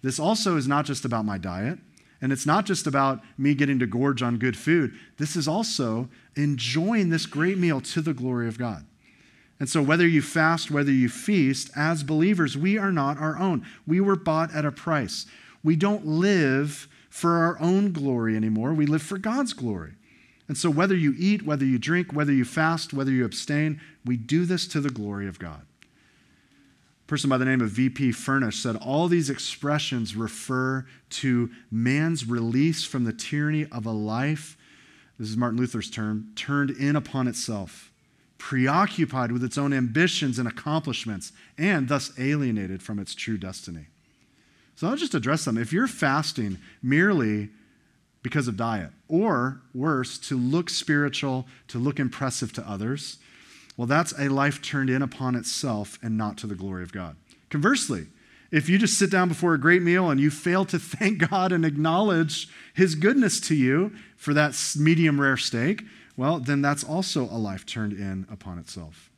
this 0.00 0.18
also 0.18 0.56
is 0.56 0.66
not 0.66 0.86
just 0.86 1.04
about 1.04 1.26
my 1.26 1.36
diet, 1.36 1.78
and 2.22 2.32
it's 2.32 2.46
not 2.46 2.64
just 2.64 2.86
about 2.86 3.20
me 3.36 3.54
getting 3.54 3.78
to 3.80 3.86
gorge 3.86 4.22
on 4.22 4.38
good 4.38 4.56
food. 4.56 4.94
This 5.18 5.36
is 5.36 5.46
also 5.46 6.08
enjoying 6.36 7.10
this 7.10 7.26
great 7.26 7.58
meal 7.58 7.82
to 7.82 8.00
the 8.00 8.14
glory 8.14 8.48
of 8.48 8.56
God. 8.56 8.86
And 9.64 9.68
so, 9.70 9.80
whether 9.80 10.06
you 10.06 10.20
fast, 10.20 10.70
whether 10.70 10.92
you 10.92 11.08
feast, 11.08 11.70
as 11.74 12.02
believers, 12.02 12.54
we 12.54 12.76
are 12.76 12.92
not 12.92 13.16
our 13.16 13.38
own. 13.38 13.64
We 13.86 13.98
were 13.98 14.14
bought 14.14 14.54
at 14.54 14.66
a 14.66 14.70
price. 14.70 15.24
We 15.62 15.74
don't 15.74 16.04
live 16.04 16.86
for 17.08 17.38
our 17.38 17.58
own 17.58 17.92
glory 17.92 18.36
anymore, 18.36 18.74
we 18.74 18.84
live 18.84 19.00
for 19.00 19.16
God's 19.16 19.54
glory. 19.54 19.94
And 20.48 20.58
so, 20.58 20.68
whether 20.68 20.94
you 20.94 21.14
eat, 21.16 21.44
whether 21.46 21.64
you 21.64 21.78
drink, 21.78 22.12
whether 22.12 22.30
you 22.30 22.44
fast, 22.44 22.92
whether 22.92 23.10
you 23.10 23.24
abstain, 23.24 23.80
we 24.04 24.18
do 24.18 24.44
this 24.44 24.68
to 24.68 24.82
the 24.82 24.90
glory 24.90 25.26
of 25.26 25.38
God. 25.38 25.62
A 25.80 27.06
person 27.06 27.30
by 27.30 27.38
the 27.38 27.46
name 27.46 27.62
of 27.62 27.70
V.P. 27.70 28.12
Furnish 28.12 28.58
said 28.58 28.76
all 28.76 29.08
these 29.08 29.30
expressions 29.30 30.14
refer 30.14 30.84
to 31.08 31.50
man's 31.70 32.28
release 32.28 32.84
from 32.84 33.04
the 33.04 33.14
tyranny 33.14 33.64
of 33.72 33.86
a 33.86 33.92
life, 33.92 34.58
this 35.18 35.30
is 35.30 35.38
Martin 35.38 35.58
Luther's 35.58 35.88
term, 35.88 36.32
turned 36.36 36.68
in 36.68 36.96
upon 36.96 37.28
itself 37.28 37.92
preoccupied 38.44 39.32
with 39.32 39.42
its 39.42 39.56
own 39.56 39.72
ambitions 39.72 40.38
and 40.38 40.46
accomplishments, 40.46 41.32
and 41.56 41.88
thus 41.88 42.12
alienated 42.18 42.82
from 42.82 42.98
its 42.98 43.14
true 43.14 43.38
destiny. 43.38 43.86
So 44.76 44.86
I'll 44.86 44.96
just 44.96 45.14
address 45.14 45.46
them. 45.46 45.56
If 45.56 45.72
you're 45.72 45.86
fasting 45.86 46.58
merely 46.82 47.48
because 48.22 48.46
of 48.46 48.58
diet, 48.58 48.90
or 49.08 49.62
worse, 49.72 50.18
to 50.18 50.36
look 50.36 50.68
spiritual, 50.68 51.46
to 51.68 51.78
look 51.78 51.98
impressive 51.98 52.52
to 52.52 52.68
others, 52.68 53.16
well, 53.78 53.86
that's 53.86 54.12
a 54.18 54.28
life 54.28 54.60
turned 54.60 54.90
in 54.90 55.00
upon 55.00 55.36
itself 55.36 55.98
and 56.02 56.18
not 56.18 56.36
to 56.36 56.46
the 56.46 56.54
glory 56.54 56.82
of 56.82 56.92
God. 56.92 57.16
Conversely, 57.48 58.08
if 58.52 58.68
you 58.68 58.76
just 58.76 58.98
sit 58.98 59.10
down 59.10 59.28
before 59.28 59.54
a 59.54 59.58
great 59.58 59.80
meal 59.80 60.10
and 60.10 60.20
you 60.20 60.30
fail 60.30 60.66
to 60.66 60.78
thank 60.78 61.16
God 61.30 61.50
and 61.50 61.64
acknowledge 61.64 62.50
His 62.74 62.94
goodness 62.94 63.40
to 63.40 63.54
you 63.54 63.92
for 64.18 64.34
that 64.34 64.54
medium 64.78 65.18
rare 65.18 65.38
steak, 65.38 65.82
well, 66.16 66.38
then 66.38 66.62
that's 66.62 66.84
also 66.84 67.24
a 67.24 67.38
life 67.38 67.66
turned 67.66 67.92
in 67.92 68.26
upon 68.30 68.58
itself. 68.58 69.10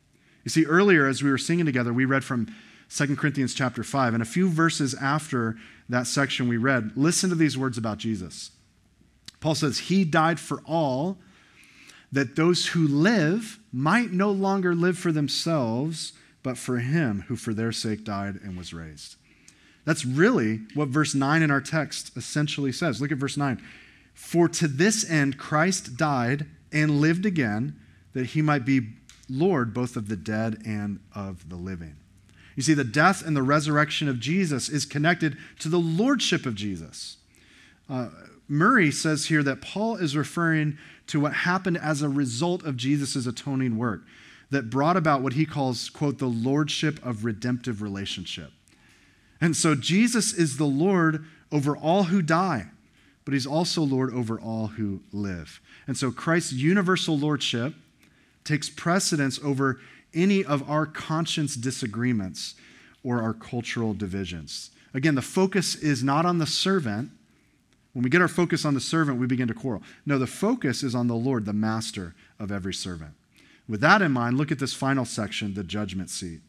You 0.44 0.50
see, 0.50 0.64
earlier 0.64 1.06
as 1.06 1.22
we 1.22 1.30
were 1.30 1.38
singing 1.38 1.66
together, 1.66 1.92
we 1.92 2.04
read 2.04 2.24
from 2.24 2.46
2 2.88 3.16
Corinthians 3.16 3.52
chapter 3.52 3.82
5, 3.82 4.14
and 4.14 4.22
a 4.22 4.26
few 4.26 4.48
verses 4.48 4.94
after 4.94 5.56
that 5.88 6.06
section 6.06 6.48
we 6.48 6.56
read, 6.56 6.92
listen 6.94 7.30
to 7.30 7.36
these 7.36 7.58
words 7.58 7.76
about 7.76 7.98
Jesus. 7.98 8.50
Paul 9.40 9.54
says, 9.54 9.78
He 9.80 10.04
died 10.04 10.38
for 10.40 10.62
all, 10.64 11.18
that 12.12 12.36
those 12.36 12.68
who 12.68 12.86
live 12.86 13.58
might 13.72 14.12
no 14.12 14.30
longer 14.30 14.74
live 14.74 14.96
for 14.96 15.12
themselves, 15.12 16.12
but 16.42 16.56
for 16.56 16.78
Him 16.78 17.24
who 17.28 17.36
for 17.36 17.52
their 17.52 17.72
sake 17.72 18.04
died 18.04 18.38
and 18.42 18.56
was 18.56 18.72
raised. 18.72 19.16
That's 19.84 20.04
really 20.04 20.60
what 20.74 20.88
verse 20.88 21.14
9 21.14 21.42
in 21.42 21.50
our 21.50 21.60
text 21.60 22.16
essentially 22.16 22.72
says. 22.72 23.00
Look 23.00 23.12
at 23.12 23.18
verse 23.18 23.36
9. 23.36 23.62
For 24.14 24.48
to 24.48 24.68
this 24.68 25.08
end 25.08 25.38
Christ 25.38 25.96
died 25.96 26.46
and 26.76 27.00
lived 27.00 27.24
again, 27.24 27.74
that 28.12 28.26
he 28.26 28.42
might 28.42 28.64
be 28.64 28.88
Lord 29.28 29.72
both 29.72 29.96
of 29.96 30.08
the 30.08 30.16
dead 30.16 30.62
and 30.66 31.00
of 31.14 31.48
the 31.48 31.56
living. 31.56 31.96
You 32.54 32.62
see, 32.62 32.74
the 32.74 32.84
death 32.84 33.26
and 33.26 33.36
the 33.36 33.42
resurrection 33.42 34.08
of 34.08 34.20
Jesus 34.20 34.68
is 34.68 34.84
connected 34.84 35.36
to 35.58 35.68
the 35.68 35.78
lordship 35.78 36.46
of 36.46 36.54
Jesus. 36.54 37.16
Uh, 37.88 38.08
Murray 38.48 38.90
says 38.90 39.26
here 39.26 39.42
that 39.42 39.60
Paul 39.60 39.96
is 39.96 40.16
referring 40.16 40.78
to 41.08 41.20
what 41.20 41.32
happened 41.32 41.78
as 41.78 42.02
a 42.02 42.08
result 42.08 42.64
of 42.64 42.76
Jesus' 42.76 43.26
atoning 43.26 43.76
work 43.76 44.02
that 44.50 44.70
brought 44.70 44.96
about 44.96 45.22
what 45.22 45.32
he 45.32 45.44
calls, 45.44 45.90
quote, 45.90 46.18
the 46.18 46.26
lordship 46.26 47.04
of 47.04 47.24
redemptive 47.24 47.82
relationship. 47.82 48.52
And 49.40 49.56
so 49.56 49.74
Jesus 49.74 50.32
is 50.32 50.56
the 50.56 50.64
Lord 50.64 51.24
over 51.50 51.76
all 51.76 52.04
who 52.04 52.22
die 52.22 52.68
but 53.26 53.34
he's 53.34 53.46
also 53.46 53.82
Lord 53.82 54.14
over 54.14 54.40
all 54.40 54.68
who 54.68 55.02
live. 55.12 55.60
And 55.86 55.98
so 55.98 56.10
Christ's 56.12 56.52
universal 56.52 57.18
lordship 57.18 57.74
takes 58.44 58.70
precedence 58.70 59.40
over 59.42 59.80
any 60.14 60.44
of 60.44 60.70
our 60.70 60.86
conscience 60.86 61.56
disagreements 61.56 62.54
or 63.02 63.20
our 63.20 63.34
cultural 63.34 63.94
divisions. 63.94 64.70
Again, 64.94 65.16
the 65.16 65.22
focus 65.22 65.74
is 65.74 66.04
not 66.04 66.24
on 66.24 66.38
the 66.38 66.46
servant. 66.46 67.10
When 67.92 68.04
we 68.04 68.10
get 68.10 68.22
our 68.22 68.28
focus 68.28 68.64
on 68.64 68.74
the 68.74 68.80
servant, 68.80 69.18
we 69.18 69.26
begin 69.26 69.48
to 69.48 69.54
quarrel. 69.54 69.82
No, 70.06 70.18
the 70.18 70.28
focus 70.28 70.84
is 70.84 70.94
on 70.94 71.08
the 71.08 71.16
Lord, 71.16 71.46
the 71.46 71.52
master 71.52 72.14
of 72.38 72.52
every 72.52 72.72
servant. 72.72 73.14
With 73.68 73.80
that 73.80 74.02
in 74.02 74.12
mind, 74.12 74.38
look 74.38 74.52
at 74.52 74.60
this 74.60 74.72
final 74.72 75.04
section, 75.04 75.54
the 75.54 75.64
judgment 75.64 76.10
seat. 76.10 76.42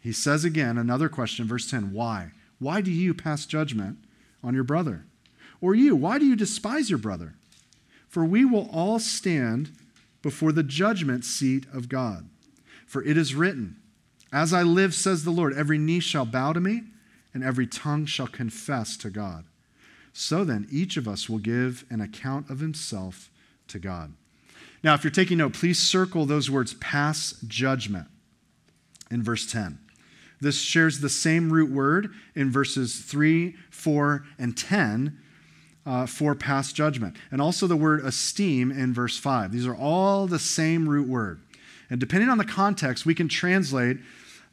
He 0.00 0.12
says 0.12 0.44
again, 0.44 0.76
another 0.76 1.08
question, 1.08 1.48
verse 1.48 1.70
10 1.70 1.92
Why? 1.92 2.32
Why 2.58 2.82
do 2.82 2.90
you 2.90 3.14
pass 3.14 3.46
judgment 3.46 3.98
on 4.44 4.54
your 4.54 4.64
brother? 4.64 5.06
Or 5.60 5.74
you, 5.74 5.96
why 5.96 6.18
do 6.18 6.24
you 6.24 6.36
despise 6.36 6.90
your 6.90 6.98
brother? 6.98 7.34
For 8.08 8.24
we 8.24 8.44
will 8.44 8.68
all 8.72 8.98
stand 8.98 9.70
before 10.22 10.52
the 10.52 10.62
judgment 10.62 11.24
seat 11.24 11.66
of 11.72 11.88
God. 11.88 12.28
For 12.86 13.02
it 13.02 13.16
is 13.16 13.34
written, 13.34 13.76
As 14.32 14.52
I 14.52 14.62
live, 14.62 14.94
says 14.94 15.24
the 15.24 15.30
Lord, 15.30 15.54
every 15.54 15.78
knee 15.78 16.00
shall 16.00 16.24
bow 16.24 16.52
to 16.52 16.60
me, 16.60 16.82
and 17.34 17.44
every 17.44 17.66
tongue 17.66 18.06
shall 18.06 18.26
confess 18.26 18.96
to 18.98 19.10
God. 19.10 19.44
So 20.12 20.44
then, 20.44 20.66
each 20.70 20.96
of 20.96 21.06
us 21.06 21.28
will 21.28 21.38
give 21.38 21.84
an 21.90 22.00
account 22.00 22.50
of 22.50 22.60
himself 22.60 23.30
to 23.68 23.78
God. 23.78 24.14
Now, 24.82 24.94
if 24.94 25.04
you're 25.04 25.10
taking 25.10 25.38
note, 25.38 25.52
please 25.52 25.78
circle 25.78 26.24
those 26.24 26.50
words 26.50 26.74
pass 26.74 27.34
judgment 27.46 28.06
in 29.10 29.22
verse 29.22 29.50
10. 29.50 29.78
This 30.40 30.60
shares 30.60 31.00
the 31.00 31.08
same 31.08 31.52
root 31.52 31.70
word 31.70 32.10
in 32.34 32.50
verses 32.50 33.00
3, 33.00 33.56
4, 33.70 34.24
and 34.38 34.56
10 34.56 35.18
uh, 35.88 36.04
for 36.04 36.34
past 36.34 36.76
judgment. 36.76 37.16
And 37.30 37.40
also 37.40 37.66
the 37.66 37.76
word 37.76 38.04
esteem 38.04 38.70
in 38.70 38.92
verse 38.92 39.16
5. 39.16 39.50
These 39.50 39.66
are 39.66 39.74
all 39.74 40.26
the 40.26 40.38
same 40.38 40.86
root 40.86 41.08
word. 41.08 41.40
And 41.88 41.98
depending 41.98 42.28
on 42.28 42.36
the 42.36 42.44
context, 42.44 43.06
we 43.06 43.14
can 43.14 43.26
translate 43.26 43.96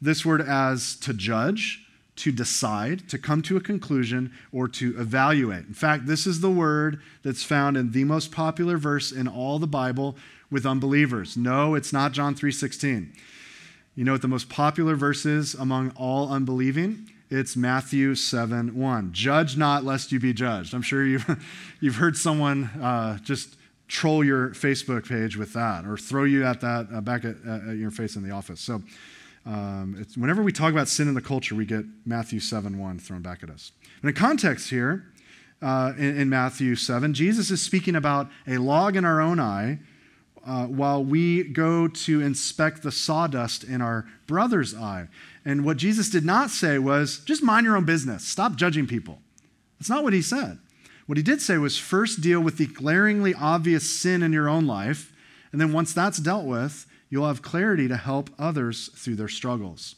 this 0.00 0.24
word 0.24 0.40
as 0.40 0.96
to 0.96 1.12
judge, 1.12 1.84
to 2.16 2.32
decide, 2.32 3.06
to 3.10 3.18
come 3.18 3.42
to 3.42 3.56
a 3.58 3.60
conclusion, 3.60 4.32
or 4.50 4.66
to 4.68 4.98
evaluate. 4.98 5.66
In 5.66 5.74
fact, 5.74 6.06
this 6.06 6.26
is 6.26 6.40
the 6.40 6.50
word 6.50 7.02
that's 7.22 7.42
found 7.42 7.76
in 7.76 7.92
the 7.92 8.04
most 8.04 8.32
popular 8.32 8.78
verse 8.78 9.12
in 9.12 9.28
all 9.28 9.58
the 9.58 9.66
Bible 9.66 10.16
with 10.50 10.64
unbelievers. 10.64 11.36
No, 11.36 11.74
it's 11.74 11.92
not 11.92 12.12
John 12.12 12.34
3:16. 12.34 13.12
You 13.94 14.04
know 14.04 14.12
what 14.12 14.22
the 14.22 14.28
most 14.28 14.48
popular 14.48 14.94
verse 14.94 15.26
is 15.26 15.52
among 15.54 15.90
all 15.90 16.32
unbelieving? 16.32 17.10
It's 17.28 17.56
Matthew 17.56 18.14
7 18.14 18.76
1. 18.76 19.12
Judge 19.12 19.56
not 19.56 19.82
lest 19.82 20.12
you 20.12 20.20
be 20.20 20.32
judged. 20.32 20.72
I'm 20.74 20.82
sure 20.82 21.04
you've, 21.04 21.26
you've 21.80 21.96
heard 21.96 22.16
someone 22.16 22.64
uh, 22.80 23.18
just 23.18 23.56
troll 23.88 24.22
your 24.22 24.50
Facebook 24.50 25.08
page 25.08 25.36
with 25.36 25.52
that 25.54 25.84
or 25.84 25.96
throw 25.96 26.22
you 26.22 26.44
at 26.44 26.60
that 26.60 26.86
uh, 26.92 27.00
back 27.00 27.24
at, 27.24 27.36
at, 27.44 27.76
your 27.76 27.90
face 27.90 28.14
in 28.14 28.22
the 28.22 28.30
office. 28.30 28.60
So 28.60 28.80
um, 29.44 30.06
whenever 30.16 30.40
we 30.40 30.52
talk 30.52 30.72
about 30.72 30.86
sin 30.86 31.08
in 31.08 31.14
the 31.14 31.20
culture, 31.20 31.56
we 31.56 31.66
get 31.66 31.84
Matthew 32.04 32.38
7 32.38 32.78
1 32.78 32.98
thrown 33.00 33.22
back 33.22 33.42
at 33.42 33.50
us. 33.50 33.72
But 34.02 34.08
in 34.08 34.14
context 34.14 34.70
here, 34.70 35.12
uh, 35.60 35.94
in, 35.98 36.16
in, 36.18 36.28
Matthew 36.28 36.76
7, 36.76 37.12
Jesus 37.12 37.50
is 37.50 37.60
speaking 37.60 37.96
about 37.96 38.28
a 38.46 38.58
log 38.58 38.94
in 38.94 39.04
our 39.04 39.20
own 39.20 39.40
eye 39.40 39.80
uh, 40.46 40.66
while 40.66 41.02
we 41.02 41.42
go 41.42 41.88
to 41.88 42.20
inspect 42.20 42.82
the 42.82 42.92
sawdust 42.92 43.64
in 43.64 43.80
our 43.80 44.06
brother's 44.26 44.74
eye. 44.74 45.08
And 45.46 45.64
what 45.64 45.76
Jesus 45.76 46.10
did 46.10 46.24
not 46.24 46.50
say 46.50 46.76
was, 46.76 47.20
just 47.20 47.40
mind 47.40 47.64
your 47.64 47.76
own 47.76 47.84
business, 47.84 48.26
stop 48.26 48.56
judging 48.56 48.88
people. 48.88 49.20
That's 49.78 49.88
not 49.88 50.02
what 50.02 50.12
he 50.12 50.20
said. 50.20 50.58
What 51.06 51.16
he 51.16 51.22
did 51.22 51.40
say 51.40 51.56
was 51.56 51.78
first 51.78 52.20
deal 52.20 52.40
with 52.40 52.58
the 52.58 52.66
glaringly 52.66 53.32
obvious 53.32 53.88
sin 53.88 54.24
in 54.24 54.32
your 54.32 54.48
own 54.48 54.66
life, 54.66 55.12
and 55.52 55.60
then 55.60 55.72
once 55.72 55.94
that's 55.94 56.18
dealt 56.18 56.46
with, 56.46 56.86
you'll 57.08 57.28
have 57.28 57.42
clarity 57.42 57.86
to 57.86 57.96
help 57.96 58.28
others 58.40 58.90
through 58.96 59.14
their 59.14 59.28
struggles. 59.28 59.94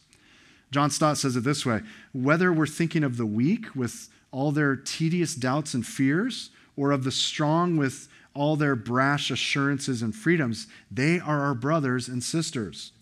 John 0.71 0.91
Stott 0.91 1.17
says 1.17 1.35
it 1.35 1.45
this 1.45 1.65
way 1.65 1.81
whether 2.13 2.53
we're 2.53 2.67
thinking 2.67 3.03
of 3.03 3.17
the 3.17 3.25
weak 3.25 3.75
with 3.75 4.11
all 4.31 4.53
their 4.53 4.77
tedious 4.77 5.35
doubts 5.35 5.73
and 5.73 5.87
fears, 5.87 6.51
or 6.77 6.91
of 6.91 7.05
the 7.05 7.11
strong 7.11 7.79
with 7.79 8.07
all 8.35 8.57
their 8.57 8.77
brash 8.77 9.31
assurances 9.31 10.03
and 10.03 10.15
freedoms, 10.15 10.67
they 10.91 11.19
are 11.19 11.41
our 11.41 11.55
brothers 11.55 12.07
and 12.07 12.23
sisters. 12.23 12.93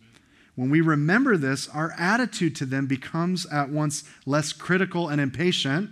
When 0.57 0.71
we 0.71 0.81
remember 0.81 1.37
this, 1.37 1.69
our 1.69 1.95
attitude 1.99 2.57
to 2.57 2.67
them 2.67 2.87
becomes 2.87 3.47
at 3.47 3.69
once 3.69 4.05
less 4.25 4.53
critical 4.53 5.09
and 5.09 5.21
impatient. 5.21 5.91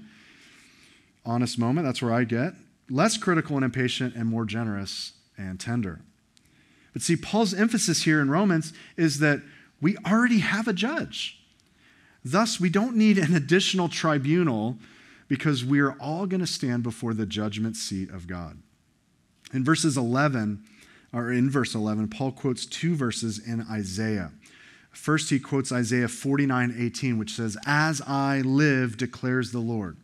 Honest 1.24 1.58
moment, 1.58 1.86
that's 1.86 2.02
where 2.02 2.12
I 2.12 2.24
get. 2.24 2.54
Less 2.90 3.16
critical 3.16 3.56
and 3.56 3.64
impatient 3.64 4.14
and 4.14 4.28
more 4.28 4.44
generous 4.46 5.12
and 5.36 5.60
tender. 5.60 6.00
But 6.92 7.02
see, 7.02 7.16
Paul's 7.16 7.52
emphasis 7.52 8.04
here 8.04 8.20
in 8.20 8.30
Romans 8.30 8.72
is 8.96 9.18
that 9.18 9.42
we 9.80 9.96
already 9.98 10.38
have 10.38 10.66
a 10.66 10.72
judge. 10.72 11.40
Thus, 12.24 12.58
we 12.58 12.70
don't 12.70 12.96
need 12.96 13.18
an 13.18 13.34
additional 13.34 13.88
tribunal 13.90 14.78
because 15.28 15.64
we 15.64 15.80
are 15.80 15.92
all 16.00 16.26
going 16.26 16.40
to 16.40 16.46
stand 16.46 16.82
before 16.82 17.12
the 17.12 17.26
judgment 17.26 17.76
seat 17.76 18.10
of 18.10 18.26
God. 18.26 18.58
In 19.52 19.62
verses 19.62 19.96
11, 19.96 20.64
or 21.12 21.30
in 21.30 21.50
verse 21.50 21.74
11, 21.74 22.08
Paul 22.08 22.32
quotes 22.32 22.64
two 22.64 22.94
verses 22.94 23.38
in 23.38 23.66
Isaiah. 23.70 24.32
First, 24.94 25.30
he 25.30 25.38
quotes 25.38 25.72
Isaiah 25.72 26.08
49 26.08 26.74
18, 26.78 27.18
which 27.18 27.32
says, 27.32 27.56
As 27.66 28.00
I 28.06 28.40
live, 28.40 28.96
declares 28.96 29.52
the 29.52 29.58
Lord. 29.58 29.96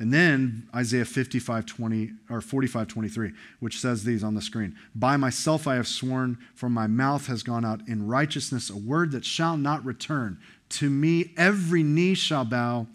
And 0.00 0.12
then 0.12 0.68
Isaiah 0.74 1.04
55 1.04 1.66
20, 1.66 2.12
or 2.30 2.40
45 2.40 2.88
23, 2.88 3.32
which 3.60 3.80
says 3.80 4.04
these 4.04 4.22
on 4.22 4.34
the 4.34 4.42
screen 4.42 4.76
By 4.94 5.16
myself 5.16 5.66
I 5.66 5.76
have 5.76 5.88
sworn, 5.88 6.38
for 6.54 6.68
my 6.68 6.86
mouth 6.86 7.26
has 7.26 7.42
gone 7.42 7.64
out 7.64 7.80
in 7.88 8.06
righteousness, 8.06 8.70
a 8.70 8.76
word 8.76 9.12
that 9.12 9.24
shall 9.24 9.56
not 9.56 9.84
return. 9.84 10.38
To 10.70 10.90
me 10.90 11.32
every 11.36 11.82
knee 11.82 12.14
shall 12.14 12.44
bow, 12.44 12.86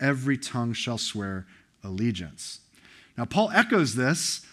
every 0.00 0.36
tongue 0.36 0.72
shall 0.72 0.98
swear 0.98 1.46
allegiance. 1.84 2.60
Now, 3.16 3.24
Paul 3.24 3.50
echoes 3.50 3.94
this 3.94 4.46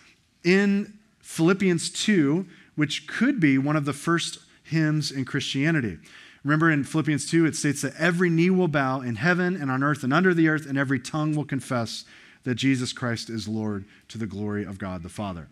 in 0.44 0.94
Philippians 1.22 1.90
2, 1.90 2.46
which 2.76 3.08
could 3.08 3.40
be 3.40 3.58
one 3.58 3.76
of 3.76 3.86
the 3.86 3.94
first 3.94 4.40
hymns 4.70 5.12
in 5.12 5.26
Christianity. 5.26 5.98
Remember 6.44 6.72
in 6.72 6.84
Philippians 6.84 7.30
2, 7.30 7.46
it 7.46 7.56
states 7.56 7.82
that 7.82 7.96
every 7.98 8.30
knee 8.30 8.50
will 8.50 8.68
bow 8.68 9.02
in 9.02 9.16
heaven 9.18 9.56
and 9.56 9.70
on 9.70 9.84
earth 9.84 10.04
and 10.04 10.14
under 10.14 10.34
the 10.34 10.48
earth, 10.48 10.66
and 10.66 10.78
every 10.78 11.00
tongue 11.00 11.36
will 11.36 11.46
confess 11.46 12.06
that 12.44 12.56
Jesus 12.56 12.94
Christ 12.94 13.30
is 13.30 13.48
Lord 13.48 13.86
to 14.08 14.18
the 14.18 14.26
glory 14.26 14.64
of 14.64 14.80
God 14.80 15.04
the 15.04 15.10
Father. 15.10 15.50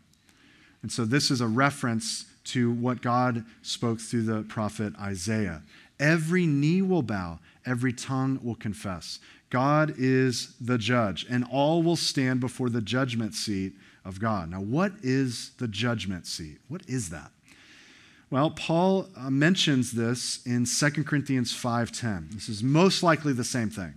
And 0.81 0.91
so 0.91 1.03
this 1.03 1.29
is 1.29 1.41
a 1.41 1.47
reference 1.47 2.25
to 2.45 2.71
what 2.71 3.01
God 3.01 3.43
spoke 3.61 3.99
through 3.99 4.23
the 4.23 4.43
prophet 4.43 4.93
Isaiah. 4.99 5.63
Every 5.99 6.45
knee 6.45 6.81
will 6.81 7.01
bow, 7.01 7.39
every 7.65 7.91
tongue 7.91 8.39
will 8.41 8.55
confess. 8.55 9.19
God 9.49 9.93
is 9.97 10.53
the 10.61 10.77
judge, 10.77 11.25
and 11.29 11.45
all 11.51 11.83
will 11.83 11.95
stand 11.95 12.39
before 12.39 12.69
the 12.69 12.81
judgment 12.81 13.33
seat 13.33 13.73
of 14.05 14.19
God. 14.19 14.49
Now, 14.49 14.61
what 14.61 14.93
is 15.03 15.51
the 15.57 15.67
judgment 15.67 16.27
seat? 16.27 16.59
What 16.67 16.83
is 16.87 17.09
that? 17.09 17.31
Well, 18.29 18.49
Paul 18.49 19.07
uh, 19.15 19.29
mentions 19.29 19.93
this 19.93 20.45
in 20.45 20.65
2 20.65 21.05
Corinthians 21.05 21.53
5:10. 21.53 22.31
This 22.31 22.49
is 22.49 22.61
most 22.61 23.01
likely 23.01 23.31
the 23.31 23.45
same 23.45 23.69
thing. 23.69 23.93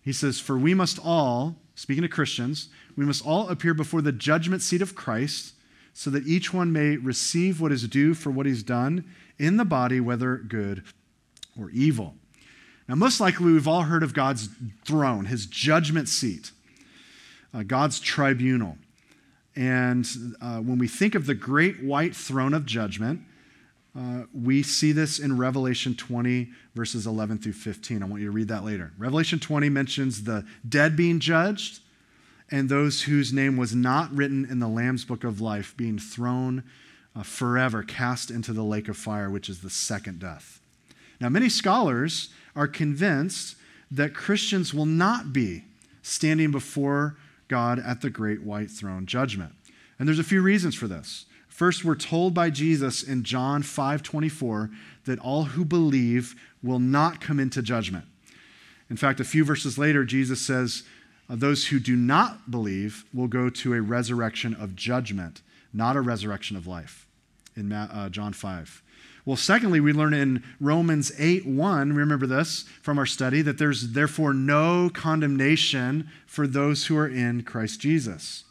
He 0.00 0.12
says, 0.12 0.40
"For 0.40 0.56
we 0.56 0.72
must 0.72 0.98
all, 0.98 1.60
speaking 1.74 2.02
to 2.02 2.08
Christians, 2.08 2.70
we 2.96 3.04
must 3.04 3.24
all 3.26 3.50
appear 3.50 3.74
before 3.74 4.00
the 4.00 4.12
judgment 4.12 4.62
seat 4.62 4.80
of 4.80 4.94
Christ, 4.94 5.52
so 5.92 6.08
that 6.10 6.26
each 6.26 6.54
one 6.54 6.72
may 6.72 6.96
receive 6.96 7.60
what 7.60 7.72
is 7.72 7.86
due 7.86 8.14
for 8.14 8.30
what 8.30 8.46
he's 8.46 8.62
done 8.62 9.04
in 9.38 9.58
the 9.58 9.66
body, 9.66 10.00
whether 10.00 10.38
good 10.38 10.82
or 11.54 11.68
evil." 11.70 12.16
Now, 12.88 12.94
most 12.94 13.20
likely 13.20 13.52
we've 13.52 13.68
all 13.68 13.82
heard 13.82 14.02
of 14.02 14.14
God's 14.14 14.48
throne, 14.86 15.26
his 15.26 15.44
judgment 15.44 16.08
seat, 16.08 16.52
uh, 17.52 17.64
God's 17.64 18.00
tribunal. 18.00 18.78
And 19.54 20.06
uh, 20.40 20.60
when 20.60 20.78
we 20.78 20.88
think 20.88 21.14
of 21.14 21.26
the 21.26 21.34
great 21.34 21.82
white 21.82 22.16
throne 22.16 22.54
of 22.54 22.64
judgment, 22.64 23.20
uh, 23.96 24.22
we 24.32 24.62
see 24.62 24.92
this 24.92 25.18
in 25.18 25.36
Revelation 25.36 25.94
20, 25.94 26.48
verses 26.74 27.06
11 27.06 27.38
through 27.38 27.52
15. 27.52 28.02
I 28.02 28.06
want 28.06 28.22
you 28.22 28.28
to 28.28 28.32
read 28.32 28.48
that 28.48 28.64
later. 28.64 28.92
Revelation 28.96 29.38
20 29.38 29.68
mentions 29.68 30.24
the 30.24 30.46
dead 30.66 30.96
being 30.96 31.20
judged 31.20 31.80
and 32.50 32.68
those 32.68 33.02
whose 33.02 33.32
name 33.32 33.56
was 33.56 33.74
not 33.74 34.14
written 34.14 34.46
in 34.48 34.60
the 34.60 34.68
Lamb's 34.68 35.04
book 35.04 35.24
of 35.24 35.40
life 35.40 35.74
being 35.76 35.98
thrown 35.98 36.62
uh, 37.16 37.22
forever, 37.22 37.82
cast 37.82 38.30
into 38.30 38.52
the 38.52 38.62
lake 38.62 38.88
of 38.88 38.96
fire, 38.96 39.30
which 39.30 39.48
is 39.48 39.60
the 39.60 39.70
second 39.70 40.20
death. 40.20 40.60
Now, 41.20 41.28
many 41.28 41.48
scholars 41.48 42.30
are 42.56 42.68
convinced 42.68 43.56
that 43.90 44.14
Christians 44.14 44.72
will 44.72 44.86
not 44.86 45.32
be 45.32 45.64
standing 46.02 46.50
before 46.50 47.16
God 47.48 47.78
at 47.78 48.00
the 48.00 48.10
great 48.10 48.42
white 48.42 48.70
throne 48.70 49.06
judgment. 49.06 49.52
And 49.98 50.08
there's 50.08 50.18
a 50.18 50.24
few 50.24 50.42
reasons 50.42 50.74
for 50.74 50.88
this. 50.88 51.26
First, 51.52 51.84
we're 51.84 51.96
told 51.96 52.32
by 52.32 52.48
Jesus 52.48 53.02
in 53.02 53.24
John 53.24 53.62
5:24 53.62 54.70
that 55.04 55.18
all 55.18 55.44
who 55.44 55.66
believe 55.66 56.34
will 56.62 56.78
not 56.78 57.20
come 57.20 57.38
into 57.38 57.60
judgment. 57.60 58.06
In 58.88 58.96
fact, 58.96 59.20
a 59.20 59.24
few 59.24 59.44
verses 59.44 59.76
later, 59.76 60.02
Jesus 60.02 60.40
says, 60.40 60.84
uh, 61.28 61.36
Those 61.36 61.66
who 61.66 61.78
do 61.78 61.94
not 61.94 62.50
believe 62.50 63.04
will 63.12 63.28
go 63.28 63.50
to 63.50 63.74
a 63.74 63.82
resurrection 63.82 64.54
of 64.54 64.74
judgment, 64.74 65.42
not 65.74 65.94
a 65.94 66.00
resurrection 66.00 66.56
of 66.56 66.66
life, 66.66 67.06
in 67.54 67.70
uh, 67.70 68.08
John 68.08 68.32
5. 68.32 68.82
Well, 69.26 69.36
secondly, 69.36 69.78
we 69.78 69.92
learn 69.92 70.14
in 70.14 70.42
Romans 70.58 71.12
8 71.18 71.44
1, 71.44 71.92
remember 71.92 72.26
this 72.26 72.62
from 72.80 72.98
our 72.98 73.06
study, 73.06 73.42
that 73.42 73.58
there's 73.58 73.92
therefore 73.92 74.32
no 74.32 74.88
condemnation 74.88 76.08
for 76.26 76.46
those 76.46 76.86
who 76.86 76.96
are 76.96 77.08
in 77.08 77.42
Christ 77.42 77.78
Jesus. 77.78 78.44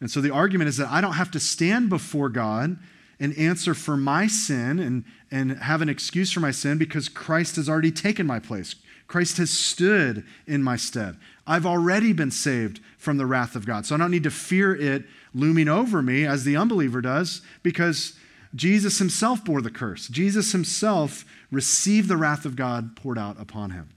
And 0.00 0.10
so 0.10 0.20
the 0.20 0.32
argument 0.32 0.68
is 0.68 0.76
that 0.78 0.88
I 0.88 1.00
don't 1.00 1.14
have 1.14 1.30
to 1.32 1.40
stand 1.40 1.90
before 1.90 2.28
God 2.28 2.78
and 3.18 3.36
answer 3.36 3.74
for 3.74 3.96
my 3.96 4.26
sin 4.26 4.78
and, 4.78 5.04
and 5.30 5.58
have 5.58 5.82
an 5.82 5.90
excuse 5.90 6.32
for 6.32 6.40
my 6.40 6.50
sin 6.50 6.78
because 6.78 7.08
Christ 7.08 7.56
has 7.56 7.68
already 7.68 7.92
taken 7.92 8.26
my 8.26 8.38
place. 8.38 8.74
Christ 9.06 9.36
has 9.36 9.50
stood 9.50 10.24
in 10.46 10.62
my 10.62 10.76
stead. 10.76 11.16
I've 11.46 11.66
already 11.66 12.12
been 12.12 12.30
saved 12.30 12.80
from 12.96 13.18
the 13.18 13.26
wrath 13.26 13.56
of 13.56 13.66
God. 13.66 13.84
So 13.84 13.94
I 13.94 13.98
don't 13.98 14.10
need 14.10 14.22
to 14.22 14.30
fear 14.30 14.74
it 14.74 15.04
looming 15.34 15.68
over 15.68 16.00
me 16.00 16.24
as 16.24 16.44
the 16.44 16.56
unbeliever 16.56 17.00
does 17.00 17.42
because 17.62 18.14
Jesus 18.54 18.98
himself 18.98 19.44
bore 19.44 19.60
the 19.60 19.70
curse. 19.70 20.08
Jesus 20.08 20.52
himself 20.52 21.24
received 21.50 22.08
the 22.08 22.16
wrath 22.16 22.44
of 22.44 22.56
God 22.56 22.96
poured 22.96 23.18
out 23.18 23.40
upon 23.40 23.70
him. 23.70 23.90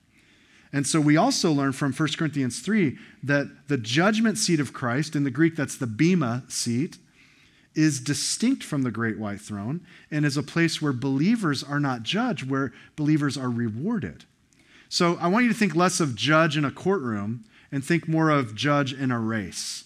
And 0.74 0.88
so 0.88 1.00
we 1.00 1.16
also 1.16 1.52
learn 1.52 1.72
from 1.72 1.94
1 1.94 2.10
Corinthians 2.18 2.60
3 2.60 2.98
that 3.22 3.68
the 3.68 3.78
judgment 3.78 4.40
seat 4.40 4.60
of 4.60 4.74
Christ, 4.74 5.16
in 5.16 5.24
the 5.24 5.32
Greek 5.32 5.56
that's 5.56 5.78
the 5.78 5.88
Bema 5.88 6.44
seat, 6.48 6.98
is 7.76 8.00
distinct 8.00 8.64
from 8.64 8.82
the 8.82 8.92
great 8.92 9.20
white 9.20 9.40
throne 9.40 9.86
and 10.12 10.26
is 10.26 10.36
a 10.36 10.44
place 10.44 10.82
where 10.82 10.94
believers 10.94 11.64
are 11.64 11.80
not 11.80 12.04
judged, 12.04 12.50
where 12.50 12.74
believers 12.96 13.38
are 13.38 13.50
rewarded. 13.50 14.26
So 14.90 15.18
I 15.22 15.28
want 15.28 15.46
you 15.46 15.52
to 15.54 15.58
think 15.58 15.76
less 15.76 16.00
of 16.00 16.16
judge 16.16 16.58
in 16.58 16.66
a 16.66 16.72
courtroom 16.72 17.46
and 17.72 17.84
think 17.84 18.08
more 18.08 18.30
of 18.30 18.56
judge 18.56 18.94
in 18.94 19.12
a 19.12 19.20
race. 19.20 19.86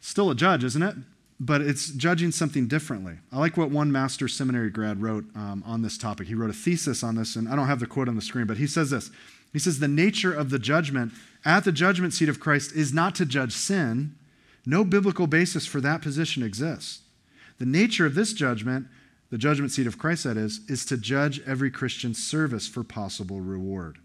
Still 0.00 0.30
a 0.30 0.34
judge, 0.34 0.64
isn't 0.64 0.82
it? 0.82 0.96
But 1.40 1.60
it's 1.60 1.90
judging 1.90 2.30
something 2.30 2.68
differently. 2.68 3.14
I 3.32 3.38
like 3.38 3.56
what 3.56 3.70
one 3.70 3.90
master 3.90 4.28
seminary 4.28 4.70
grad 4.70 5.02
wrote 5.02 5.24
um, 5.34 5.62
on 5.66 5.82
this 5.82 5.98
topic. 5.98 6.28
He 6.28 6.34
wrote 6.34 6.50
a 6.50 6.54
thesis 6.54 7.02
on 7.02 7.16
this, 7.16 7.36
and 7.36 7.48
I 7.48 7.56
don't 7.56 7.66
have 7.66 7.80
the 7.80 7.86
quote 7.86 8.08
on 8.08 8.16
the 8.16 8.22
screen, 8.22 8.46
but 8.46 8.56
he 8.56 8.66
says 8.66 8.90
this. 8.90 9.10
He 9.52 9.58
says, 9.58 9.78
The 9.78 9.88
nature 9.88 10.32
of 10.32 10.50
the 10.50 10.58
judgment 10.58 11.12
at 11.44 11.64
the 11.64 11.72
judgment 11.72 12.12
seat 12.12 12.28
of 12.28 12.40
Christ 12.40 12.72
is 12.72 12.92
not 12.92 13.14
to 13.16 13.26
judge 13.26 13.52
sin. 13.52 14.14
No 14.64 14.84
biblical 14.84 15.26
basis 15.26 15.66
for 15.66 15.80
that 15.80 16.02
position 16.02 16.42
exists. 16.42 17.00
The 17.58 17.66
nature 17.66 18.06
of 18.06 18.14
this 18.14 18.32
judgment, 18.32 18.86
the 19.30 19.38
judgment 19.38 19.72
seat 19.72 19.86
of 19.86 19.98
Christ, 19.98 20.24
that 20.24 20.36
is, 20.36 20.60
is 20.68 20.84
to 20.86 20.96
judge 20.96 21.40
every 21.46 21.70
Christian's 21.70 22.22
service 22.22 22.66
for 22.66 22.82
possible 22.82 23.40
reward. 23.40 23.98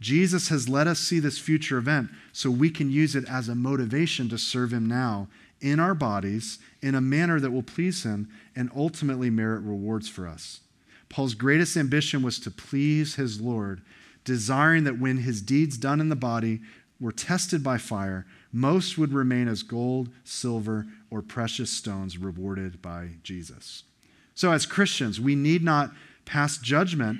Jesus 0.00 0.48
has 0.48 0.68
let 0.68 0.86
us 0.86 1.00
see 1.00 1.18
this 1.18 1.38
future 1.38 1.76
event 1.76 2.10
so 2.32 2.50
we 2.50 2.70
can 2.70 2.90
use 2.90 3.16
it 3.16 3.28
as 3.28 3.48
a 3.48 3.54
motivation 3.54 4.28
to 4.28 4.38
serve 4.38 4.72
Him 4.72 4.86
now 4.86 5.28
in 5.60 5.80
our 5.80 5.94
bodies 5.94 6.58
in 6.80 6.94
a 6.94 7.00
manner 7.00 7.40
that 7.40 7.50
will 7.50 7.62
please 7.62 8.04
Him 8.04 8.28
and 8.54 8.70
ultimately 8.74 9.30
merit 9.30 9.62
rewards 9.62 10.08
for 10.08 10.26
us. 10.26 10.60
Paul's 11.08 11.34
greatest 11.34 11.76
ambition 11.76 12.22
was 12.22 12.38
to 12.40 12.50
please 12.50 13.14
his 13.14 13.40
Lord, 13.40 13.80
desiring 14.24 14.84
that 14.84 14.98
when 14.98 15.18
his 15.18 15.40
deeds 15.40 15.78
done 15.78 16.00
in 16.00 16.08
the 16.08 16.16
body 16.16 16.60
were 17.00 17.12
tested 17.12 17.62
by 17.62 17.78
fire, 17.78 18.26
most 18.52 18.98
would 18.98 19.12
remain 19.12 19.48
as 19.48 19.62
gold, 19.62 20.10
silver, 20.24 20.86
or 21.10 21.22
precious 21.22 21.70
stones 21.70 22.18
rewarded 22.18 22.82
by 22.82 23.10
Jesus. 23.22 23.84
So, 24.34 24.52
as 24.52 24.66
Christians, 24.66 25.20
we 25.20 25.34
need 25.34 25.62
not 25.62 25.92
pass 26.24 26.58
judgment 26.58 27.18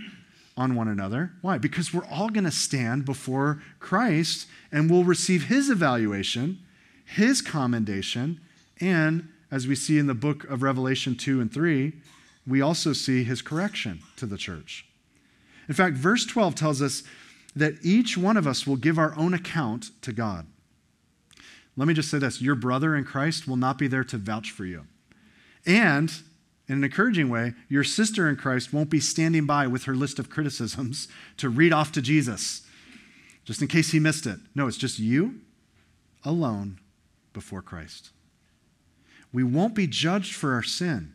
on 0.57 0.75
one 0.75 0.89
another. 0.89 1.33
Why? 1.41 1.59
Because 1.59 1.95
we're 1.95 2.05
all 2.07 2.29
going 2.29 2.45
to 2.45 2.51
stand 2.51 3.05
before 3.05 3.63
Christ 3.79 4.47
and 4.73 4.91
we'll 4.91 5.05
receive 5.05 5.45
his 5.45 5.71
evaluation, 5.71 6.59
his 7.09 7.41
commendation, 7.41 8.41
and 8.81 9.29
as 9.51 9.67
we 9.67 9.75
see 9.75 9.99
in 9.99 10.07
the 10.07 10.15
book 10.15 10.45
of 10.45 10.63
Revelation 10.63 11.17
2 11.17 11.41
and 11.41 11.53
3, 11.53 11.95
we 12.47 12.61
also 12.61 12.93
see 12.93 13.25
his 13.25 13.41
correction 13.41 14.01
to 14.17 14.27
the 14.27 14.37
church. 14.37 14.87
In 15.69 15.75
fact, 15.75 15.97
verse 15.97 16.27
12 16.27 16.55
tells 16.55 16.83
us 16.83 17.03
that 17.57 17.75
each 17.83 18.19
one 18.19 18.37
of 18.37 18.47
us 18.47 18.67
will 18.67 18.77
give 18.77 18.99
our 18.99 19.17
own 19.17 19.33
account 19.33 19.91
to 20.03 20.13
God. 20.13 20.47
Let 21.77 21.89
me 21.89 21.95
just 21.95 22.11
say 22.11 22.19
this 22.19 22.43
your 22.43 22.55
brother 22.55 22.95
in 22.95 23.05
Christ 23.05 23.49
will 23.49 23.57
not 23.57 23.79
be 23.79 23.89
there 23.89 24.05
to 24.05 24.19
vouch 24.19 24.51
for 24.51 24.67
you. 24.67 24.85
And 25.67 26.13
in 26.69 26.77
an 26.77 26.85
encouraging 26.85 27.31
way, 27.31 27.55
your 27.71 27.85
sister 27.85 28.29
in 28.29 28.37
Christ 28.37 28.73
won't 28.73 28.91
be 28.91 29.01
standing 29.01 29.47
by 29.47 29.67
with 29.67 29.85
her 29.85 29.95
list 29.95 30.19
of 30.19 30.29
criticisms 30.29 31.09
to 31.39 31.49
read 31.49 31.73
off 31.73 31.91
to 31.93 32.03
Jesus, 32.03 32.67
just 33.45 33.63
in 33.63 33.69
case 33.69 33.93
he 33.93 33.99
missed 33.99 34.27
it. 34.27 34.39
No, 34.55 34.67
it's 34.67 34.77
just 34.77 34.99
you 34.99 35.41
alone 36.23 36.79
before 37.39 37.63
Christ. 37.63 38.11
We 39.33 39.45
won't 39.45 39.77
be 39.77 39.87
judged 39.87 40.35
for 40.35 40.55
our 40.55 40.63
sin. 40.65 41.15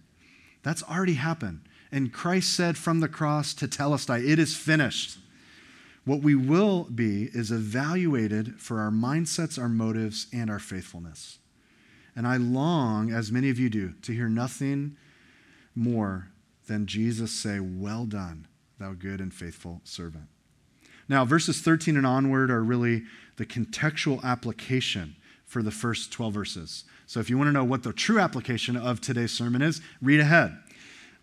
That's 0.62 0.82
already 0.84 1.16
happened. 1.16 1.64
And 1.92 2.14
Christ 2.14 2.56
said 2.56 2.78
from 2.78 3.02
the 3.02 3.10
cross 3.10 3.54
Tetelestai, 3.54 4.26
It 4.26 4.40
is 4.40 4.56
finished. 4.56 5.18
What 6.06 6.22
we 6.22 6.34
will 6.34 6.86
be 6.86 7.30
is 7.34 7.52
evaluated 7.52 8.58
for 8.58 8.80
our 8.80 8.90
mindsets, 8.90 9.62
our 9.62 9.68
motives, 9.68 10.28
and 10.32 10.50
our 10.50 10.60
faithfulness. 10.60 11.40
And 12.16 12.26
I 12.26 12.38
long, 12.38 13.12
as 13.12 13.30
many 13.30 13.50
of 13.50 13.60
you 13.60 13.70
do, 13.70 13.94
to 14.04 14.14
hear 14.14 14.30
nothing 14.30 14.96
more 15.76 16.30
than 16.68 16.86
Jesus 16.86 17.34
say, 17.34 17.60
Well 17.60 18.06
done, 18.06 18.48
thou 18.80 18.94
good 18.94 19.20
and 19.20 19.34
faithful 19.34 19.82
servant. 19.84 20.30
Now, 21.10 21.26
verses 21.26 21.60
13 21.60 21.98
and 21.98 22.08
onward 22.08 22.50
are 22.50 22.64
really 22.64 23.04
the 23.36 23.46
contextual 23.46 24.24
application 24.24 25.18
for 25.54 25.62
the 25.62 25.72
first 25.72 26.12
12 26.12 26.34
verses. 26.34 26.84
So, 27.06 27.20
if 27.20 27.30
you 27.30 27.38
want 27.38 27.48
to 27.50 27.52
know 27.52 27.64
what 27.64 27.84
the 27.84 27.94
true 27.94 28.20
application 28.20 28.76
of 28.76 29.00
today's 29.00 29.32
sermon 29.32 29.62
is, 29.62 29.82
read 30.02 30.20
ahead. 30.20 30.58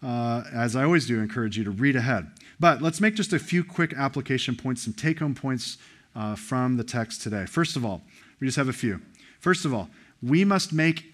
Uh, 0.03 0.45
as 0.55 0.76
I 0.76 0.85
always 0.85 1.05
do, 1.05 1.18
I 1.18 1.22
encourage 1.24 1.59
you 1.59 1.64
to 1.64 1.70
read 1.70 1.97
ahead. 1.97 2.31
But 2.61 2.81
let's 2.81 3.01
make 3.01 3.16
just 3.16 3.33
a 3.33 3.41
few 3.41 3.64
quick 3.64 3.93
application 3.95 4.55
points, 4.55 4.85
some 4.85 4.95
take 4.95 5.18
home 5.18 5.35
points 5.35 5.78
uh, 6.14 6.37
from 6.37 6.76
the 6.76 6.85
text 6.85 7.22
today. 7.22 7.45
First 7.45 7.74
of 7.74 7.85
all, 7.85 8.03
we 8.39 8.47
just 8.47 8.57
have 8.57 8.68
a 8.68 8.72
few. 8.72 9.01
First 9.41 9.64
of 9.64 9.74
all, 9.74 9.91
we 10.22 10.45
must 10.45 10.72
make 10.72 11.12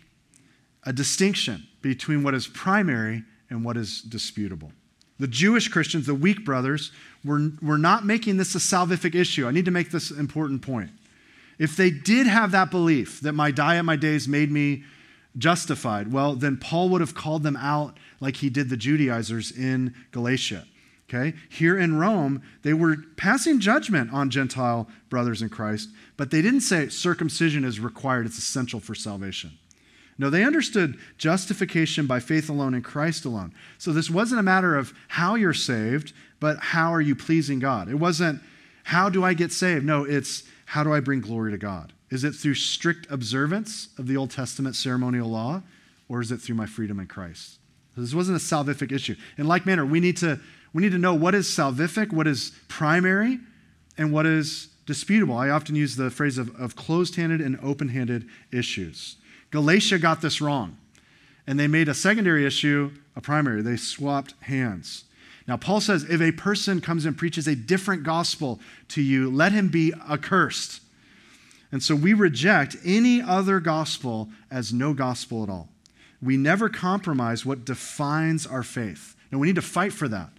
a 0.84 0.92
distinction 0.92 1.66
between 1.80 2.22
what 2.22 2.34
is 2.34 2.46
primary 2.46 3.24
and 3.48 3.64
what 3.64 3.78
is 3.78 4.02
disputable. 4.02 4.72
The 5.18 5.26
Jewish 5.26 5.68
Christians, 5.68 6.04
the 6.04 6.14
weak 6.14 6.44
brothers, 6.44 6.92
were, 7.24 7.50
were 7.62 7.78
not 7.78 8.04
making 8.04 8.36
this 8.36 8.54
a 8.54 8.58
salvific 8.58 9.14
issue. 9.14 9.48
I 9.48 9.52
need 9.52 9.64
to 9.64 9.70
make 9.70 9.90
this 9.90 10.10
important 10.10 10.60
point. 10.60 10.90
If 11.58 11.76
they 11.76 11.90
did 11.90 12.26
have 12.26 12.50
that 12.52 12.70
belief 12.70 13.20
that 13.20 13.32
my 13.32 13.50
diet, 13.50 13.84
my 13.84 13.96
days 13.96 14.28
made 14.28 14.50
me 14.50 14.84
justified, 15.38 16.12
well, 16.12 16.34
then 16.34 16.56
Paul 16.56 16.88
would 16.90 17.00
have 17.00 17.14
called 17.14 17.42
them 17.42 17.56
out 17.56 17.96
like 18.20 18.36
he 18.36 18.50
did 18.50 18.68
the 18.68 18.76
Judaizers 18.76 19.50
in 19.50 19.94
Galatia. 20.12 20.66
Okay? 21.08 21.36
Here 21.48 21.78
in 21.78 21.98
Rome, 21.98 22.42
they 22.62 22.74
were 22.74 22.96
passing 23.16 23.60
judgment 23.60 24.12
on 24.12 24.28
Gentile 24.28 24.88
brothers 25.08 25.40
in 25.40 25.48
Christ, 25.48 25.90
but 26.16 26.30
they 26.30 26.42
didn't 26.42 26.62
say 26.62 26.88
circumcision 26.88 27.64
is 27.64 27.78
required, 27.78 28.26
it's 28.26 28.38
essential 28.38 28.80
for 28.80 28.94
salvation. 28.94 29.52
No, 30.18 30.30
they 30.30 30.44
understood 30.44 30.98
justification 31.18 32.06
by 32.06 32.20
faith 32.20 32.48
alone 32.48 32.74
in 32.74 32.82
Christ 32.82 33.24
alone. 33.24 33.52
So 33.78 33.92
this 33.92 34.10
wasn't 34.10 34.40
a 34.40 34.42
matter 34.42 34.74
of 34.74 34.94
how 35.08 35.34
you're 35.34 35.52
saved, 35.52 36.12
but 36.40 36.58
how 36.58 36.92
are 36.92 37.00
you 37.00 37.14
pleasing 37.14 37.58
God? 37.58 37.88
It 37.88 37.96
wasn't 37.96 38.40
how 38.84 39.08
do 39.10 39.24
I 39.24 39.34
get 39.34 39.52
saved? 39.52 39.84
No, 39.84 40.04
it's 40.04 40.44
how 40.66 40.84
do 40.84 40.92
I 40.92 41.00
bring 41.00 41.20
glory 41.20 41.50
to 41.52 41.58
God? 41.58 41.92
Is 42.10 42.22
it 42.22 42.32
through 42.32 42.54
strict 42.54 43.06
observance 43.10 43.88
of 43.98 44.06
the 44.06 44.16
Old 44.16 44.30
Testament 44.30 44.76
ceremonial 44.76 45.28
law, 45.28 45.62
or 46.08 46.20
is 46.20 46.30
it 46.30 46.38
through 46.38 46.54
my 46.56 46.66
freedom 46.66 47.00
in 47.00 47.06
Christ? 47.06 47.58
This 47.96 48.14
wasn't 48.14 48.36
a 48.36 48.44
salvific 48.44 48.92
issue. 48.92 49.16
In 49.38 49.48
like 49.48 49.64
manner, 49.64 49.86
we 49.86 50.00
need 50.00 50.18
to, 50.18 50.38
we 50.72 50.82
need 50.82 50.92
to 50.92 50.98
know 50.98 51.14
what 51.14 51.34
is 51.34 51.46
salvific, 51.46 52.12
what 52.12 52.26
is 52.26 52.52
primary, 52.68 53.38
and 53.96 54.12
what 54.12 54.26
is 54.26 54.68
disputable. 54.84 55.36
I 55.36 55.48
often 55.48 55.74
use 55.74 55.96
the 55.96 56.10
phrase 56.10 56.36
of, 56.36 56.54
of 56.60 56.76
closed 56.76 57.16
handed 57.16 57.40
and 57.40 57.58
open 57.62 57.88
handed 57.88 58.28
issues. 58.52 59.16
Galatia 59.50 59.98
got 59.98 60.20
this 60.20 60.40
wrong, 60.40 60.76
and 61.46 61.58
they 61.58 61.66
made 61.66 61.88
a 61.88 61.94
secondary 61.94 62.44
issue 62.44 62.92
a 63.16 63.20
primary. 63.20 63.62
They 63.62 63.76
swapped 63.76 64.34
hands. 64.42 65.04
Now, 65.46 65.56
Paul 65.56 65.80
says 65.80 66.04
if 66.04 66.20
a 66.20 66.32
person 66.32 66.80
comes 66.80 67.04
and 67.04 67.16
preaches 67.16 67.46
a 67.46 67.54
different 67.54 68.02
gospel 68.02 68.60
to 68.88 69.02
you, 69.02 69.30
let 69.30 69.52
him 69.52 69.68
be 69.68 69.92
accursed. 70.08 70.80
And 71.70 71.82
so 71.82 71.94
we 71.94 72.14
reject 72.14 72.76
any 72.84 73.20
other 73.20 73.60
gospel 73.60 74.28
as 74.50 74.72
no 74.72 74.92
gospel 74.92 75.42
at 75.42 75.48
all. 75.48 75.68
We 76.22 76.36
never 76.36 76.68
compromise 76.68 77.44
what 77.44 77.64
defines 77.64 78.46
our 78.46 78.62
faith. 78.62 79.14
And 79.30 79.40
we 79.40 79.48
need 79.48 79.56
to 79.56 79.62
fight 79.62 79.92
for 79.92 80.08
that. 80.08 80.30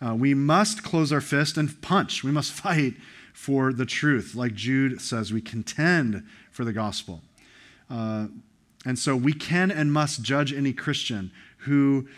Uh, 0.00 0.14
we 0.14 0.32
must 0.34 0.82
close 0.82 1.12
our 1.12 1.20
fist 1.20 1.56
and 1.56 1.80
punch. 1.82 2.24
We 2.24 2.32
must 2.32 2.52
fight 2.52 2.94
for 3.32 3.72
the 3.72 3.86
truth. 3.86 4.34
Like 4.34 4.54
Jude 4.54 5.00
says, 5.00 5.32
we 5.32 5.40
contend 5.40 6.26
for 6.50 6.64
the 6.64 6.72
gospel. 6.72 7.22
Uh, 7.88 8.28
and 8.86 8.98
so 8.98 9.14
we 9.14 9.32
can 9.32 9.70
and 9.70 9.92
must 9.92 10.22
judge 10.22 10.52
any 10.52 10.72
Christian 10.72 11.32
who 11.58 12.08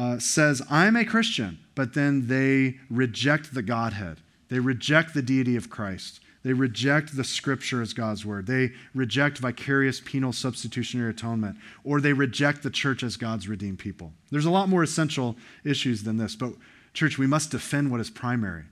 uh, 0.00 0.18
says, 0.18 0.62
I'm 0.70 0.96
a 0.96 1.04
Christian, 1.04 1.58
but 1.74 1.92
then 1.92 2.28
they 2.28 2.78
reject 2.88 3.52
the 3.52 3.60
Godhead. 3.60 4.22
They 4.48 4.58
reject 4.58 5.12
the 5.12 5.20
deity 5.20 5.56
of 5.56 5.68
Christ. 5.68 6.20
They 6.42 6.54
reject 6.54 7.14
the 7.14 7.22
scripture 7.22 7.82
as 7.82 7.92
God's 7.92 8.24
word. 8.24 8.46
They 8.46 8.72
reject 8.94 9.36
vicarious 9.36 10.00
penal 10.00 10.32
substitutionary 10.32 11.10
atonement, 11.10 11.58
or 11.84 12.00
they 12.00 12.14
reject 12.14 12.62
the 12.62 12.70
church 12.70 13.02
as 13.02 13.18
God's 13.18 13.46
redeemed 13.46 13.78
people. 13.78 14.14
There's 14.30 14.46
a 14.46 14.50
lot 14.50 14.70
more 14.70 14.82
essential 14.82 15.36
issues 15.64 16.02
than 16.02 16.16
this, 16.16 16.34
but 16.34 16.54
church, 16.94 17.18
we 17.18 17.26
must 17.26 17.50
defend 17.50 17.90
what 17.90 18.00
is 18.00 18.08
primary. 18.08 18.64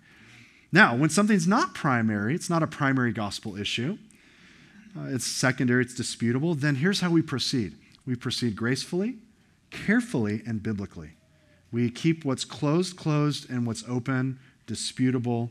Now, 0.72 0.96
when 0.96 1.10
something's 1.10 1.46
not 1.46 1.74
primary, 1.74 2.34
it's 2.34 2.48
not 2.48 2.62
a 2.62 2.66
primary 2.66 3.12
gospel 3.12 3.54
issue, 3.54 3.98
uh, 4.96 5.08
it's 5.08 5.26
secondary, 5.26 5.82
it's 5.84 5.94
disputable, 5.94 6.54
then 6.54 6.76
here's 6.76 7.00
how 7.00 7.10
we 7.10 7.20
proceed 7.20 7.74
we 8.06 8.16
proceed 8.16 8.56
gracefully, 8.56 9.16
carefully, 9.70 10.42
and 10.46 10.62
biblically. 10.62 11.17
We 11.70 11.90
keep 11.90 12.24
what's 12.24 12.44
closed, 12.44 12.96
closed, 12.96 13.50
and 13.50 13.66
what's 13.66 13.84
open, 13.88 14.38
disputable, 14.66 15.50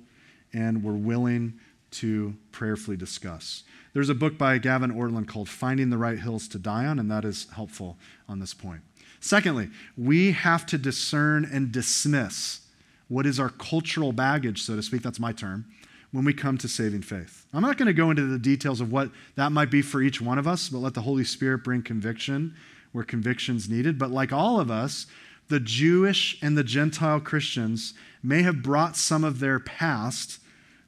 and 0.54 0.84
we're 0.84 0.94
willing 0.94 1.60
to 1.92 2.36
prayerfully 2.52 2.98
discuss. 2.98 3.64
There's 3.94 4.10
a 4.10 4.16
book 4.16 4.38
by 4.38 4.58
Gavin 4.58 4.92
Ortlund 4.94 5.28
called 5.28 5.50
Finding 5.50 5.90
the 5.90 5.98
Right 5.98 6.20
Hills 6.20 6.48
to 6.50 6.60
Die 6.60 6.86
On, 6.86 7.00
and 7.00 7.10
that 7.10 7.26
is 7.26 7.48
helpful 7.56 7.98
on 8.28 8.40
this 8.40 8.54
point. 8.54 8.82
Secondly, 9.20 9.70
we 9.96 10.32
have 10.32 10.66
to 10.68 10.78
discern 10.78 11.46
and 11.46 11.72
dismiss 11.72 12.62
what 13.08 13.26
is 13.26 13.40
our 13.40 13.50
cultural 13.50 14.12
baggage, 14.12 14.62
so 14.62 14.76
to 14.76 14.84
speak, 14.84 15.02
that's 15.02 15.20
my 15.20 15.32
term, 15.32 15.66
when 16.12 16.26
we 16.26 16.34
come 16.34 16.58
to 16.58 16.68
saving 16.68 17.02
faith. 17.02 17.46
I'm 17.54 17.62
not 17.62 17.78
going 17.78 17.88
to 17.88 17.94
go 17.94 18.10
into 18.10 18.26
the 18.26 18.40
details 18.40 18.82
of 18.82 18.92
what 18.92 19.10
that 19.36 19.52
might 19.52 19.72
be 19.72 19.82
for 19.82 20.02
each 20.02 20.22
one 20.22 20.38
of 20.38 20.48
us, 20.48 20.70
but 20.70 20.80
let 20.80 20.94
the 20.94 21.02
Holy 21.02 21.24
Spirit 21.24 21.64
bring 21.64 21.82
conviction 21.82 22.54
where 22.92 23.04
conviction's 23.04 23.70
needed. 23.70 23.98
But 23.98 24.12
like 24.12 24.32
all 24.32 24.60
of 24.60 24.70
us, 24.70 25.08
the 25.50 25.60
Jewish 25.60 26.38
and 26.42 26.58
the 26.58 26.64
Gentile 26.64 27.20
Christians 27.20 27.94
may 28.22 28.44
have 28.44 28.64
brought 28.64 28.96
some 28.96 29.24
of 29.24 29.40
their 29.40 29.60
past 29.60 30.40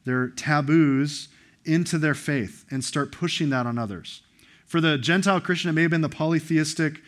their 0.05 0.29
taboos 0.29 1.27
into 1.65 1.97
their 1.97 2.15
faith 2.15 2.65
and 2.71 2.83
start 2.83 3.11
pushing 3.11 3.49
that 3.49 3.67
on 3.67 3.77
others. 3.77 4.21
For 4.65 4.81
the 4.81 4.97
Gentile 4.97 5.41
Christian, 5.41 5.69
it 5.69 5.73
may 5.73 5.83
have 5.83 5.91
been 5.91 6.01
the 6.01 6.09
polytheistic 6.09 7.01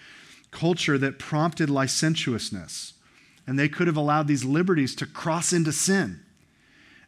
culture 0.52 0.98
that 0.98 1.18
prompted 1.18 1.70
licentiousness. 1.70 2.94
And 3.48 3.58
they 3.58 3.70
could 3.70 3.88
have 3.88 3.98
allowed 3.98 4.28
these 4.28 4.44
liberties 4.44 4.94
to 4.96 5.06
cross 5.06 5.52
into 5.52 5.72
sin. 5.72 6.22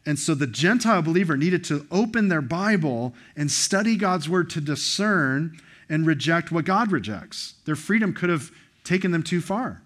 And 0.06 0.18
so 0.18 0.34
the 0.34 0.46
Gentile 0.46 1.00
believer 1.00 1.36
needed 1.36 1.64
to 1.64 1.86
open 1.90 2.28
their 2.28 2.42
Bible 2.42 3.14
and 3.36 3.50
study 3.50 3.96
God's 3.96 4.28
word 4.28 4.50
to 4.50 4.60
discern 4.60 5.58
and 5.88 6.06
reject 6.06 6.50
what 6.50 6.64
God 6.64 6.90
rejects. 6.90 7.54
Their 7.64 7.76
freedom 7.76 8.12
could 8.12 8.30
have 8.30 8.50
taken 8.82 9.12
them 9.12 9.22
too 9.22 9.40
far. 9.40 9.82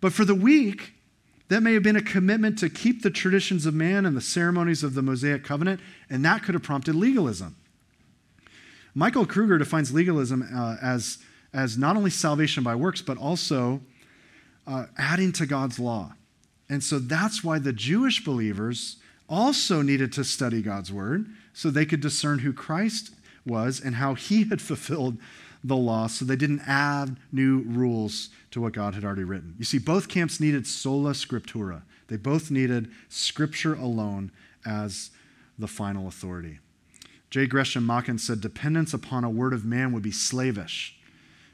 But 0.00 0.12
for 0.12 0.24
the 0.24 0.34
weak, 0.34 0.92
that 1.48 1.62
may 1.62 1.74
have 1.74 1.82
been 1.82 1.96
a 1.96 2.02
commitment 2.02 2.58
to 2.58 2.68
keep 2.68 3.02
the 3.02 3.10
traditions 3.10 3.66
of 3.66 3.74
man 3.74 4.04
and 4.04 4.16
the 4.16 4.20
ceremonies 4.20 4.82
of 4.82 4.94
the 4.94 5.02
Mosaic 5.02 5.44
covenant, 5.44 5.80
and 6.10 6.24
that 6.24 6.42
could 6.42 6.54
have 6.54 6.62
prompted 6.62 6.94
legalism. 6.94 7.56
Michael 8.94 9.26
Kruger 9.26 9.58
defines 9.58 9.92
legalism 9.92 10.48
uh, 10.54 10.76
as, 10.82 11.18
as 11.52 11.76
not 11.78 11.96
only 11.96 12.10
salvation 12.10 12.62
by 12.64 12.74
works, 12.74 13.02
but 13.02 13.18
also 13.18 13.80
uh, 14.66 14.86
adding 14.96 15.32
to 15.32 15.46
God's 15.46 15.78
law. 15.78 16.14
And 16.68 16.82
so 16.82 16.98
that's 16.98 17.44
why 17.44 17.58
the 17.58 17.72
Jewish 17.72 18.24
believers 18.24 18.96
also 19.28 19.82
needed 19.82 20.12
to 20.14 20.24
study 20.24 20.62
God's 20.62 20.92
word 20.92 21.26
so 21.52 21.70
they 21.70 21.86
could 21.86 22.00
discern 22.00 22.40
who 22.40 22.52
Christ 22.52 23.12
was 23.44 23.80
and 23.80 23.96
how 23.96 24.14
he 24.14 24.44
had 24.44 24.60
fulfilled 24.62 25.18
the 25.66 25.76
law 25.76 26.06
so 26.06 26.24
they 26.24 26.36
didn't 26.36 26.62
add 26.66 27.16
new 27.32 27.62
rules 27.66 28.30
to 28.52 28.60
what 28.60 28.72
God 28.72 28.94
had 28.94 29.04
already 29.04 29.24
written. 29.24 29.54
You 29.58 29.64
see, 29.64 29.78
both 29.78 30.08
camps 30.08 30.38
needed 30.38 30.66
sola 30.66 31.12
scriptura, 31.12 31.82
they 32.08 32.16
both 32.16 32.50
needed 32.50 32.88
scripture 33.08 33.74
alone 33.74 34.30
as 34.64 35.10
the 35.58 35.66
final 35.66 36.06
authority. 36.06 36.60
J. 37.30 37.46
Gresham 37.46 37.84
Machen 37.84 38.18
said, 38.18 38.40
Dependence 38.40 38.94
upon 38.94 39.24
a 39.24 39.30
word 39.30 39.52
of 39.52 39.64
man 39.64 39.92
would 39.92 40.04
be 40.04 40.12
slavish, 40.12 40.96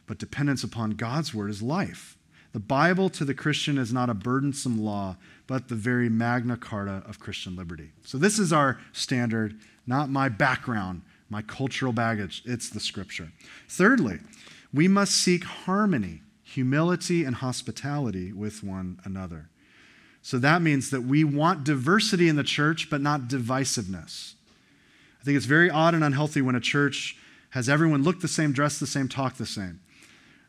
but 0.07 0.19
dependence 0.19 0.63
upon 0.63 0.91
God's 0.91 1.33
word 1.33 1.49
is 1.49 1.63
life. 1.63 2.19
The 2.53 2.61
Bible 2.61 3.09
to 3.11 3.25
the 3.25 3.33
Christian 3.33 3.79
is 3.79 3.95
not 3.95 4.11
a 4.11 4.15
burdensome 4.15 4.79
law, 4.79 5.17
but 5.47 5.69
the 5.69 5.75
very 5.75 6.11
Magna 6.11 6.59
Carta 6.59 7.03
of 7.07 7.19
Christian 7.19 7.57
liberty. 7.57 7.93
So, 8.05 8.19
this 8.19 8.39
is 8.39 8.53
our 8.53 8.79
standard, 8.93 9.59
not 9.87 10.11
my 10.11 10.29
background, 10.29 11.01
my 11.33 11.43
cultural 11.43 11.93
baggage. 11.95 12.43
It's 12.45 12.69
the 12.69 12.79
scripture. 12.79 13.33
Thirdly, 13.67 14.19
we 14.73 14.87
must 14.87 15.13
seek 15.13 15.45
harmony, 15.45 16.21
humility, 16.45 17.25
and 17.25 17.37
hospitality 17.37 18.33
with 18.33 18.63
one 18.63 19.01
another. 19.05 19.49
So, 20.21 20.39
that 20.39 20.63
means 20.63 20.91
that 20.91 21.01
we 21.01 21.25
want 21.25 21.65
diversity 21.65 22.29
in 22.29 22.37
the 22.37 22.45
church, 22.45 22.89
but 22.91 23.01
not 23.01 23.23
divisiveness. 23.23 24.35
I 25.21 25.25
think 25.25 25.37
it's 25.37 25.47
very 25.47 25.71
odd 25.71 25.95
and 25.95 26.05
unhealthy 26.05 26.43
when 26.43 26.55
a 26.55 26.61
church 26.61 27.17
has 27.51 27.69
everyone 27.69 28.03
look 28.03 28.21
the 28.21 28.29
same, 28.29 28.53
dress 28.53 28.79
the 28.79 28.87
same, 28.87 29.09
talk 29.09 29.37
the 29.37 29.47
same. 29.47 29.81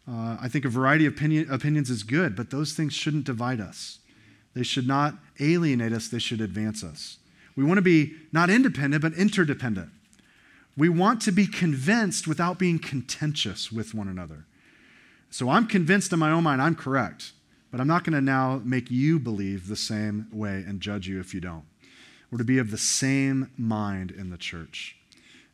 Uh, 0.07 0.37
I 0.39 0.49
think 0.49 0.65
a 0.65 0.69
variety 0.69 1.05
of 1.05 1.13
opinion, 1.13 1.49
opinions 1.49 1.89
is 1.89 2.03
good, 2.03 2.35
but 2.35 2.49
those 2.51 2.73
things 2.73 2.93
shouldn't 2.93 3.23
divide 3.23 3.61
us. 3.61 3.99
They 4.53 4.63
should 4.63 4.87
not 4.87 5.15
alienate 5.39 5.93
us, 5.93 6.09
they 6.09 6.19
should 6.19 6.41
advance 6.41 6.83
us. 6.83 7.17
We 7.55 7.63
want 7.63 7.77
to 7.77 7.83
be 7.83 8.15
not 8.31 8.49
independent, 8.49 9.01
but 9.01 9.13
interdependent. 9.13 9.89
We 10.75 10.89
want 10.89 11.21
to 11.23 11.31
be 11.31 11.45
convinced 11.45 12.27
without 12.27 12.57
being 12.57 12.79
contentious 12.79 13.71
with 13.71 13.93
one 13.93 14.07
another. 14.07 14.45
So 15.29 15.49
I'm 15.49 15.67
convinced 15.67 16.11
in 16.13 16.19
my 16.19 16.31
own 16.31 16.43
mind 16.43 16.61
I'm 16.61 16.75
correct, 16.75 17.31
but 17.71 17.79
I'm 17.79 17.87
not 17.87 18.03
going 18.03 18.13
to 18.13 18.21
now 18.21 18.61
make 18.63 18.89
you 18.89 19.19
believe 19.19 19.67
the 19.67 19.75
same 19.75 20.27
way 20.31 20.63
and 20.67 20.81
judge 20.81 21.07
you 21.07 21.19
if 21.19 21.33
you 21.33 21.41
don't. 21.41 21.65
We're 22.31 22.39
to 22.39 22.43
be 22.43 22.57
of 22.57 22.71
the 22.71 22.77
same 22.77 23.51
mind 23.57 24.11
in 24.11 24.31
the 24.31 24.37
church. 24.37 24.95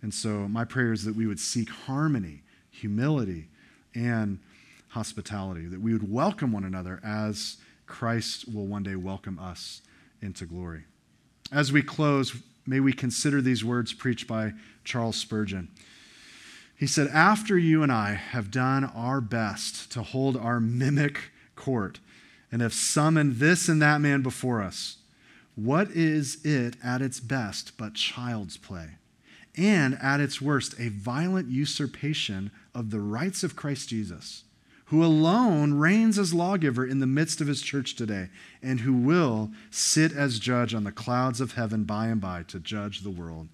And 0.01 0.13
so 0.13 0.47
my 0.47 0.63
prayer 0.63 0.93
is 0.93 1.03
that 1.03 1.15
we 1.15 1.27
would 1.27 1.39
seek 1.39 1.69
harmony, 1.69 2.43
humility, 2.71 3.49
and 3.93 4.39
hospitality, 4.89 5.65
that 5.65 5.81
we 5.81 5.93
would 5.93 6.09
welcome 6.09 6.51
one 6.51 6.63
another 6.63 7.01
as 7.03 7.57
Christ 7.85 8.53
will 8.53 8.65
one 8.65 8.83
day 8.83 8.95
welcome 8.95 9.39
us 9.39 9.81
into 10.21 10.45
glory. 10.45 10.83
As 11.51 11.71
we 11.71 11.81
close, 11.81 12.35
may 12.69 12.79
we 12.79 12.93
consider 12.93 13.41
these 13.41 13.65
words 13.65 13.93
preached 13.93 14.27
by 14.27 14.53
Charles 14.83 15.15
Spurgeon. 15.15 15.69
He 16.77 16.85
said, 16.85 17.07
After 17.07 17.57
you 17.57 17.81
and 17.81 17.91
I 17.91 18.13
have 18.13 18.51
done 18.51 18.83
our 18.83 19.21
best 19.21 19.91
to 19.93 20.03
hold 20.03 20.37
our 20.37 20.59
mimic 20.59 21.31
court 21.55 21.99
and 22.51 22.61
have 22.61 22.73
summoned 22.73 23.37
this 23.37 23.67
and 23.67 23.81
that 23.81 24.01
man 24.01 24.21
before 24.21 24.61
us, 24.61 24.97
what 25.55 25.89
is 25.89 26.45
it 26.45 26.75
at 26.83 27.01
its 27.01 27.19
best 27.19 27.75
but 27.75 27.95
child's 27.95 28.55
play? 28.55 28.91
And 29.57 29.97
at 29.99 30.21
its 30.21 30.39
worst, 30.39 30.79
a 30.79 30.89
violent 30.89 31.49
usurpation 31.49 32.51
of 32.75 32.91
the 32.91 33.01
rights 33.01 33.43
of 33.43 33.55
Christ 33.55 33.89
Jesus, 33.89 34.43
who 34.89 35.05
alone 35.05 35.75
reigns 35.75 36.17
as 36.17 36.33
lawgiver 36.33 36.83
in 36.83 36.99
the 36.99 37.05
midst 37.05 37.41
of 37.41 37.47
his 37.47 37.61
church 37.61 37.95
today, 37.95 38.27
and 38.63 38.79
who 38.79 38.93
will 38.93 39.51
sit 39.69 40.11
as 40.11 40.39
judge 40.39 40.73
on 40.73 40.83
the 40.83 40.91
clouds 40.91 41.39
of 41.39 41.53
heaven 41.53 41.83
by 41.83 42.07
and 42.07 42.19
by 42.19 42.41
to 42.43 42.59
judge 42.59 43.01
the 43.01 43.09
world 43.09 43.47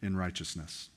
in 0.00 0.16
righteousness. 0.16 0.88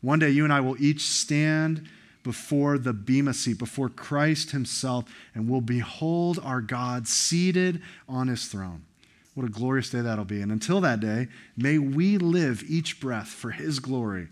One 0.00 0.18
day, 0.18 0.30
you 0.30 0.44
and 0.44 0.52
I 0.52 0.60
will 0.60 0.80
each 0.82 1.02
stand 1.02 1.86
before 2.22 2.78
the 2.78 2.94
Bema 2.94 3.34
seat, 3.34 3.58
before 3.58 3.90
Christ 3.90 4.52
himself, 4.52 5.04
and 5.34 5.46
will 5.46 5.60
behold 5.60 6.40
our 6.42 6.62
God 6.62 7.06
seated 7.06 7.82
on 8.08 8.28
his 8.28 8.46
throne. 8.46 8.86
What 9.34 9.44
a 9.44 9.50
glorious 9.50 9.90
day 9.90 10.00
that'll 10.00 10.24
be. 10.24 10.40
And 10.40 10.52
until 10.52 10.80
that 10.80 11.00
day, 11.00 11.28
may 11.54 11.76
we 11.76 12.16
live 12.16 12.64
each 12.66 12.98
breath 12.98 13.28
for 13.28 13.50
his 13.50 13.78
glory 13.78 14.28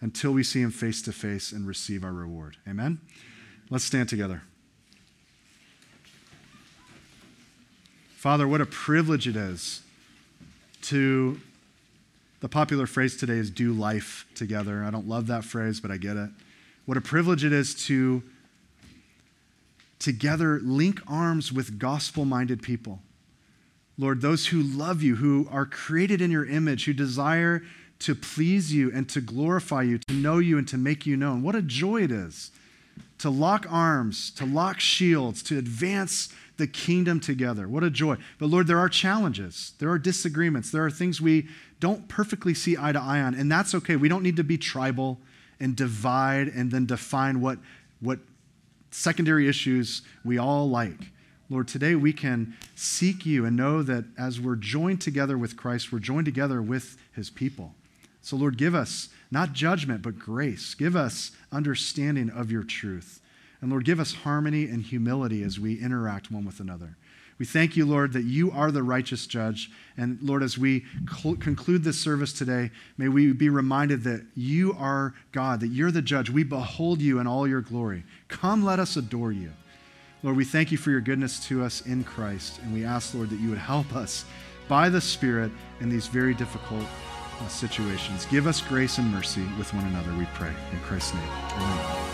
until 0.00 0.32
we 0.32 0.42
see 0.42 0.60
him 0.60 0.72
face 0.72 1.02
to 1.02 1.12
face 1.12 1.52
and 1.52 1.68
receive 1.68 2.02
our 2.02 2.12
reward. 2.12 2.56
Amen? 2.66 3.00
Let's 3.70 3.84
stand 3.84 4.08
together. 4.08 4.42
Father, 8.26 8.48
what 8.48 8.60
a 8.60 8.66
privilege 8.66 9.28
it 9.28 9.36
is 9.36 9.82
to, 10.82 11.40
the 12.40 12.48
popular 12.48 12.84
phrase 12.84 13.16
today 13.16 13.34
is 13.34 13.50
do 13.50 13.72
life 13.72 14.26
together. 14.34 14.82
I 14.82 14.90
don't 14.90 15.06
love 15.06 15.28
that 15.28 15.44
phrase, 15.44 15.78
but 15.78 15.92
I 15.92 15.96
get 15.96 16.16
it. 16.16 16.30
What 16.86 16.96
a 16.96 17.00
privilege 17.00 17.44
it 17.44 17.52
is 17.52 17.72
to 17.86 18.24
together 20.00 20.58
link 20.60 20.98
arms 21.06 21.52
with 21.52 21.78
gospel 21.78 22.24
minded 22.24 22.62
people. 22.62 22.98
Lord, 23.96 24.22
those 24.22 24.46
who 24.46 24.60
love 24.60 25.04
you, 25.04 25.14
who 25.14 25.46
are 25.52 25.64
created 25.64 26.20
in 26.20 26.32
your 26.32 26.46
image, 26.46 26.86
who 26.86 26.92
desire 26.94 27.62
to 28.00 28.16
please 28.16 28.74
you 28.74 28.90
and 28.92 29.08
to 29.08 29.20
glorify 29.20 29.82
you, 29.82 29.98
to 29.98 30.12
know 30.12 30.38
you 30.38 30.58
and 30.58 30.66
to 30.66 30.76
make 30.76 31.06
you 31.06 31.16
known. 31.16 31.44
What 31.44 31.54
a 31.54 31.62
joy 31.62 32.02
it 32.02 32.10
is 32.10 32.50
to 33.18 33.30
lock 33.30 33.66
arms, 33.70 34.30
to 34.32 34.44
lock 34.44 34.80
shields, 34.80 35.42
to 35.44 35.58
advance 35.58 36.28
the 36.56 36.66
kingdom 36.66 37.20
together. 37.20 37.68
What 37.68 37.84
a 37.84 37.90
joy. 37.90 38.16
But 38.38 38.46
Lord, 38.46 38.66
there 38.66 38.78
are 38.78 38.88
challenges, 38.88 39.74
there 39.78 39.90
are 39.90 39.98
disagreements, 39.98 40.70
there 40.70 40.84
are 40.84 40.90
things 40.90 41.20
we 41.20 41.48
don't 41.80 42.08
perfectly 42.08 42.54
see 42.54 42.76
eye 42.78 42.92
to 42.92 43.00
eye 43.00 43.20
on, 43.20 43.34
and 43.34 43.50
that's 43.50 43.74
okay. 43.74 43.96
We 43.96 44.08
don't 44.08 44.22
need 44.22 44.36
to 44.36 44.44
be 44.44 44.56
tribal 44.56 45.18
and 45.60 45.76
divide 45.76 46.48
and 46.48 46.70
then 46.70 46.86
define 46.86 47.40
what, 47.40 47.58
what 48.00 48.20
secondary 48.90 49.48
issues 49.48 50.02
we 50.24 50.38
all 50.38 50.68
like. 50.68 51.10
Lord, 51.48 51.68
today 51.68 51.94
we 51.94 52.12
can 52.12 52.54
seek 52.74 53.24
you 53.24 53.44
and 53.44 53.56
know 53.56 53.82
that 53.82 54.04
as 54.18 54.40
we're 54.40 54.56
joined 54.56 55.00
together 55.00 55.38
with 55.38 55.56
Christ, 55.56 55.92
we're 55.92 56.00
joined 56.00 56.24
together 56.24 56.60
with 56.60 56.96
his 57.12 57.30
people. 57.30 57.74
So, 58.20 58.36
Lord, 58.36 58.58
give 58.58 58.74
us 58.74 59.10
not 59.30 59.52
judgment, 59.52 60.02
but 60.02 60.18
grace. 60.18 60.74
Give 60.74 60.96
us 60.96 61.30
understanding 61.52 62.30
of 62.30 62.50
your 62.50 62.64
truth. 62.64 63.20
And 63.60 63.70
Lord, 63.70 63.84
give 63.84 64.00
us 64.00 64.14
harmony 64.14 64.64
and 64.64 64.82
humility 64.82 65.42
as 65.42 65.58
we 65.58 65.80
interact 65.80 66.30
one 66.30 66.44
with 66.44 66.60
another. 66.60 66.96
We 67.38 67.44
thank 67.44 67.76
you, 67.76 67.84
Lord, 67.84 68.12
that 68.14 68.24
you 68.24 68.50
are 68.50 68.70
the 68.70 68.82
righteous 68.82 69.26
judge. 69.26 69.70
And 69.96 70.18
Lord, 70.22 70.42
as 70.42 70.56
we 70.56 70.86
cl- 71.10 71.36
conclude 71.36 71.84
this 71.84 72.00
service 72.00 72.32
today, 72.32 72.70
may 72.96 73.08
we 73.08 73.32
be 73.32 73.50
reminded 73.50 74.04
that 74.04 74.24
you 74.34 74.74
are 74.78 75.14
God, 75.32 75.60
that 75.60 75.68
you're 75.68 75.90
the 75.90 76.00
judge. 76.00 76.30
We 76.30 76.44
behold 76.44 77.02
you 77.02 77.18
in 77.18 77.26
all 77.26 77.46
your 77.46 77.60
glory. 77.60 78.04
Come, 78.28 78.64
let 78.64 78.78
us 78.78 78.96
adore 78.96 79.32
you. 79.32 79.52
Lord, 80.22 80.36
we 80.36 80.44
thank 80.44 80.72
you 80.72 80.78
for 80.78 80.90
your 80.90 81.02
goodness 81.02 81.38
to 81.48 81.62
us 81.62 81.82
in 81.82 82.04
Christ, 82.04 82.58
and 82.62 82.72
we 82.72 82.84
ask, 82.84 83.14
Lord, 83.14 83.30
that 83.30 83.38
you 83.38 83.50
would 83.50 83.58
help 83.58 83.94
us 83.94 84.24
by 84.66 84.88
the 84.88 85.00
Spirit 85.00 85.52
in 85.80 85.88
these 85.88 86.06
very 86.06 86.34
difficult 86.34 86.84
uh, 87.40 87.48
situations. 87.48 88.26
Give 88.26 88.46
us 88.46 88.60
grace 88.62 88.98
and 88.98 89.12
mercy 89.12 89.44
with 89.58 89.72
one 89.74 89.84
another, 89.84 90.12
we 90.18 90.26
pray. 90.34 90.52
In 90.72 90.80
Christ's 90.80 91.14
name, 91.14 91.28
amen. 91.52 92.05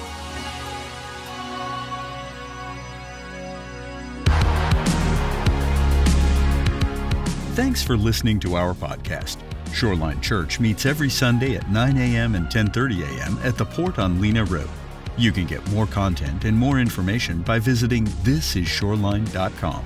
Thanks 7.55 7.83
for 7.83 7.99
listening 7.99 8.41
to 8.41 8.57
our 8.57 8.73
podcast. 8.73 9.37
Shoreline 9.75 10.23
Church 10.23 10.59
meets 10.59 10.87
every 10.87 11.11
Sunday 11.11 11.57
at 11.57 11.71
9 11.71 11.97
a.m. 11.99 12.35
and 12.35 12.47
10:30 12.47 13.03
a.m. 13.03 13.39
at 13.43 13.59
the 13.59 13.65
Port 13.65 13.99
on 13.99 14.21
Lena 14.21 14.45
Road. 14.45 14.71
You 15.19 15.33
can 15.33 15.45
get 15.45 15.67
more 15.71 15.87
content 15.87 16.45
and 16.45 16.57
more 16.57 16.81
information 16.81 17.43
by 17.43 17.59
visiting 17.59 18.07
thisisshoreline.com. 18.25 19.85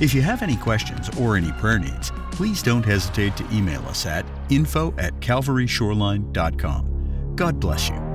If 0.00 0.12
you 0.12 0.22
have 0.22 0.42
any 0.42 0.56
questions 0.56 1.08
or 1.18 1.36
any 1.36 1.52
prayer 1.52 1.78
needs, 1.78 2.10
please 2.32 2.62
don't 2.62 2.84
hesitate 2.84 3.36
to 3.36 3.46
email 3.52 3.84
us 3.86 4.04
at 4.04 4.26
info 4.50 4.92
at 4.98 5.14
calvaryshoreline.com. 5.20 7.34
God 7.36 7.60
bless 7.60 7.88
you. 7.88 8.07